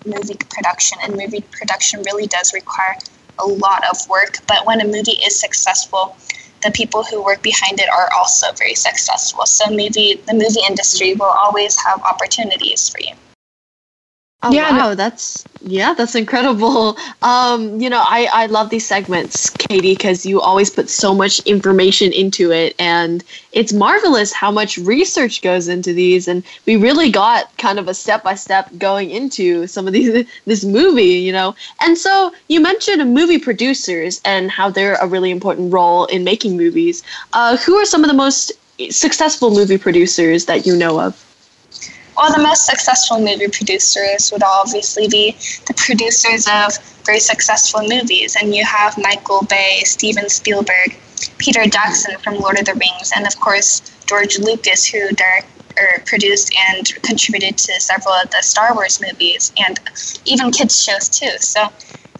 movie 0.05 0.37
production, 0.49 0.97
and 1.03 1.15
movie 1.15 1.43
production 1.51 2.01
really 2.01 2.25
does 2.25 2.51
require 2.51 2.95
a 3.37 3.45
lot 3.45 3.83
of 3.91 4.09
work. 4.09 4.39
But 4.47 4.65
when 4.65 4.81
a 4.81 4.85
movie 4.85 5.19
is 5.23 5.39
successful, 5.39 6.17
the 6.63 6.71
people 6.71 7.03
who 7.03 7.23
work 7.23 7.41
behind 7.41 7.79
it 7.79 7.89
are 7.89 8.09
also 8.17 8.51
very 8.53 8.75
successful. 8.75 9.45
So 9.45 9.69
maybe 9.69 10.21
the 10.27 10.33
movie 10.33 10.61
industry 10.67 11.13
will 11.13 11.33
always 11.43 11.77
have 11.83 12.01
opportunities 12.03 12.89
for 12.89 12.99
you. 13.01 13.13
Oh 14.41 14.53
yeah, 14.53 14.71
wow, 14.71 14.89
no. 14.89 14.95
that's 14.95 15.43
yeah, 15.61 15.93
that's 15.93 16.15
incredible. 16.15 16.97
Um, 17.21 17.81
you 17.81 17.89
know, 17.89 18.01
I 18.01 18.29
I 18.31 18.45
love 18.45 18.69
these 18.69 18.87
segments, 18.87 19.49
Katie, 19.49 19.95
because 19.95 20.25
you 20.25 20.39
always 20.39 20.69
put 20.69 20.89
so 20.89 21.13
much 21.13 21.39
information 21.41 22.13
into 22.13 22.49
it, 22.51 22.73
and 22.79 23.21
it's 23.51 23.73
marvelous 23.73 24.31
how 24.31 24.49
much 24.49 24.77
research 24.77 25.41
goes 25.41 25.67
into 25.67 25.91
these. 25.91 26.29
And 26.29 26.43
we 26.65 26.77
really 26.77 27.11
got 27.11 27.55
kind 27.57 27.79
of 27.79 27.89
a 27.89 27.93
step 27.93 28.23
by 28.23 28.35
step 28.35 28.69
going 28.77 29.09
into 29.11 29.67
some 29.67 29.87
of 29.87 29.93
these 29.93 30.25
this 30.45 30.63
movie, 30.63 31.19
you 31.27 31.33
know. 31.33 31.53
And 31.81 31.97
so 31.97 32.33
you 32.47 32.61
mentioned 32.61 33.13
movie 33.13 33.39
producers 33.39 34.21
and 34.23 34.49
how 34.49 34.69
they're 34.69 34.95
a 34.95 35.07
really 35.07 35.31
important 35.31 35.73
role 35.73 36.05
in 36.05 36.23
making 36.23 36.55
movies. 36.55 37.03
Uh, 37.33 37.57
who 37.57 37.75
are 37.75 37.85
some 37.85 38.05
of 38.05 38.09
the 38.09 38.15
most 38.15 38.53
successful 38.89 39.51
movie 39.51 39.77
producers 39.77 40.45
that 40.45 40.65
you 40.65 40.77
know 40.77 40.97
of? 41.01 41.28
Well, 42.19 42.33
the 42.33 42.43
most 42.43 42.65
successful 42.65 43.19
movie 43.19 43.47
producers 43.47 44.29
would 44.33 44.43
obviously 44.43 45.07
be 45.07 45.37
the 45.67 45.73
producers 45.77 46.49
of 46.51 46.73
very 47.05 47.21
successful 47.21 47.79
movies. 47.87 48.35
And 48.35 48.53
you 48.53 48.65
have 48.65 48.97
Michael 48.97 49.45
Bay, 49.49 49.83
Steven 49.85 50.27
Spielberg, 50.27 50.97
Peter 51.37 51.63
Jackson 51.65 52.17
from 52.19 52.35
Lord 52.35 52.59
of 52.59 52.65
the 52.65 52.73
Rings, 52.73 53.13
and 53.15 53.25
of 53.25 53.39
course, 53.39 53.81
George 54.05 54.37
Lucas, 54.37 54.85
who 54.85 55.07
direct, 55.13 55.47
or 55.79 56.03
produced 56.05 56.53
and 56.71 56.93
contributed 57.03 57.57
to 57.57 57.79
several 57.79 58.13
of 58.15 58.29
the 58.31 58.41
Star 58.41 58.75
Wars 58.75 58.99
movies 59.01 59.53
and 59.57 59.79
even 60.25 60.51
kids' 60.51 60.83
shows 60.83 61.07
too. 61.07 61.37
So, 61.39 61.69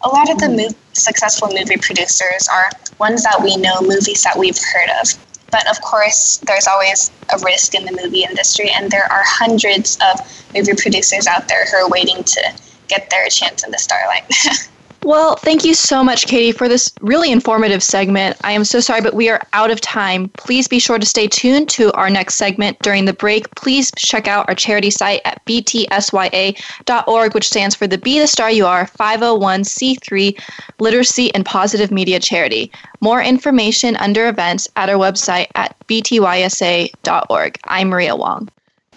a 0.02 0.08
lot 0.08 0.32
of 0.32 0.38
the 0.38 0.48
mo- 0.48 0.78
successful 0.94 1.50
movie 1.50 1.76
producers 1.76 2.48
are 2.50 2.70
ones 3.00 3.24
that 3.24 3.42
we 3.44 3.58
know, 3.58 3.82
movies 3.82 4.24
that 4.24 4.38
we've 4.38 4.58
heard 4.58 4.90
of. 5.02 5.29
But 5.52 5.68
of 5.70 5.82
course, 5.82 6.40
there's 6.46 6.68
always 6.68 7.12
a 7.34 7.40
risk 7.44 7.74
in 7.76 7.86
the 7.86 8.00
movie 8.04 8.24
industry, 8.24 8.70
and 8.76 8.92
there 8.92 9.12
are 9.12 9.24
hundreds 9.26 9.98
of 10.12 10.20
movie 10.54 10.74
producers 10.78 11.28
out 11.28 11.48
there 11.48 11.66
who 11.72 11.78
are 11.78 11.90
waiting 11.90 12.24
to 12.24 12.42
get 12.88 13.10
their 13.10 13.28
chance 13.30 13.64
in 13.64 13.72
the 13.72 13.80
starlight. 13.80 14.24
Well, 15.04 15.38
thank 15.38 15.64
you 15.64 15.74
so 15.74 16.04
much, 16.04 16.28
Katie, 16.28 16.52
for 16.52 16.68
this 16.68 16.94
really 17.00 17.32
informative 17.32 17.82
segment. 17.82 18.36
I 18.44 18.52
am 18.52 18.66
so 18.66 18.80
sorry, 18.82 19.02
but 19.02 19.14
we 19.14 19.30
are 19.30 19.42
out 19.54 19.72
of 19.72 19.80
time. 19.80 20.28
Please 20.30 20.68
be 20.68 20.78
sure 20.78 21.00
to 21.00 21.06
stay 21.06 21.28
tuned 21.28 21.70
to 21.70 21.92
our 21.94 22.10
next 22.10 22.36
segment 22.36 22.78
during 22.80 23.06
the 23.06 23.14
break. 23.14 23.50
Please 23.56 23.92
check 23.98 24.28
out 24.28 24.48
our 24.50 24.56
charity 24.56 24.90
site 24.90 25.22
at 25.24 25.44
btsya.org, 25.46 27.34
which 27.34 27.48
stands 27.48 27.76
for 27.76 27.88
the 27.88 27.98
Be 27.98 28.20
the 28.20 28.28
Star 28.28 28.52
You 28.52 28.66
Are 28.66 28.86
501c3 28.86 30.40
Literacy 30.80 31.34
and 31.34 31.46
Positive 31.46 31.92
Media 31.92 32.20
Charity. 32.20 32.72
More 33.00 33.22
information 33.22 33.96
under 33.98 34.28
events 34.28 34.68
at 34.76 34.90
our 34.90 34.98
website 34.98 35.48
at 35.56 35.76
btysa.org. 35.88 37.58
I'm 37.64 37.88
Maria 37.88 38.16
Wong. 38.16 38.50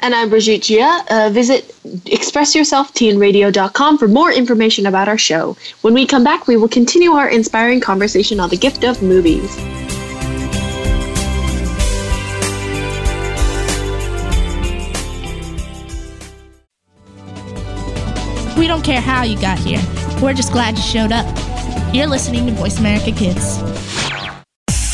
And 0.03 0.15
I'm 0.17 0.31
Brigitte 0.31 0.63
Jia. 0.63 1.05
Uh, 1.09 1.31
visit 1.31 1.69
expressyourselfteenradio.com 1.85 3.99
for 3.99 4.09
more 4.09 4.33
information 4.33 4.87
about 4.87 5.09
our 5.09 5.17
show. 5.17 5.57
When 5.83 5.95
we 5.95 6.07
come 6.07 6.25
back, 6.25 6.49
we 6.49 6.57
will 6.57 6.69
continue 6.69 7.13
our 7.13 7.31
inspiring 7.31 7.81
conversation 7.81 8.41
on 8.41 8.51
the 8.51 8.57
gift 8.57 8.83
of 8.83 9.01
movies. 9.01 9.57
We 18.59 18.67
don't 18.67 18.83
care 18.83 19.01
how 19.01 19.23
you 19.23 19.41
got 19.41 19.61
here. 19.61 19.81
We're 20.21 20.35
just 20.35 20.51
glad 20.51 20.77
you 20.77 20.83
showed 20.83 21.13
up. 21.13 21.33
You're 21.95 22.09
listening 22.09 22.47
to 22.47 22.53
Voice 22.53 22.81
America 22.81 23.13
Kids. 23.13 23.61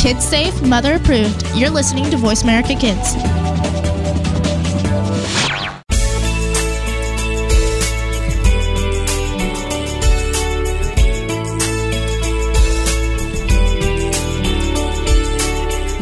Kids 0.00 0.24
safe, 0.24 0.62
mother 0.62 0.94
approved. 0.94 1.44
You're 1.54 1.68
listening 1.68 2.10
to 2.10 2.16
Voice 2.16 2.42
America 2.42 2.74
Kids. 2.74 3.14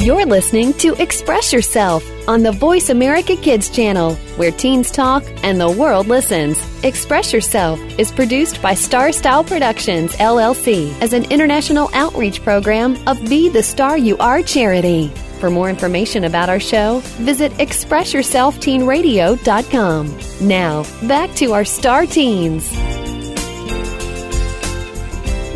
You're 0.01 0.27
listening 0.27 0.75
to 0.75 0.95
Express 1.03 1.53
Yourself 1.53 2.05
on 2.29 2.45
the 2.45 2.53
Voice 2.53 2.91
America 2.91 3.35
Kids 3.35 3.69
channel, 3.69 4.15
where 4.37 4.53
teens 4.53 4.93
talk 4.93 5.25
and 5.43 5.61
the 5.61 5.69
world 5.69 6.07
listens. 6.07 6.68
Express 6.85 7.33
Yourself 7.33 7.81
is 7.99 8.13
produced 8.13 8.63
by 8.63 8.73
Star 8.73 9.11
Style 9.11 9.43
Productions, 9.43 10.15
LLC, 10.17 10.97
as 11.01 11.13
an 11.13 11.25
international 11.25 11.91
outreach 11.93 12.41
program 12.45 12.97
of 13.09 13.21
Be 13.29 13.49
the 13.49 13.65
Star 13.65 13.99
You 13.99 14.17
Are 14.19 14.43
charity. 14.43 15.09
For 15.41 15.51
more 15.51 15.69
information 15.69 16.23
about 16.23 16.49
our 16.49 16.61
show, 16.61 17.01
visit 17.17 17.51
expressyourselfteenradio.com. 17.55 20.49
Now, 20.49 20.85
back 21.09 21.35
to 21.35 21.53
our 21.53 21.65
star 21.65 22.07
teens. 22.07 22.71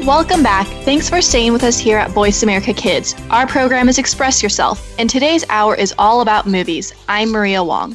Welcome 0.04 0.42
back. 0.42 0.66
Thanks 0.84 1.08
for 1.08 1.22
staying 1.22 1.52
with 1.52 1.62
us 1.62 1.78
here 1.78 1.98
at 1.98 2.10
Voice 2.10 2.42
America 2.42 2.74
Kids. 2.74 3.14
Our 3.30 3.46
program 3.46 3.88
is 3.88 3.98
Express 3.98 4.42
Yourself, 4.42 4.92
and 4.98 5.08
today's 5.08 5.44
hour 5.48 5.76
is 5.76 5.94
all 5.98 6.20
about 6.20 6.48
movies. 6.48 6.92
I'm 7.08 7.30
Maria 7.30 7.62
Wong. 7.62 7.94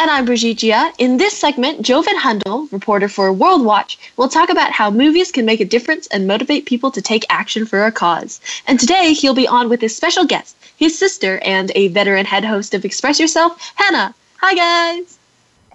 And 0.00 0.10
I'm 0.10 0.24
Brigitte 0.24 0.56
Jia. 0.56 0.94
In 0.96 1.18
this 1.18 1.36
segment, 1.36 1.82
Joven 1.82 2.16
Hundal, 2.16 2.72
reporter 2.72 3.06
for 3.06 3.30
World 3.34 3.66
Watch, 3.66 3.98
will 4.16 4.30
talk 4.30 4.48
about 4.48 4.72
how 4.72 4.90
movies 4.90 5.30
can 5.30 5.44
make 5.44 5.60
a 5.60 5.64
difference 5.66 6.06
and 6.06 6.26
motivate 6.26 6.64
people 6.64 6.90
to 6.92 7.02
take 7.02 7.26
action 7.28 7.66
for 7.66 7.84
a 7.84 7.92
cause. 7.92 8.40
And 8.66 8.80
today, 8.80 9.12
he'll 9.12 9.34
be 9.34 9.46
on 9.46 9.68
with 9.68 9.82
his 9.82 9.94
special 9.94 10.24
guest, 10.24 10.56
his 10.78 10.98
sister, 10.98 11.38
and 11.44 11.70
a 11.74 11.88
veteran 11.88 12.24
head 12.24 12.46
host 12.46 12.72
of 12.72 12.86
Express 12.86 13.20
Yourself, 13.20 13.60
Henna. 13.74 14.14
Hi, 14.38 14.54
guys. 14.54 15.18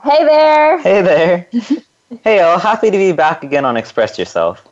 Hey 0.04 0.24
there. 0.24 0.80
Hey 0.80 1.02
there. 1.04 1.48
hey, 2.24 2.40
all. 2.40 2.58
Happy 2.58 2.90
to 2.90 2.98
be 2.98 3.12
back 3.12 3.44
again 3.44 3.64
on 3.64 3.78
Express 3.78 4.18
Yourself. 4.18 4.68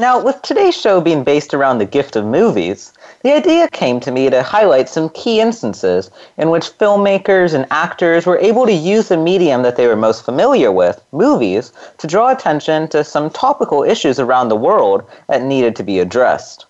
Now, 0.00 0.22
with 0.22 0.42
today's 0.42 0.76
show 0.76 1.00
being 1.00 1.24
based 1.24 1.52
around 1.52 1.78
the 1.78 1.84
gift 1.84 2.14
of 2.14 2.24
movies, 2.24 2.92
the 3.24 3.34
idea 3.34 3.66
came 3.66 3.98
to 3.98 4.12
me 4.12 4.30
to 4.30 4.44
highlight 4.44 4.88
some 4.88 5.08
key 5.08 5.40
instances 5.40 6.08
in 6.36 6.50
which 6.50 6.78
filmmakers 6.78 7.52
and 7.52 7.66
actors 7.72 8.24
were 8.24 8.38
able 8.38 8.64
to 8.66 8.72
use 8.72 9.08
the 9.08 9.16
medium 9.16 9.62
that 9.64 9.74
they 9.74 9.88
were 9.88 9.96
most 9.96 10.24
familiar 10.24 10.70
with, 10.70 11.02
movies, 11.10 11.72
to 11.96 12.06
draw 12.06 12.28
attention 12.28 12.86
to 12.90 13.02
some 13.02 13.28
topical 13.28 13.82
issues 13.82 14.20
around 14.20 14.50
the 14.50 14.54
world 14.54 15.02
that 15.26 15.42
needed 15.42 15.74
to 15.74 15.82
be 15.82 15.98
addressed. 15.98 16.66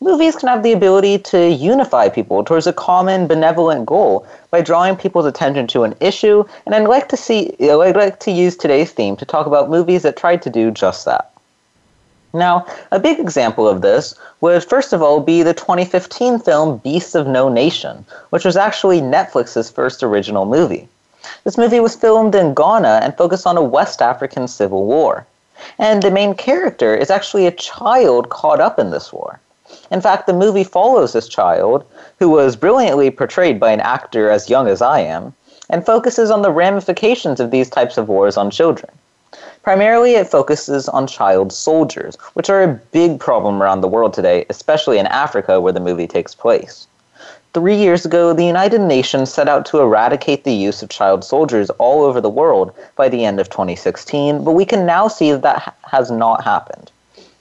Movies 0.00 0.34
can 0.34 0.48
have 0.48 0.64
the 0.64 0.72
ability 0.72 1.18
to 1.18 1.50
unify 1.50 2.08
people 2.08 2.42
towards 2.42 2.66
a 2.66 2.72
common 2.72 3.28
benevolent 3.28 3.86
goal 3.86 4.26
by 4.50 4.60
drawing 4.60 4.96
people's 4.96 5.26
attention 5.26 5.68
to 5.68 5.84
an 5.84 5.94
issue, 6.00 6.42
and 6.66 6.74
I'd 6.74 6.88
like 6.88 7.08
to 7.10 7.16
see 7.16 7.54
I'd 7.60 7.94
like 7.94 8.18
to 8.18 8.32
use 8.32 8.56
today's 8.56 8.90
theme 8.90 9.14
to 9.18 9.24
talk 9.24 9.46
about 9.46 9.70
movies 9.70 10.02
that 10.02 10.16
tried 10.16 10.42
to 10.42 10.50
do 10.50 10.72
just 10.72 11.04
that. 11.04 11.31
Now, 12.34 12.66
a 12.90 12.98
big 12.98 13.20
example 13.20 13.68
of 13.68 13.82
this 13.82 14.14
would 14.40 14.64
first 14.64 14.92
of 14.92 15.02
all 15.02 15.20
be 15.20 15.42
the 15.42 15.52
2015 15.52 16.38
film 16.38 16.78
Beasts 16.78 17.14
of 17.14 17.26
No 17.26 17.48
Nation, 17.50 18.06
which 18.30 18.44
was 18.44 18.56
actually 18.56 19.02
Netflix's 19.02 19.70
first 19.70 20.02
original 20.02 20.46
movie. 20.46 20.88
This 21.44 21.58
movie 21.58 21.80
was 21.80 21.94
filmed 21.94 22.34
in 22.34 22.54
Ghana 22.54 23.00
and 23.02 23.16
focused 23.16 23.46
on 23.46 23.56
a 23.56 23.62
West 23.62 24.00
African 24.00 24.48
civil 24.48 24.86
war. 24.86 25.26
And 25.78 26.02
the 26.02 26.10
main 26.10 26.34
character 26.34 26.94
is 26.94 27.10
actually 27.10 27.46
a 27.46 27.52
child 27.52 28.30
caught 28.30 28.60
up 28.60 28.78
in 28.78 28.90
this 28.90 29.12
war. 29.12 29.38
In 29.90 30.00
fact, 30.00 30.26
the 30.26 30.32
movie 30.32 30.64
follows 30.64 31.12
this 31.12 31.28
child, 31.28 31.84
who 32.18 32.30
was 32.30 32.56
brilliantly 32.56 33.10
portrayed 33.10 33.60
by 33.60 33.72
an 33.72 33.80
actor 33.80 34.30
as 34.30 34.50
young 34.50 34.68
as 34.68 34.80
I 34.80 35.00
am, 35.00 35.34
and 35.68 35.84
focuses 35.84 36.30
on 36.30 36.42
the 36.42 36.50
ramifications 36.50 37.40
of 37.40 37.50
these 37.50 37.70
types 37.70 37.98
of 37.98 38.08
wars 38.08 38.36
on 38.36 38.50
children. 38.50 38.90
Primarily, 39.62 40.14
it 40.14 40.26
focuses 40.26 40.88
on 40.88 41.06
child 41.06 41.52
soldiers, 41.52 42.16
which 42.34 42.50
are 42.50 42.64
a 42.64 42.80
big 42.90 43.20
problem 43.20 43.62
around 43.62 43.80
the 43.80 43.88
world 43.88 44.12
today, 44.12 44.44
especially 44.50 44.98
in 44.98 45.06
Africa 45.06 45.60
where 45.60 45.72
the 45.72 45.78
movie 45.78 46.08
takes 46.08 46.34
place. 46.34 46.88
Three 47.54 47.76
years 47.76 48.04
ago, 48.04 48.32
the 48.32 48.44
United 48.44 48.80
Nations 48.80 49.32
set 49.32 49.48
out 49.48 49.64
to 49.66 49.78
eradicate 49.78 50.42
the 50.42 50.54
use 50.54 50.82
of 50.82 50.88
child 50.88 51.22
soldiers 51.22 51.70
all 51.78 52.02
over 52.02 52.20
the 52.20 52.28
world 52.28 52.72
by 52.96 53.08
the 53.08 53.24
end 53.24 53.38
of 53.38 53.50
2016, 53.50 54.42
but 54.42 54.52
we 54.52 54.64
can 54.64 54.84
now 54.84 55.06
see 55.06 55.30
that 55.30 55.42
that 55.42 55.76
has 55.84 56.10
not 56.10 56.42
happened. 56.42 56.90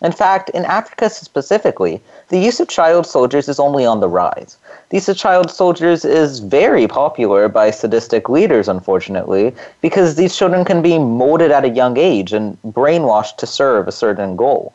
In 0.02 0.12
fact, 0.12 0.50
in 0.50 0.66
Africa 0.66 1.10
specifically, 1.12 2.02
the 2.30 2.40
use 2.40 2.60
of 2.60 2.68
child 2.68 3.06
soldiers 3.06 3.48
is 3.48 3.60
only 3.60 3.86
on 3.86 4.00
the 4.00 4.10
rise. 4.10 4.58
The 4.90 4.98
use 4.98 5.10
of 5.10 5.18
child 5.18 5.52
soldiers 5.52 6.04
is 6.04 6.40
very 6.40 6.88
popular 6.88 7.48
by 7.48 7.70
sadistic 7.70 8.28
leaders, 8.28 8.68
unfortunately, 8.68 9.54
because 9.82 10.16
these 10.16 10.36
children 10.36 10.66
can 10.66 10.82
be 10.82 10.98
molded 10.98 11.52
at 11.52 11.66
a 11.66 11.70
young 11.70 11.98
age 11.98 12.34
and 12.34 12.58
brainwashed 12.64 13.38
to 13.38 13.46
serve 13.46 13.88
a 13.88 13.92
certain 13.92 14.36
goal. 14.36 14.74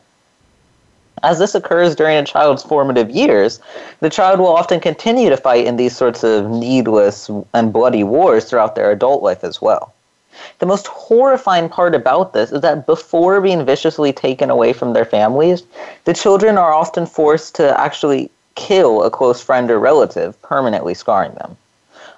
As 1.23 1.39
this 1.39 1.55
occurs 1.55 1.95
during 1.95 2.15
a 2.15 2.23
child's 2.23 2.63
formative 2.63 3.09
years, 3.09 3.59
the 3.99 4.09
child 4.09 4.39
will 4.39 4.55
often 4.55 4.79
continue 4.79 5.29
to 5.29 5.37
fight 5.37 5.65
in 5.65 5.75
these 5.75 5.97
sorts 5.97 6.23
of 6.23 6.49
needless 6.49 7.29
and 7.53 7.73
bloody 7.73 8.03
wars 8.03 8.45
throughout 8.45 8.75
their 8.75 8.91
adult 8.91 9.23
life 9.23 9.43
as 9.43 9.61
well. 9.61 9.93
The 10.59 10.65
most 10.65 10.87
horrifying 10.87 11.69
part 11.69 11.95
about 11.95 12.33
this 12.33 12.51
is 12.51 12.61
that 12.61 12.85
before 12.85 13.41
being 13.41 13.65
viciously 13.65 14.11
taken 14.13 14.49
away 14.49 14.73
from 14.73 14.93
their 14.93 15.05
families, 15.05 15.63
the 16.05 16.13
children 16.13 16.57
are 16.57 16.73
often 16.73 17.05
forced 17.05 17.55
to 17.55 17.79
actually 17.79 18.31
kill 18.55 19.03
a 19.03 19.09
close 19.09 19.41
friend 19.41 19.69
or 19.69 19.79
relative, 19.79 20.41
permanently 20.41 20.93
scarring 20.93 21.33
them. 21.33 21.57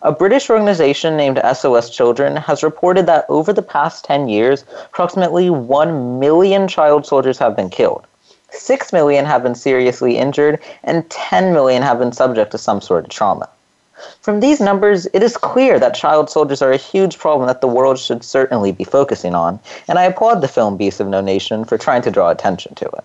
A 0.02 0.14
British 0.14 0.50
organization 0.50 1.18
named 1.18 1.42
SOS 1.54 1.90
Children 1.90 2.38
has 2.38 2.64
reported 2.64 3.06
that 3.08 3.26
over 3.28 3.52
the 3.52 3.62
past 3.62 4.06
10 4.06 4.30
years, 4.30 4.64
approximately 4.86 5.50
1 5.50 6.20
million 6.20 6.70
child 6.70 7.06
soldiers 7.06 7.38
have 7.38 7.56
been 7.56 7.70
killed. 7.70 8.06
6 8.52 8.94
million 8.94 9.26
have 9.26 9.44
been 9.44 9.56
seriously 9.56 10.18
injured, 10.18 10.60
and 10.86 11.10
10 11.10 11.54
million 11.54 11.84
have 11.84 12.00
been 12.00 12.14
subject 12.14 12.52
to 12.52 12.58
some 12.58 12.80
sort 12.80 13.04
of 13.04 13.10
trauma. 13.10 13.50
From 14.22 14.40
these 14.40 14.60
numbers, 14.60 15.08
it 15.14 15.24
is 15.24 15.38
clear 15.38 15.80
that 15.80 15.96
child 15.96 16.30
soldiers 16.30 16.62
are 16.62 16.72
a 16.72 16.78
huge 16.78 17.18
problem 17.18 17.48
that 17.48 17.62
the 17.62 17.68
world 17.68 18.00
should 18.00 18.24
certainly 18.24 18.72
be 18.72 18.84
focusing 18.84 19.36
on, 19.36 19.60
and 19.88 20.00
I 20.00 20.04
applaud 20.04 20.42
the 20.42 20.48
film 20.48 20.78
Beasts 20.78 21.00
of 21.00 21.08
No 21.08 21.22
Nation 21.22 21.66
for 21.66 21.78
trying 21.78 22.02
to 22.04 22.12
draw 22.12 22.30
attention 22.30 22.76
to 22.76 22.86
it. 22.86 23.04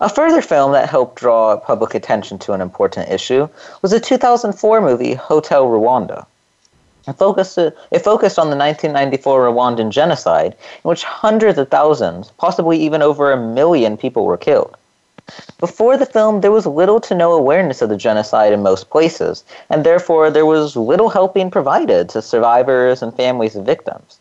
A 0.00 0.08
further 0.08 0.42
film 0.42 0.72
that 0.72 0.88
helped 0.88 1.16
draw 1.16 1.56
public 1.56 1.94
attention 1.94 2.38
to 2.40 2.52
an 2.52 2.60
important 2.60 3.08
issue 3.10 3.48
was 3.80 3.92
the 3.92 4.00
2004 4.00 4.80
movie 4.80 5.14
Hotel 5.14 5.66
Rwanda. 5.66 6.26
It 7.06 7.12
focused, 7.12 7.58
it 7.58 7.98
focused 7.98 8.38
on 8.38 8.50
the 8.50 8.56
1994 8.56 9.48
Rwandan 9.48 9.90
genocide, 9.90 10.56
in 10.82 10.88
which 10.88 11.04
hundreds 11.04 11.58
of 11.58 11.68
thousands, 11.68 12.30
possibly 12.38 12.78
even 12.78 13.02
over 13.02 13.30
a 13.30 13.36
million 13.36 13.96
people 13.96 14.24
were 14.24 14.36
killed. 14.36 14.76
Before 15.58 15.96
the 15.96 16.06
film, 16.06 16.40
there 16.40 16.52
was 16.52 16.66
little 16.66 17.00
to 17.00 17.14
no 17.14 17.32
awareness 17.32 17.80
of 17.80 17.88
the 17.88 17.96
genocide 17.96 18.52
in 18.52 18.62
most 18.62 18.90
places, 18.90 19.42
and 19.70 19.82
therefore 19.82 20.30
there 20.30 20.44
was 20.44 20.76
little 20.76 21.08
help 21.08 21.32
being 21.32 21.50
provided 21.50 22.10
to 22.10 22.20
survivors 22.20 23.02
and 23.02 23.14
families 23.16 23.56
of 23.56 23.64
victims. 23.64 24.18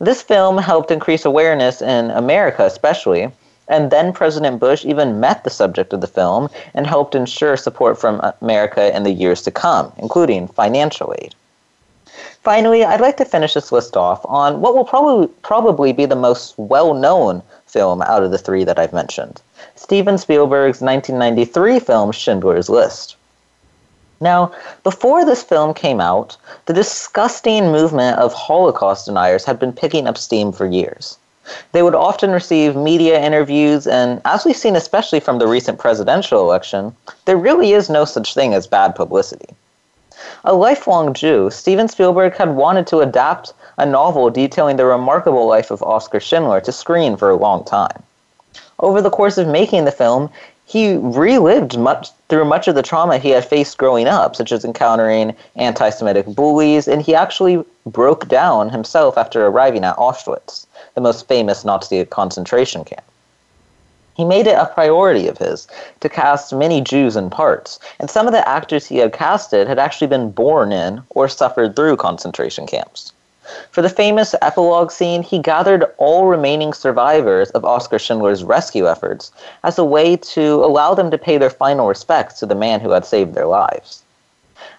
This 0.00 0.22
film 0.22 0.58
helped 0.58 0.90
increase 0.90 1.24
awareness 1.24 1.80
in 1.80 2.10
America, 2.10 2.64
especially, 2.64 3.30
and 3.68 3.92
then 3.92 4.12
President 4.12 4.58
Bush 4.58 4.84
even 4.84 5.20
met 5.20 5.44
the 5.44 5.50
subject 5.50 5.92
of 5.92 6.00
the 6.00 6.08
film 6.08 6.48
and 6.74 6.86
helped 6.86 7.14
ensure 7.14 7.56
support 7.56 7.98
from 7.98 8.20
America 8.42 8.94
in 8.94 9.04
the 9.04 9.12
years 9.12 9.42
to 9.42 9.52
come, 9.52 9.92
including 9.98 10.48
financial 10.48 11.14
aid. 11.20 11.34
Finally, 12.42 12.84
I'd 12.84 13.00
like 13.00 13.18
to 13.18 13.24
finish 13.24 13.54
this 13.54 13.70
list 13.70 13.96
off 13.96 14.20
on 14.24 14.60
what 14.60 14.74
will 14.74 14.84
probably 14.84 15.28
probably 15.42 15.92
be 15.92 16.06
the 16.06 16.16
most 16.16 16.58
well-known 16.58 17.42
film 17.66 18.02
out 18.02 18.24
of 18.24 18.32
the 18.32 18.38
three 18.38 18.64
that 18.64 18.78
I've 18.78 18.92
mentioned. 18.92 19.40
Steven 19.74 20.18
Spielberg's 20.18 20.80
1993 20.80 21.80
film 21.80 22.12
Schindler's 22.12 22.68
List. 22.68 23.16
Now, 24.20 24.52
before 24.84 25.24
this 25.24 25.42
film 25.42 25.72
came 25.72 26.00
out, 26.00 26.36
the 26.66 26.74
disgusting 26.74 27.72
movement 27.72 28.18
of 28.18 28.34
Holocaust 28.34 29.06
deniers 29.06 29.44
had 29.46 29.58
been 29.58 29.72
picking 29.72 30.06
up 30.06 30.18
steam 30.18 30.52
for 30.52 30.66
years. 30.66 31.16
They 31.72 31.82
would 31.82 31.94
often 31.94 32.30
receive 32.30 32.76
media 32.76 33.18
interviews, 33.18 33.86
and 33.86 34.20
as 34.26 34.44
we've 34.44 34.56
seen 34.56 34.76
especially 34.76 35.20
from 35.20 35.38
the 35.38 35.48
recent 35.48 35.78
presidential 35.78 36.40
election, 36.40 36.94
there 37.24 37.36
really 37.36 37.72
is 37.72 37.88
no 37.88 38.04
such 38.04 38.34
thing 38.34 38.52
as 38.52 38.66
bad 38.66 38.94
publicity. 38.94 39.48
A 40.44 40.52
lifelong 40.52 41.14
Jew, 41.14 41.50
Steven 41.50 41.88
Spielberg 41.88 42.36
had 42.36 42.50
wanted 42.50 42.86
to 42.88 43.00
adapt 43.00 43.54
a 43.78 43.86
novel 43.86 44.28
detailing 44.28 44.76
the 44.76 44.84
remarkable 44.84 45.46
life 45.46 45.70
of 45.70 45.82
Oskar 45.82 46.20
Schindler 46.20 46.60
to 46.60 46.72
screen 46.72 47.16
for 47.16 47.30
a 47.30 47.36
long 47.36 47.64
time 47.64 48.02
over 48.80 49.00
the 49.00 49.10
course 49.10 49.38
of 49.38 49.46
making 49.46 49.84
the 49.84 49.92
film, 49.92 50.30
he 50.66 50.96
relived 50.96 51.78
much 51.78 52.10
through 52.28 52.44
much 52.44 52.68
of 52.68 52.76
the 52.76 52.82
trauma 52.82 53.18
he 53.18 53.30
had 53.30 53.44
faced 53.44 53.76
growing 53.76 54.06
up, 54.06 54.36
such 54.36 54.52
as 54.52 54.64
encountering 54.64 55.34
anti-Semitic 55.56 56.26
bullies, 56.26 56.86
and 56.86 57.02
he 57.02 57.14
actually 57.14 57.64
broke 57.86 58.28
down 58.28 58.70
himself 58.70 59.18
after 59.18 59.46
arriving 59.46 59.84
at 59.84 59.96
Auschwitz, 59.96 60.66
the 60.94 61.00
most 61.00 61.26
famous 61.26 61.64
Nazi 61.64 62.04
concentration 62.04 62.84
camp. 62.84 63.02
He 64.14 64.24
made 64.24 64.46
it 64.46 64.58
a 64.58 64.66
priority 64.66 65.26
of 65.28 65.38
his 65.38 65.66
to 66.00 66.08
cast 66.08 66.52
many 66.52 66.80
Jews 66.80 67.16
in 67.16 67.30
parts, 67.30 67.80
and 67.98 68.08
some 68.08 68.26
of 68.26 68.32
the 68.32 68.46
actors 68.48 68.86
he 68.86 68.98
had 68.98 69.12
casted 69.12 69.66
had 69.66 69.78
actually 69.78 70.08
been 70.08 70.30
born 70.30 70.72
in 70.72 71.02
or 71.10 71.26
suffered 71.26 71.74
through 71.74 71.96
concentration 71.96 72.66
camps. 72.66 73.12
For 73.70 73.82
the 73.82 73.88
famous 73.88 74.34
epilogue 74.42 74.90
scene, 74.90 75.22
he 75.22 75.38
gathered 75.38 75.84
all 75.98 76.26
remaining 76.26 76.72
survivors 76.72 77.50
of 77.50 77.64
Oskar 77.64 77.98
Schindler's 77.98 78.44
rescue 78.44 78.88
efforts 78.88 79.32
as 79.64 79.78
a 79.78 79.84
way 79.84 80.16
to 80.16 80.64
allow 80.64 80.94
them 80.94 81.10
to 81.10 81.18
pay 81.18 81.38
their 81.38 81.50
final 81.50 81.86
respects 81.86 82.38
to 82.40 82.46
the 82.46 82.54
man 82.54 82.80
who 82.80 82.90
had 82.90 83.04
saved 83.04 83.34
their 83.34 83.46
lives. 83.46 84.02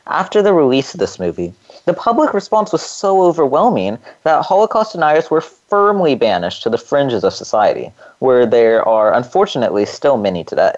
After 0.07 0.41
the 0.41 0.53
release 0.53 0.93
of 0.93 0.99
this 0.99 1.19
movie, 1.19 1.53
the 1.85 1.93
public 1.93 2.33
response 2.33 2.71
was 2.71 2.81
so 2.81 3.23
overwhelming 3.23 3.97
that 4.23 4.43
Holocaust 4.43 4.93
deniers 4.93 5.31
were 5.31 5.41
firmly 5.41 6.15
banished 6.15 6.63
to 6.63 6.69
the 6.69 6.77
fringes 6.77 7.23
of 7.23 7.33
society, 7.33 7.91
where 8.19 8.45
there 8.45 8.87
are 8.87 9.13
unfortunately 9.13 9.85
still 9.85 10.17
many 10.17 10.43
today. 10.43 10.75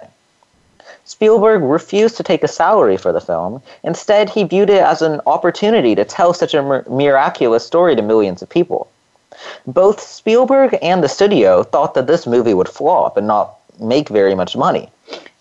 Spielberg 1.06 1.62
refused 1.62 2.16
to 2.16 2.22
take 2.22 2.42
a 2.42 2.48
salary 2.48 2.96
for 2.96 3.12
the 3.12 3.20
film. 3.20 3.60
Instead, 3.82 4.30
he 4.30 4.42
viewed 4.42 4.70
it 4.70 4.82
as 4.82 5.02
an 5.02 5.20
opportunity 5.26 5.94
to 5.94 6.04
tell 6.04 6.32
such 6.32 6.54
a 6.54 6.62
mir- 6.62 6.84
miraculous 6.88 7.66
story 7.66 7.94
to 7.94 8.00
millions 8.00 8.40
of 8.40 8.48
people. 8.48 8.88
Both 9.66 10.00
Spielberg 10.00 10.78
and 10.80 11.04
the 11.04 11.08
studio 11.08 11.62
thought 11.62 11.92
that 11.92 12.06
this 12.06 12.26
movie 12.26 12.54
would 12.54 12.70
flop 12.70 13.18
and 13.18 13.26
not 13.26 13.56
make 13.78 14.08
very 14.08 14.34
much 14.34 14.56
money. 14.56 14.88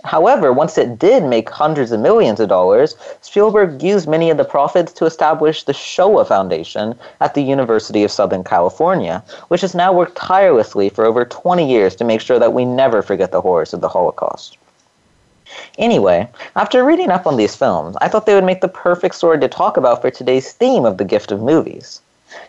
However, 0.04 0.52
once 0.52 0.78
it 0.78 1.00
did 1.00 1.24
make 1.24 1.50
hundreds 1.50 1.94
of 1.94 2.02
millions 2.02 2.42
of 2.42 2.50
dollars, 2.50 2.98
Spielberg 3.22 3.82
used 3.82 4.06
many 4.06 4.30
of 4.30 4.36
the 4.36 4.44
profits 4.44 4.92
to 4.94 5.06
establish 5.06 5.64
the 5.64 5.72
Shoah 5.72 6.26
Foundation 6.26 6.94
at 7.22 7.36
the 7.36 7.42
University 7.42 8.04
of 8.04 8.12
Southern 8.12 8.44
California, 8.44 9.24
which 9.48 9.62
has 9.62 9.74
now 9.74 9.94
worked 9.94 10.18
tirelessly 10.18 10.90
for 10.90 11.06
over 11.06 11.24
20 11.24 11.66
years 11.72 11.96
to 11.96 12.04
make 12.04 12.20
sure 12.20 12.38
that 12.38 12.52
we 12.52 12.66
never 12.66 13.02
forget 13.02 13.32
the 13.32 13.40
horrors 13.40 13.74
of 13.74 13.80
the 13.80 13.88
Holocaust. 13.88 14.58
Anyway, 15.78 16.28
after 16.56 16.84
reading 16.84 17.10
up 17.10 17.26
on 17.26 17.38
these 17.38 17.56
films, 17.56 17.96
I 18.02 18.08
thought 18.08 18.26
they 18.26 18.36
would 18.36 18.44
make 18.44 18.62
the 18.62 18.68
perfect 18.68 19.16
story 19.16 19.40
to 19.40 19.48
talk 19.48 19.78
about 19.78 20.02
for 20.02 20.12
today's 20.12 20.54
theme 20.54 20.86
of 20.86 20.98
the 20.98 21.06
gift 21.06 21.32
of 21.32 21.42
movies. 21.42 22.02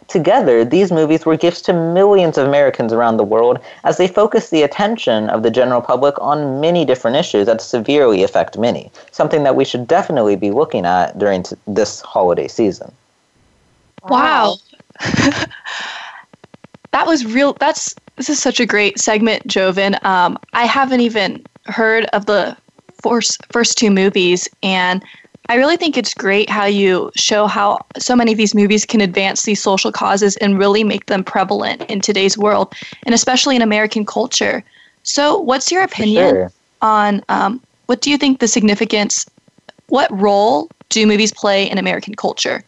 Together, 0.08 0.64
these 0.64 0.92
movies 0.92 1.26
were 1.26 1.36
gifts 1.36 1.60
to 1.62 1.72
millions 1.72 2.38
of 2.38 2.46
Americans 2.46 2.92
around 2.92 3.16
the 3.16 3.24
world 3.24 3.58
as 3.84 3.96
they 3.96 4.08
focused 4.08 4.50
the 4.50 4.62
attention 4.62 5.28
of 5.28 5.42
the 5.42 5.50
general 5.50 5.80
public 5.80 6.14
on 6.20 6.60
many 6.60 6.84
different 6.84 7.16
issues 7.16 7.46
that 7.46 7.60
severely 7.60 8.22
affect 8.22 8.58
many, 8.58 8.90
something 9.12 9.42
that 9.44 9.56
we 9.56 9.64
should 9.64 9.86
definitely 9.86 10.36
be 10.36 10.50
looking 10.50 10.84
at 10.86 11.18
during 11.18 11.42
t- 11.42 11.56
this 11.66 12.00
holiday 12.00 12.48
season. 12.48 12.92
Wow. 14.08 14.56
that 16.92 17.06
was 17.06 17.24
real. 17.24 17.54
That's 17.54 17.94
this 18.16 18.28
is 18.28 18.40
such 18.40 18.60
a 18.60 18.66
great 18.66 18.98
segment, 18.98 19.46
Joven. 19.46 19.96
Um, 20.02 20.38
I 20.52 20.66
haven't 20.66 21.00
even 21.00 21.44
heard 21.66 22.04
of 22.06 22.26
the 22.26 22.56
first 23.04 23.40
first 23.52 23.78
two 23.78 23.90
movies, 23.90 24.48
and 24.62 25.04
I 25.48 25.56
really 25.56 25.76
think 25.76 25.96
it's 25.96 26.14
great 26.14 26.48
how 26.48 26.64
you 26.64 27.12
show 27.16 27.46
how 27.46 27.78
so 27.98 28.16
many 28.16 28.32
of 28.32 28.38
these 28.38 28.54
movies 28.54 28.86
can 28.86 29.00
advance 29.00 29.44
these 29.44 29.62
social 29.62 29.92
causes 29.92 30.36
and 30.38 30.58
really 30.58 30.84
make 30.84 31.06
them 31.06 31.22
prevalent 31.22 31.82
in 31.90 32.00
today's 32.00 32.38
world, 32.38 32.74
and 33.04 33.14
especially 33.14 33.54
in 33.56 33.62
American 33.62 34.06
culture. 34.06 34.64
So, 35.02 35.38
what's 35.38 35.70
your 35.70 35.82
opinion 35.82 36.30
sure. 36.30 36.52
on 36.80 37.22
um, 37.28 37.60
what 37.86 38.00
do 38.00 38.10
you 38.10 38.16
think 38.16 38.40
the 38.40 38.48
significance? 38.48 39.26
What 39.88 40.10
role 40.18 40.70
do 40.88 41.06
movies 41.06 41.32
play 41.32 41.70
in 41.70 41.76
American 41.76 42.14
culture? 42.14 42.64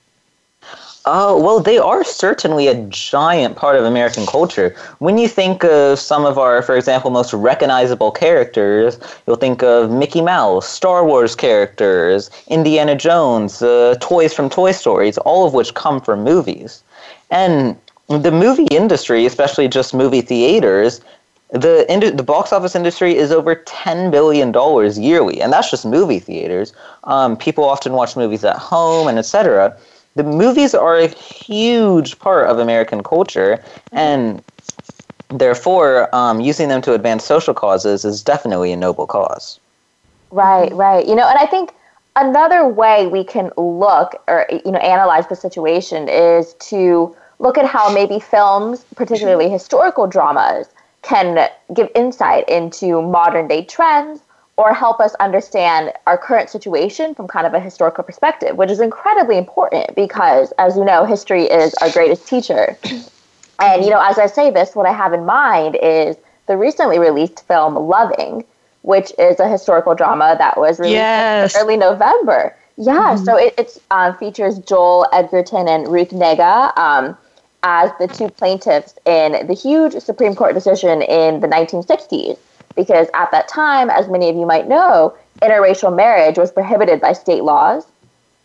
Oh, 1.09 1.41
well, 1.41 1.61
they 1.61 1.79
are 1.79 2.03
certainly 2.03 2.67
a 2.67 2.75
giant 2.89 3.55
part 3.55 3.77
of 3.77 3.85
American 3.85 4.27
culture. 4.27 4.75
When 4.99 5.19
you 5.19 5.29
think 5.29 5.63
of 5.63 6.01
some 6.01 6.25
of 6.25 6.37
our, 6.37 6.63
for 6.63 6.77
example, 6.77 7.13
most 7.13 7.33
recognizable 7.33 8.11
characters, 8.11 8.99
you'll 9.25 9.37
think 9.37 9.63
of 9.63 9.89
Mickey 9.89 10.21
Mouse, 10.21 10.69
Star 10.69 11.07
Wars 11.07 11.37
characters, 11.37 12.29
Indiana 12.49 12.97
Jones, 12.97 13.63
uh, 13.63 13.95
toys 14.01 14.35
from 14.35 14.51
Toy 14.51 14.73
Stories, 14.73 15.17
all 15.19 15.47
of 15.47 15.55
which 15.55 15.75
come 15.75 16.01
from 16.01 16.25
movies. 16.25 16.83
And 17.31 17.77
the 18.09 18.33
movie 18.33 18.67
industry, 18.73 19.27
especially 19.27 19.69
just 19.69 19.95
movie 19.95 20.23
theaters, 20.23 21.01
the 21.51 21.87
ind- 21.89 22.19
the 22.19 22.25
box 22.25 22.53
office 22.53 22.75
industry 22.75 23.15
is 23.15 23.31
over 23.31 23.55
ten 23.55 24.11
billion 24.11 24.51
dollars 24.51 24.99
yearly, 24.99 25.41
and 25.41 25.53
that's 25.53 25.71
just 25.71 25.87
movie 25.87 26.19
theaters. 26.19 26.73
Um, 27.05 27.37
people 27.37 27.63
often 27.63 27.93
watch 27.93 28.17
movies 28.17 28.43
at 28.43 28.57
home 28.57 29.07
and 29.07 29.21
etc 29.21 29.77
the 30.17 30.25
movies 30.25 30.75
are 30.75 30.97
a 30.97 31.07
huge 31.07 32.19
part 32.19 32.49
of 32.49 32.59
American 32.59 33.03
culture, 33.03 33.63
and 33.93 34.43
therefore, 35.29 36.13
um, 36.15 36.41
using 36.41 36.69
them 36.69 36.81
to 36.83 36.95
advance 36.95 37.25
social 37.25 37.53
causes 37.53 38.05
is 38.05 38.23
definitely 38.23 38.73
a 38.73 38.77
noble 38.77 39.07
cause. 39.07 39.61
Right, 40.31 40.73
right. 40.73 41.07
You 41.07 41.15
know, 41.15 41.29
and 41.29 41.39
I 41.39 41.47
think 41.47 41.75
another 42.17 42.67
way 42.67 43.07
we 43.07 43.25
can 43.25 43.51
look 43.59 44.23
or 44.27 44.47
you 44.51 44.73
know 44.73 44.79
analyze 44.79 45.27
the 45.29 45.37
situation 45.37 46.09
is 46.09 46.55
to 46.55 47.15
look 47.39 47.59
at 47.59 47.67
how 47.67 47.93
maybe 47.93 48.19
films, 48.19 48.87
particularly 48.97 49.51
historical 49.51 50.07
dramas, 50.07 50.69
can 51.03 51.47
give 51.75 51.91
insight 51.95 52.49
into 52.49 53.03
modern 53.03 53.47
day 53.49 53.65
trends 53.65 54.21
or 54.57 54.73
help 54.73 55.01
us 55.01 55.15
understand 55.17 55.93
our 56.07 56.17
current 56.17 56.49
situation 56.49 57.15
from 57.15 57.29
kind 57.29 57.47
of 57.47 57.53
a 57.53 57.61
historical 57.61 58.03
perspective, 58.03 58.57
which 58.57 58.71
is 58.71 58.81
incredibly 58.81 59.37
important 59.37 59.95
because, 59.95 60.53
as 60.59 60.77
you 60.77 60.85
know, 60.85 61.05
history 61.05 61.45
is 61.45 61.75
our 61.75 61.91
greatest 61.91 62.27
teacher. 62.27 62.77
And, 63.59 63.85
you 63.85 63.91
know, 63.91 64.03
as 64.03 64.19
I 64.19 64.27
say 64.27 64.51
this, 64.51 64.77
what 64.77 64.85
I 64.85 64.93
have 64.93 65.15
in 65.15 65.25
mind 65.25 65.79
is 65.83 66.17
the 66.47 66.59
recently 66.59 66.99
released 66.99 67.47
film 67.47 67.75
Loving, 67.75 68.45
which 68.83 69.13
is 69.19 69.41
a 69.41 69.49
historical 69.49 69.95
drama 69.95 70.37
that 70.39 70.59
was 70.59 70.79
released 70.79 70.93
yes. 70.93 71.55
in 71.55 71.63
early 71.63 71.77
November. 71.79 72.55
Yeah, 72.77 73.15
mm-hmm. 73.15 73.25
so 73.25 73.37
it 73.37 73.55
it's, 73.57 73.81
um, 73.91 74.15
features 74.19 74.59
Joel 74.59 75.07
Edgerton 75.13 75.69
and 75.69 75.89
Ruth 75.89 76.11
Negga 76.11 76.77
um, 76.77 77.17
as 77.63 77.91
the 77.99 78.09
two 78.09 78.29
plaintiffs 78.29 78.95
in 79.07 79.47
the 79.47 79.55
huge 79.55 79.95
Supreme 80.03 80.35
Court 80.35 80.53
decision 80.53 81.01
in 81.01 81.41
the 81.41 81.49
1960s 81.49 82.37
because 82.77 83.09
at 83.15 83.31
that 83.33 83.49
time, 83.49 83.91
as 83.91 84.09
many 84.09 84.29
of 84.29 84.37
you 84.37 84.47
might 84.47 84.69
know, 84.69 85.17
interracial 85.43 85.95
marriage 85.95 86.39
was 86.39 86.53
prohibited 86.53 87.01
by 87.01 87.13
state 87.13 87.43
laws. 87.43 87.87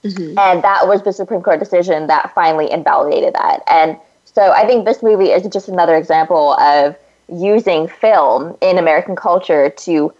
Mm-hmm. 0.03 0.37
And 0.39 0.63
that 0.63 0.87
was 0.87 1.03
the 1.03 1.13
Supreme 1.13 1.41
Court 1.41 1.59
decision 1.59 2.07
that 2.07 2.33
finally 2.33 2.71
invalidated 2.71 3.35
that. 3.35 3.61
And 3.67 3.97
so 4.25 4.51
I 4.51 4.65
think 4.65 4.85
this 4.85 5.03
movie 5.03 5.29
is 5.29 5.47
just 5.47 5.67
another 5.67 5.95
example 5.95 6.53
of 6.53 6.95
using 7.31 7.87
film 7.87 8.57
in 8.61 8.77
American 8.77 9.15
culture 9.15 9.69
to 9.69 10.13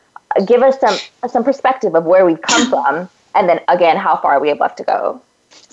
give 0.45 0.61
us 0.61 0.79
some 0.79 0.97
some 1.29 1.43
perspective 1.43 1.95
of 1.95 2.05
where 2.05 2.25
we've 2.25 2.41
come 2.41 2.69
from 2.69 3.09
and 3.35 3.49
then 3.49 3.59
again 3.67 3.97
how 3.97 4.15
far 4.15 4.39
we 4.39 4.49
have 4.49 4.59
left 4.59 4.77
to 4.77 4.83
go. 4.83 5.21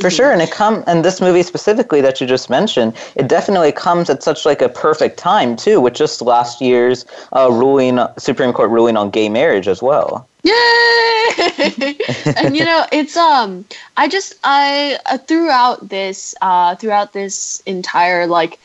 For 0.01 0.11
sure, 0.11 0.31
and 0.31 0.41
it 0.41 0.53
come 0.53 0.85
and 0.87 1.05
this 1.05 1.21
movie 1.21 1.43
specifically 1.43 2.01
that 2.03 2.21
you 2.21 2.27
just 2.27 2.49
mentioned, 2.49 2.95
it 3.17 3.27
definitely 3.27 3.73
comes 3.73 4.09
at 4.09 4.23
such 4.23 4.47
like 4.47 4.63
a 4.63 4.69
perfect 4.69 5.19
time 5.19 5.57
too, 5.57 5.81
with 5.81 5.95
just 5.95 6.23
last 6.23 6.61
year's 6.61 7.05
uh, 7.33 7.51
ruling, 7.51 7.99
Supreme 8.17 8.53
Court 8.53 8.71
ruling 8.71 8.97
on 8.97 9.11
gay 9.11 9.29
marriage 9.29 9.67
as 9.67 9.83
well. 9.83 10.29
Yay! 10.45 10.53
and 12.37 12.57
you 12.57 12.65
know, 12.65 12.87
it's 12.93 13.17
um, 13.17 13.65
I 13.97 14.07
just 14.07 14.35
I 14.45 14.99
uh, 15.07 15.19
throughout 15.19 15.89
this 15.89 16.35
uh 16.41 16.77
throughout 16.77 17.13
this 17.13 17.61
entire 17.67 18.27
like 18.29 18.61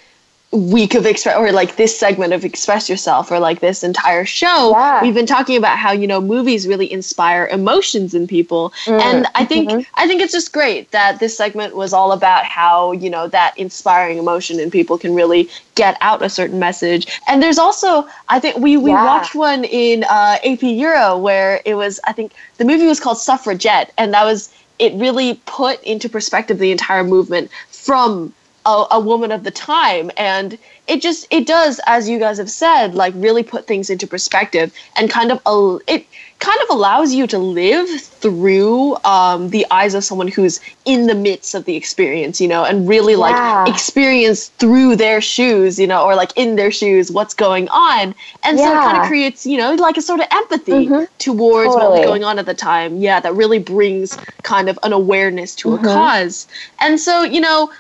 week 0.54 0.94
of 0.94 1.08
express 1.08 1.36
or 1.36 1.52
like 1.52 1.78
this 1.78 1.98
segment 1.98 2.32
of 2.32 2.46
express 2.46 2.88
yourself 2.88 3.32
or 3.32 3.40
like 3.40 3.60
this 3.60 3.84
entire 3.84 4.24
show 4.24 4.70
yeah. 4.70 5.02
we've 5.02 5.16
been 5.16 5.26
talking 5.26 5.58
about 5.58 5.80
how 5.80 5.92
you 5.92 6.06
know 6.06 6.22
movies 6.22 6.68
really 6.68 6.92
inspire 6.92 7.48
emotions 7.48 8.14
in 8.14 8.28
people 8.28 8.72
mm. 8.86 9.02
and 9.02 9.26
i 9.34 9.44
think 9.44 9.68
mm-hmm. 9.68 9.82
i 9.96 10.06
think 10.08 10.22
it's 10.22 10.32
just 10.32 10.54
great 10.54 10.92
that 10.92 11.20
this 11.20 11.36
segment 11.36 11.76
was 11.76 11.92
all 11.92 12.12
about 12.12 12.46
how 12.46 12.92
you 12.92 13.10
know 13.10 13.28
that 13.28 13.58
inspiring 13.58 14.20
emotion 14.20 14.60
in 14.60 14.70
people 14.70 14.96
can 14.96 15.16
really 15.16 15.50
get 15.74 15.98
out 16.02 16.22
a 16.22 16.30
certain 16.30 16.60
message 16.60 17.20
and 17.28 17.42
there's 17.42 17.58
also 17.58 18.08
i 18.30 18.40
think 18.40 18.56
we 18.58 18.78
we 18.78 18.92
yeah. 18.92 19.06
watched 19.06 19.34
one 19.34 19.64
in 19.64 20.04
uh, 20.04 20.38
ap 20.46 20.62
euro 20.62 21.18
where 21.18 21.62
it 21.66 21.74
was 21.74 22.00
i 22.04 22.14
think 22.14 22.32
the 22.58 22.66
movie 22.66 22.86
was 22.86 23.00
called 23.00 23.18
suffragette 23.18 23.92
and 23.98 24.14
that 24.14 24.24
was 24.24 24.54
it 24.78 24.94
really 24.94 25.42
put 25.48 25.82
into 25.84 26.08
perspective 26.08 26.60
the 26.60 26.72
entire 26.72 27.04
movement 27.04 27.50
from 27.70 28.32
a, 28.66 28.86
a, 28.92 29.00
woman 29.00 29.32
of 29.32 29.44
the 29.44 29.52
time 29.52 30.10
and 30.18 30.58
it 30.88 31.02
just 31.02 31.28
it 31.32 31.46
does 31.48 31.80
as 31.88 32.10
you 32.10 32.20
guys 32.20 32.38
have 32.38 32.50
said 32.50 32.96
like 32.96 33.14
really 33.18 33.44
put 33.44 33.68
things 33.68 33.90
into 33.90 34.08
perspective 34.08 34.74
and 34.96 35.10
kind 35.10 35.32
of 35.32 35.42
a, 35.46 35.80
it 35.88 36.06
kind 36.40 36.60
of 36.64 36.76
allows 36.76 37.14
you 37.14 37.26
to 37.26 37.38
live 37.38 37.88
through 38.02 38.98
um, 39.06 39.50
the 39.50 39.66
eyes 39.72 39.94
of 39.94 40.04
someone 40.04 40.28
who's 40.28 40.60
in 40.84 41.08
the 41.08 41.16
midst 41.16 41.56
of 41.56 41.64
the 41.64 41.76
experience 41.76 42.42
you 42.42 42.48
know 42.48 42.66
and 42.66 42.88
really 42.88 43.16
like 43.16 43.34
yeah. 43.34 43.66
experience 43.66 44.50
through 44.60 44.96
their 44.96 45.22
shoes 45.22 45.80
you 45.80 45.88
know 45.88 46.04
or 46.04 46.16
like 46.16 46.32
in 46.36 46.58
their 46.58 46.72
shoes 46.72 47.12
what's 47.12 47.34
going 47.34 47.70
on 47.70 48.14
and 48.44 48.58
yeah. 48.58 48.66
so 48.66 48.72
it 48.74 48.82
kind 48.82 48.98
of 48.98 49.08
creates 49.08 49.46
you 49.46 49.58
know 49.58 49.74
like 49.76 49.96
a 49.96 50.02
sort 50.02 50.20
of 50.20 50.28
empathy 50.32 50.88
mm-hmm. 50.88 51.06
towards 51.18 51.74
totally. 51.74 51.84
what 51.84 52.00
was 52.00 52.06
going 52.06 52.24
on 52.26 52.38
at 52.38 52.46
the 52.46 52.54
time 52.54 52.98
yeah 52.98 53.22
that 53.22 53.34
really 53.34 53.60
brings 53.60 54.18
kind 54.44 54.68
of 54.68 54.78
an 54.84 54.92
awareness 54.92 55.56
to 55.56 55.70
mm-hmm. 55.70 55.86
a 55.86 55.88
cause 55.88 56.48
and 56.82 57.00
so 57.00 57.24
you 57.24 57.40
know 57.40 57.72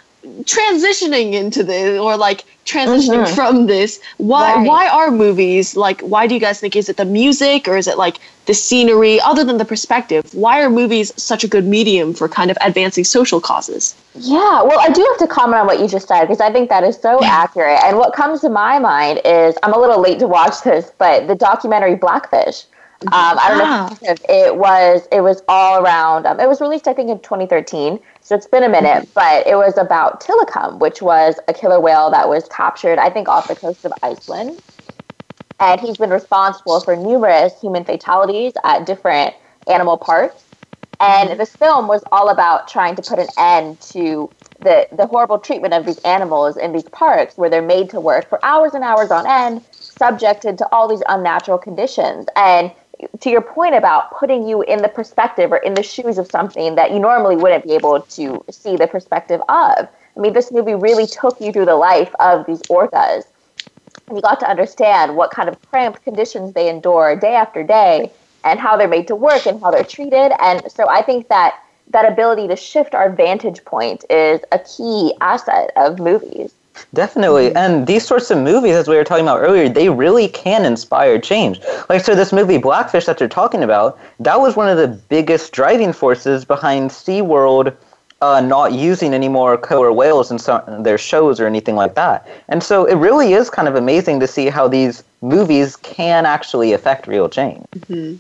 transitioning 0.43 1.34
into 1.34 1.63
this 1.63 1.99
or 1.99 2.15
like 2.15 2.45
transitioning 2.65 3.26
mm-hmm. 3.26 3.36
from 3.36 3.65
this 3.65 3.99
why 4.17 4.55
right. 4.55 4.67
why 4.67 4.88
are 4.88 5.11
movies 5.11 5.76
like 5.76 5.99
why 5.99 6.28
do 6.28 6.34
you 6.34 6.39
guys 6.39 6.61
think 6.61 6.78
is 6.78 6.88
it 6.88 6.95
the 6.95 7.03
music 7.03 7.67
or 7.67 7.76
is 7.76 7.88
it 7.88 7.97
like 7.97 8.19
the 8.45 8.53
scenery 8.53 9.19
other 9.19 9.43
than 9.43 9.57
the 9.57 9.65
perspective 9.65 10.34
why 10.34 10.63
are 10.63 10.69
movies 10.69 11.11
such 11.21 11.43
a 11.43 11.47
good 11.47 11.65
medium 11.65 12.13
for 12.13 12.30
kind 12.30 12.49
of 12.49 12.57
advancing 12.61 13.03
social 13.03 13.41
causes 13.41 13.95
yeah 14.15 14.63
well 14.63 14.80
i 14.80 14.89
do 14.89 15.05
have 15.09 15.17
to 15.17 15.28
comment 15.28 15.59
on 15.59 15.67
what 15.67 15.80
you 15.82 15.89
just 15.89 16.07
said 16.07 16.21
because 16.21 16.39
i 16.39 16.49
think 16.49 16.69
that 16.69 16.86
is 16.86 16.95
so 16.95 17.19
accurate 17.24 17.84
and 17.84 17.97
what 17.97 18.13
comes 18.13 18.39
to 18.39 18.49
my 18.49 18.80
mind 18.80 19.19
is 19.26 19.57
i'm 19.61 19.74
a 19.74 19.80
little 19.80 19.99
late 19.99 20.19
to 20.19 20.28
watch 20.28 20.61
this 20.63 20.89
but 20.97 21.28
the 21.28 21.36
documentary 21.36 21.95
blackfish 21.95 22.63
um, 23.12 23.38
I 23.39 23.49
don't 23.49 23.58
know 23.58 23.97
if 24.10 24.22
it 24.30 24.56
was 24.56 25.08
it 25.12 25.22
was 25.22 25.43
all 25.47 25.84
around. 25.84 26.26
Um, 26.26 26.39
it 26.39 26.47
was 26.47 26.62
released, 26.62 26.88
I 26.88 26.93
think, 26.93 27.10
in 27.10 27.20
2013. 27.20 27.99
So 28.22 28.36
it's 28.36 28.47
been 28.47 28.64
a 28.64 28.70
minute, 28.70 29.10
but 29.14 29.45
it 29.45 29.56
was 29.56 29.78
about 29.78 30.22
Tilikum, 30.22 30.80
which 30.80 31.01
was 31.01 31.39
a 31.47 31.54
killer 31.54 31.80
whale 31.80 32.10
that 32.12 32.30
was 32.30 32.47
captured, 32.47 32.99
I 32.99 33.10
think, 33.10 33.28
off 33.28 33.47
the 33.47 33.56
coast 33.56 33.84
of 33.84 33.91
Iceland. 34.01 34.60
And 35.60 35.82
he's 35.82 35.97
been 35.97 36.10
responsible 36.10 36.80
for 36.82 36.95
numerous 36.95 37.60
human 37.60 37.84
fatalities 37.84 38.54
at 38.64 38.86
different 38.86 39.34
animal 39.68 39.97
parks. 39.97 40.45
And 40.99 41.38
this 41.39 41.54
film 41.54 41.88
was 41.88 42.04
all 42.12 42.30
about 42.30 42.68
trying 42.68 42.95
to 42.95 43.01
put 43.01 43.20
an 43.20 43.28
end 43.38 43.82
to 43.91 44.32
the, 44.62 44.88
the 44.93 45.06
horrible 45.06 45.39
treatment 45.39 45.74
of 45.74 45.86
these 45.86 45.97
animals 45.99 46.56
in 46.58 46.72
these 46.72 46.84
parks 46.84 47.38
where 47.38 47.49
they're 47.49 47.62
made 47.62 47.89
to 47.89 47.99
work 47.99 48.30
for 48.30 48.43
hours 48.45 48.74
and 48.74 48.84
hours 48.84 49.12
on 49.12 49.28
end, 49.28 49.62
subjected 49.72 50.58
to 50.60 50.68
all 50.72 50.88
these 50.88 51.04
unnatural 51.10 51.58
conditions. 51.58 52.28
And 52.36 52.72
to 53.20 53.30
your 53.30 53.41
point 53.41 53.76
about 53.76 54.12
putting 54.12 54.47
you 54.47 54.62
in 54.64 54.82
the 54.82 54.88
perspective 54.88 55.51
or 55.51 55.58
in 55.58 55.74
the 55.74 55.84
shoes 55.84 56.18
of 56.18 56.30
something 56.30 56.76
that 56.76 56.91
you 56.91 56.99
normally 56.99 57.36
wouldn't 57.36 57.64
be 57.64 57.74
able 57.74 58.01
to 58.01 58.43
see 58.49 58.76
the 58.76 58.88
perspective 58.88 59.41
of. 59.49 59.88
I 60.16 60.20
mean, 60.20 60.34
this 60.34 60.51
movie 60.51 60.76
really 60.76 61.08
took 61.08 61.39
you 61.41 61.51
through 61.51 61.66
the 61.66 61.76
life 61.76 62.14
of 62.20 62.45
these 62.45 62.62
orcas. 62.64 63.24
And 64.08 64.18
you 64.18 64.22
got 64.22 64.39
to 64.41 64.49
understand 64.49 65.16
what 65.16 65.32
kind 65.32 65.49
of 65.49 65.62
cramped 65.70 66.04
conditions 66.04 66.54
they 66.54 66.70
endure 66.70 67.16
day 67.16 67.36
after 67.36 67.64
day 67.64 68.12
and 68.43 68.60
how 68.60 68.78
they're 68.78 68.88
made 68.88 69.08
to 69.08 69.16
work 69.16 69.45
and 69.45 69.62
how 69.62 69.72
they're 69.72 69.84
treated. 69.84 70.32
And 70.39 70.70
so 70.72 70.88
I 70.89 71.01
think 71.01 71.30
that 71.30 71.60
that 71.89 72.12
ability 72.12 72.47
to 72.47 72.56
shift 72.56 72.93
our 72.93 73.10
vantage 73.10 73.64
point 73.66 74.06
is 74.10 74.41
a 74.51 74.60
key 74.60 75.14
asset 75.22 75.72
of 75.76 75.99
movies. 75.99 76.54
Definitely. 76.93 77.55
And 77.55 77.88
these 77.88 78.05
sorts 78.05 78.30
of 78.32 78.38
movies, 78.38 78.76
as 78.76 78.88
we 78.88 78.95
were 78.95 79.03
talking 79.03 79.26
about 79.26 79.41
earlier, 79.41 79.69
they 79.69 79.89
really 79.89 80.28
can 80.28 80.65
inspire 80.65 81.19
change. 81.19 81.59
Like, 81.89 82.03
so 82.03 82.15
this 82.15 82.34
movie, 82.34 82.57
Blackfish, 82.57 83.05
that 83.05 83.19
you're 83.19 83.30
talking 83.30 83.63
about, 83.63 83.99
that 84.19 84.39
was 84.39 84.55
one 84.55 84.69
of 84.69 84.78
the 84.78 84.88
biggest 84.88 85.51
driving 85.53 85.93
forces 85.93 86.45
behind 86.45 86.89
SeaWorld 86.89 87.76
uh, 88.24 88.39
not 88.39 88.71
using 88.71 89.13
any 89.13 89.28
more 89.28 89.57
killer 89.57 89.91
whales 89.91 90.32
in 90.32 90.39
some, 90.39 90.84
their 90.84 90.97
shows 90.97 91.41
or 91.41 91.45
anything 91.45 91.76
like 91.76 91.93
that. 91.95 92.26
And 92.47 92.63
so 92.63 92.86
it 92.86 92.95
really 92.95 93.34
is 93.34 93.49
kind 93.49 93.67
of 93.67 93.76
amazing 93.76 94.21
to 94.21 94.28
see 94.28 94.47
how 94.47 94.69
these 94.69 95.03
movies 95.21 95.76
can 95.76 96.26
actually 96.26 96.71
affect 96.71 97.05
real 97.05 97.28
change. 97.28 97.65
Mm-hmm. 97.71 98.15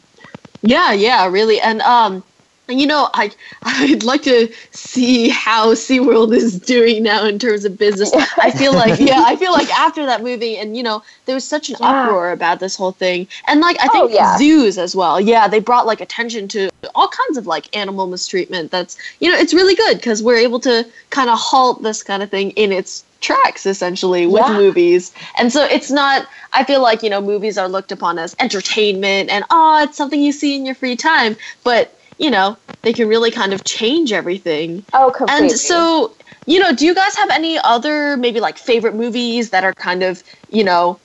Yeah, 0.61 0.91
yeah, 0.91 1.27
really. 1.29 1.59
And 1.61 1.81
um, 1.83 2.21
you 2.69 2.87
know, 2.87 3.09
I 3.13 3.31
I'd 3.63 4.03
like 4.03 4.23
to 4.23 4.51
see 4.71 5.29
how 5.29 5.73
SeaWorld 5.73 6.33
is 6.35 6.59
doing 6.59 7.03
now 7.03 7.25
in 7.25 7.39
terms 7.39 7.65
of 7.65 7.77
business. 7.77 8.11
I 8.37 8.51
feel 8.51 8.73
like 8.73 8.99
yeah, 8.99 9.23
I 9.25 9.35
feel 9.35 9.51
like 9.51 9.69
after 9.71 10.05
that 10.05 10.23
movie 10.23 10.57
and 10.57 10.77
you 10.77 10.83
know, 10.83 11.03
there 11.25 11.35
was 11.35 11.43
such 11.43 11.69
an 11.69 11.75
yeah. 11.79 12.03
uproar 12.03 12.31
about 12.31 12.59
this 12.59 12.75
whole 12.75 12.93
thing. 12.93 13.27
And 13.47 13.59
like 13.59 13.77
I 13.79 13.87
oh, 13.89 13.91
think 13.91 14.11
oh, 14.11 14.13
yeah. 14.13 14.37
zoos 14.37 14.77
as 14.77 14.95
well. 14.95 15.19
Yeah, 15.19 15.47
they 15.47 15.59
brought 15.59 15.85
like 15.85 16.01
attention 16.01 16.47
to 16.49 16.69
all 16.95 17.09
kinds 17.09 17.37
of 17.37 17.47
like 17.47 17.75
animal 17.75 18.07
mistreatment. 18.07 18.71
That's 18.71 18.97
you 19.19 19.29
know, 19.29 19.37
it's 19.37 19.53
really 19.53 19.75
good 19.75 20.01
cuz 20.01 20.23
we're 20.23 20.37
able 20.37 20.59
to 20.61 20.87
kind 21.09 21.29
of 21.29 21.37
halt 21.37 21.83
this 21.83 22.01
kind 22.01 22.23
of 22.23 22.29
thing 22.29 22.51
in 22.51 22.71
its 22.71 23.03
tracks 23.19 23.65
essentially 23.65 24.25
with 24.25 24.43
yeah. 24.45 24.53
movies. 24.53 25.11
And 25.37 25.51
so 25.51 25.65
it's 25.65 25.91
not 25.91 26.27
I 26.53 26.63
feel 26.63 26.81
like, 26.81 27.03
you 27.03 27.09
know, 27.09 27.19
movies 27.19 27.57
are 27.57 27.67
looked 27.67 27.91
upon 27.91 28.19
as 28.19 28.35
entertainment 28.39 29.29
and 29.29 29.43
oh, 29.49 29.83
it's 29.83 29.97
something 29.97 30.21
you 30.21 30.31
see 30.31 30.55
in 30.55 30.65
your 30.65 30.75
free 30.75 30.95
time, 30.95 31.35
but 31.63 31.97
you 32.17 32.29
know, 32.31 32.57
they 32.83 32.93
can 32.93 33.07
really 33.07 33.31
kind 33.31 33.53
of 33.53 33.63
change 33.63 34.11
everything. 34.11 34.83
Oh, 34.93 35.11
completely. 35.11 35.49
And 35.49 35.59
so, 35.59 36.13
you 36.45 36.59
know, 36.59 36.73
do 36.73 36.85
you 36.85 36.93
guys 36.93 37.15
have 37.15 37.29
any 37.29 37.57
other 37.59 38.17
maybe 38.17 38.39
like 38.39 38.57
favorite 38.57 38.95
movies 38.95 39.49
that 39.51 39.63
are 39.63 39.73
kind 39.73 40.03
of, 40.03 40.23
you 40.49 40.63
know, 40.63 40.99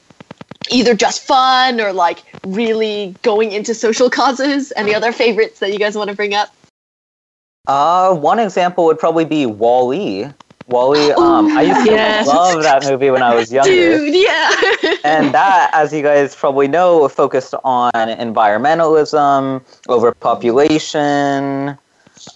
either 0.71 0.95
just 0.95 1.23
fun 1.23 1.81
or 1.81 1.93
like 1.93 2.23
really 2.45 3.15
going 3.23 3.53
into 3.53 3.75
social 3.75 4.11
causes? 4.19 4.73
Any 4.77 4.95
other 4.95 5.13
favorites 5.13 5.61
that 5.61 5.73
you 5.73 5.79
guys 5.79 5.97
want 5.97 6.11
to 6.11 6.17
bring 6.17 6.35
up? 6.35 6.55
Uh, 7.67 8.15
one 8.15 8.39
example 8.39 8.87
would 8.87 8.99
probably 8.99 9.27
be 9.27 9.45
WALL-E. 9.45 10.27
WALL-E. 10.69 11.13
Um, 11.13 11.57
I 11.57 11.63
used 11.63 11.87
to 11.87 11.91
yes. 11.91 12.27
love 12.27 12.63
that 12.63 12.85
movie 12.85 13.11
when 13.11 13.23
I 13.23 13.35
was 13.35 13.51
younger. 13.51 13.71
Dude, 13.71 14.15
yeah. 14.15 14.95
and 15.05 15.33
that, 15.35 15.71
as 15.73 15.93
you 15.93 16.03
guys 16.03 16.37
probably 16.37 16.69
know, 16.69 17.09
focused 17.09 17.55
on 17.65 17.91
environmentalism, 17.95 19.63
overpopulation, 19.89 21.79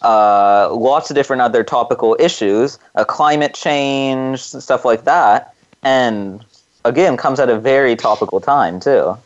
uh, 0.03 0.73
lots 0.73 1.11
of 1.11 1.15
different 1.15 1.43
other 1.43 1.63
topical 1.63 2.17
issues, 2.19 2.79
uh, 2.95 3.05
climate 3.05 3.55
change, 3.55 4.41
stuff 4.41 4.85
like 4.85 5.05
that. 5.05 5.55
And 5.83 6.45
again, 6.85 7.17
comes 7.17 7.39
at 7.39 7.49
a 7.49 7.59
very 7.59 7.97
topical 7.97 8.41
time 8.41 8.81
too. 8.81 9.17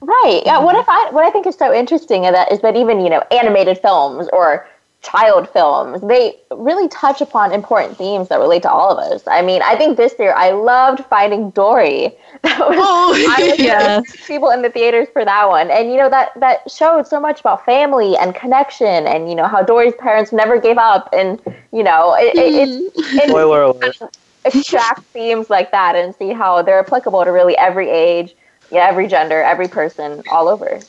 Right. 0.00 0.42
Yeah. 0.44 0.58
What 0.58 0.76
if 0.76 0.88
I? 0.88 1.10
What 1.10 1.24
I 1.24 1.30
think 1.30 1.46
is 1.46 1.56
so 1.56 1.72
interesting 1.72 2.24
is 2.24 2.32
that 2.32 2.52
is 2.52 2.60
that 2.60 2.76
even 2.76 3.00
you 3.00 3.08
know 3.08 3.22
animated 3.30 3.78
films 3.78 4.28
or 4.32 4.68
child 5.06 5.48
films, 5.50 6.00
they 6.02 6.36
really 6.50 6.88
touch 6.88 7.20
upon 7.20 7.52
important 7.52 7.96
themes 7.96 8.28
that 8.28 8.40
relate 8.40 8.62
to 8.62 8.70
all 8.70 8.90
of 8.90 8.98
us. 8.98 9.22
I 9.26 9.40
mean, 9.40 9.62
I 9.62 9.76
think 9.76 9.96
this 9.96 10.14
year 10.18 10.34
I 10.34 10.50
loved 10.50 11.04
Finding 11.06 11.50
Dory. 11.50 12.12
That 12.42 12.58
was, 12.60 12.78
oh, 12.78 13.34
I 13.38 13.48
was 13.48 13.58
yeah. 13.58 14.00
people 14.26 14.50
in 14.50 14.62
the 14.62 14.70
theaters 14.70 15.08
for 15.12 15.24
that 15.24 15.48
one, 15.48 15.70
and 15.70 15.90
you 15.90 15.96
know 15.96 16.10
that 16.10 16.38
that 16.38 16.70
showed 16.70 17.06
so 17.06 17.18
much 17.18 17.40
about 17.40 17.64
family 17.64 18.16
and 18.16 18.34
connection, 18.34 19.06
and 19.06 19.28
you 19.28 19.34
know 19.34 19.46
how 19.46 19.62
Dory's 19.62 19.94
parents 19.98 20.32
never 20.32 20.60
gave 20.60 20.76
up, 20.76 21.08
and 21.12 21.40
you 21.72 21.82
know 21.82 22.14
it, 22.14 22.36
it, 22.36 22.68
it, 22.68 22.94
mm-hmm. 22.94 24.10
it 24.12 24.12
extract 24.44 25.02
themes 25.06 25.50
like 25.50 25.72
that 25.72 25.96
and 25.96 26.14
see 26.14 26.32
how 26.32 26.62
they're 26.62 26.78
applicable 26.78 27.24
to 27.24 27.32
really 27.32 27.56
every 27.56 27.88
age, 27.90 28.36
yeah, 28.70 28.86
every 28.86 29.08
gender, 29.08 29.42
every 29.42 29.66
person, 29.66 30.22
all 30.30 30.46
over. 30.46 30.80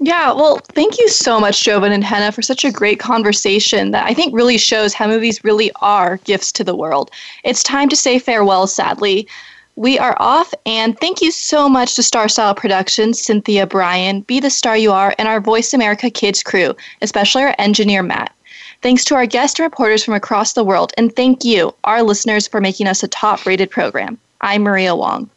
Yeah, 0.00 0.32
well, 0.32 0.58
thank 0.72 0.98
you 0.98 1.08
so 1.08 1.38
much, 1.38 1.62
Joven 1.62 1.92
and 1.92 2.02
Henna, 2.02 2.32
for 2.32 2.42
such 2.42 2.64
a 2.64 2.72
great 2.72 2.98
conversation 2.98 3.92
that 3.92 4.04
I 4.04 4.12
think 4.12 4.34
really 4.34 4.58
shows 4.58 4.92
how 4.92 5.06
movies 5.06 5.44
really 5.44 5.70
are 5.80 6.16
gifts 6.24 6.50
to 6.52 6.64
the 6.64 6.74
world. 6.74 7.12
It's 7.44 7.62
time 7.62 7.88
to 7.90 7.96
say 7.96 8.18
farewell, 8.18 8.66
sadly. 8.66 9.28
We 9.76 9.98
are 9.98 10.16
off, 10.18 10.52
and 10.66 10.98
thank 10.98 11.20
you 11.20 11.30
so 11.30 11.68
much 11.68 11.94
to 11.94 12.02
Star 12.02 12.28
Style 12.28 12.54
Productions, 12.54 13.20
Cynthia 13.20 13.66
Bryan, 13.66 14.22
Be 14.22 14.40
the 14.40 14.50
Star 14.50 14.76
You 14.76 14.92
Are, 14.92 15.14
and 15.18 15.28
our 15.28 15.40
Voice 15.40 15.72
America 15.72 16.10
Kids 16.10 16.42
crew, 16.42 16.74
especially 17.00 17.42
our 17.42 17.54
engineer, 17.58 18.02
Matt. 18.02 18.34
Thanks 18.82 19.04
to 19.06 19.14
our 19.14 19.26
guest 19.26 19.58
reporters 19.58 20.04
from 20.04 20.14
across 20.14 20.52
the 20.52 20.64
world, 20.64 20.92
and 20.96 21.14
thank 21.14 21.44
you, 21.44 21.72
our 21.84 22.02
listeners, 22.02 22.46
for 22.48 22.60
making 22.60 22.86
us 22.88 23.02
a 23.02 23.08
top 23.08 23.46
rated 23.46 23.70
program. 23.70 24.18
I'm 24.40 24.62
Maria 24.62 24.94
Wong. 24.94 25.30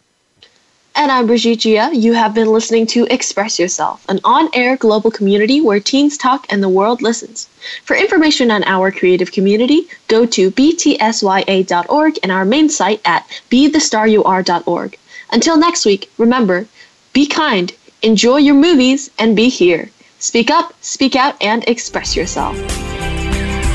And 0.97 1.11
I'm 1.11 1.27
Brigitte 1.27 1.59
Jia. 1.59 1.91
You 1.93 2.13
have 2.13 2.33
been 2.33 2.51
listening 2.51 2.87
to 2.87 3.05
Express 3.11 3.59
Yourself, 3.59 4.03
an 4.09 4.19
on 4.23 4.49
air 4.51 4.75
global 4.77 5.11
community 5.11 5.61
where 5.61 5.79
teens 5.79 6.17
talk 6.17 6.47
and 6.49 6.63
the 6.63 6.69
world 6.69 7.03
listens. 7.03 7.47
For 7.83 7.95
information 7.95 8.49
on 8.49 8.63
our 8.63 8.91
creative 8.91 9.31
community, 9.31 9.87
go 10.07 10.25
to 10.25 10.49
btsya.org 10.49 12.19
and 12.23 12.31
our 12.31 12.45
main 12.45 12.67
site 12.69 12.99
at 13.05 13.27
bethestaryouare.org. 13.51 14.97
Until 15.31 15.57
next 15.57 15.85
week, 15.85 16.09
remember 16.17 16.67
be 17.13 17.27
kind, 17.27 17.71
enjoy 18.01 18.37
your 18.37 18.55
movies, 18.55 19.11
and 19.19 19.35
be 19.35 19.49
here. 19.49 19.91
Speak 20.17 20.49
up, 20.49 20.73
speak 20.81 21.15
out, 21.15 21.35
and 21.43 21.63
express 21.69 22.15
yourself. 22.15 22.57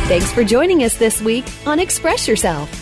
Thanks 0.08 0.32
for 0.32 0.42
joining 0.42 0.82
us 0.82 0.96
this 0.96 1.22
week 1.22 1.44
on 1.66 1.78
Express 1.78 2.26
Yourself. 2.26 2.81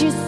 you 0.00 0.04
would 0.06 0.14
let 0.14 0.22
yourself 0.22 0.27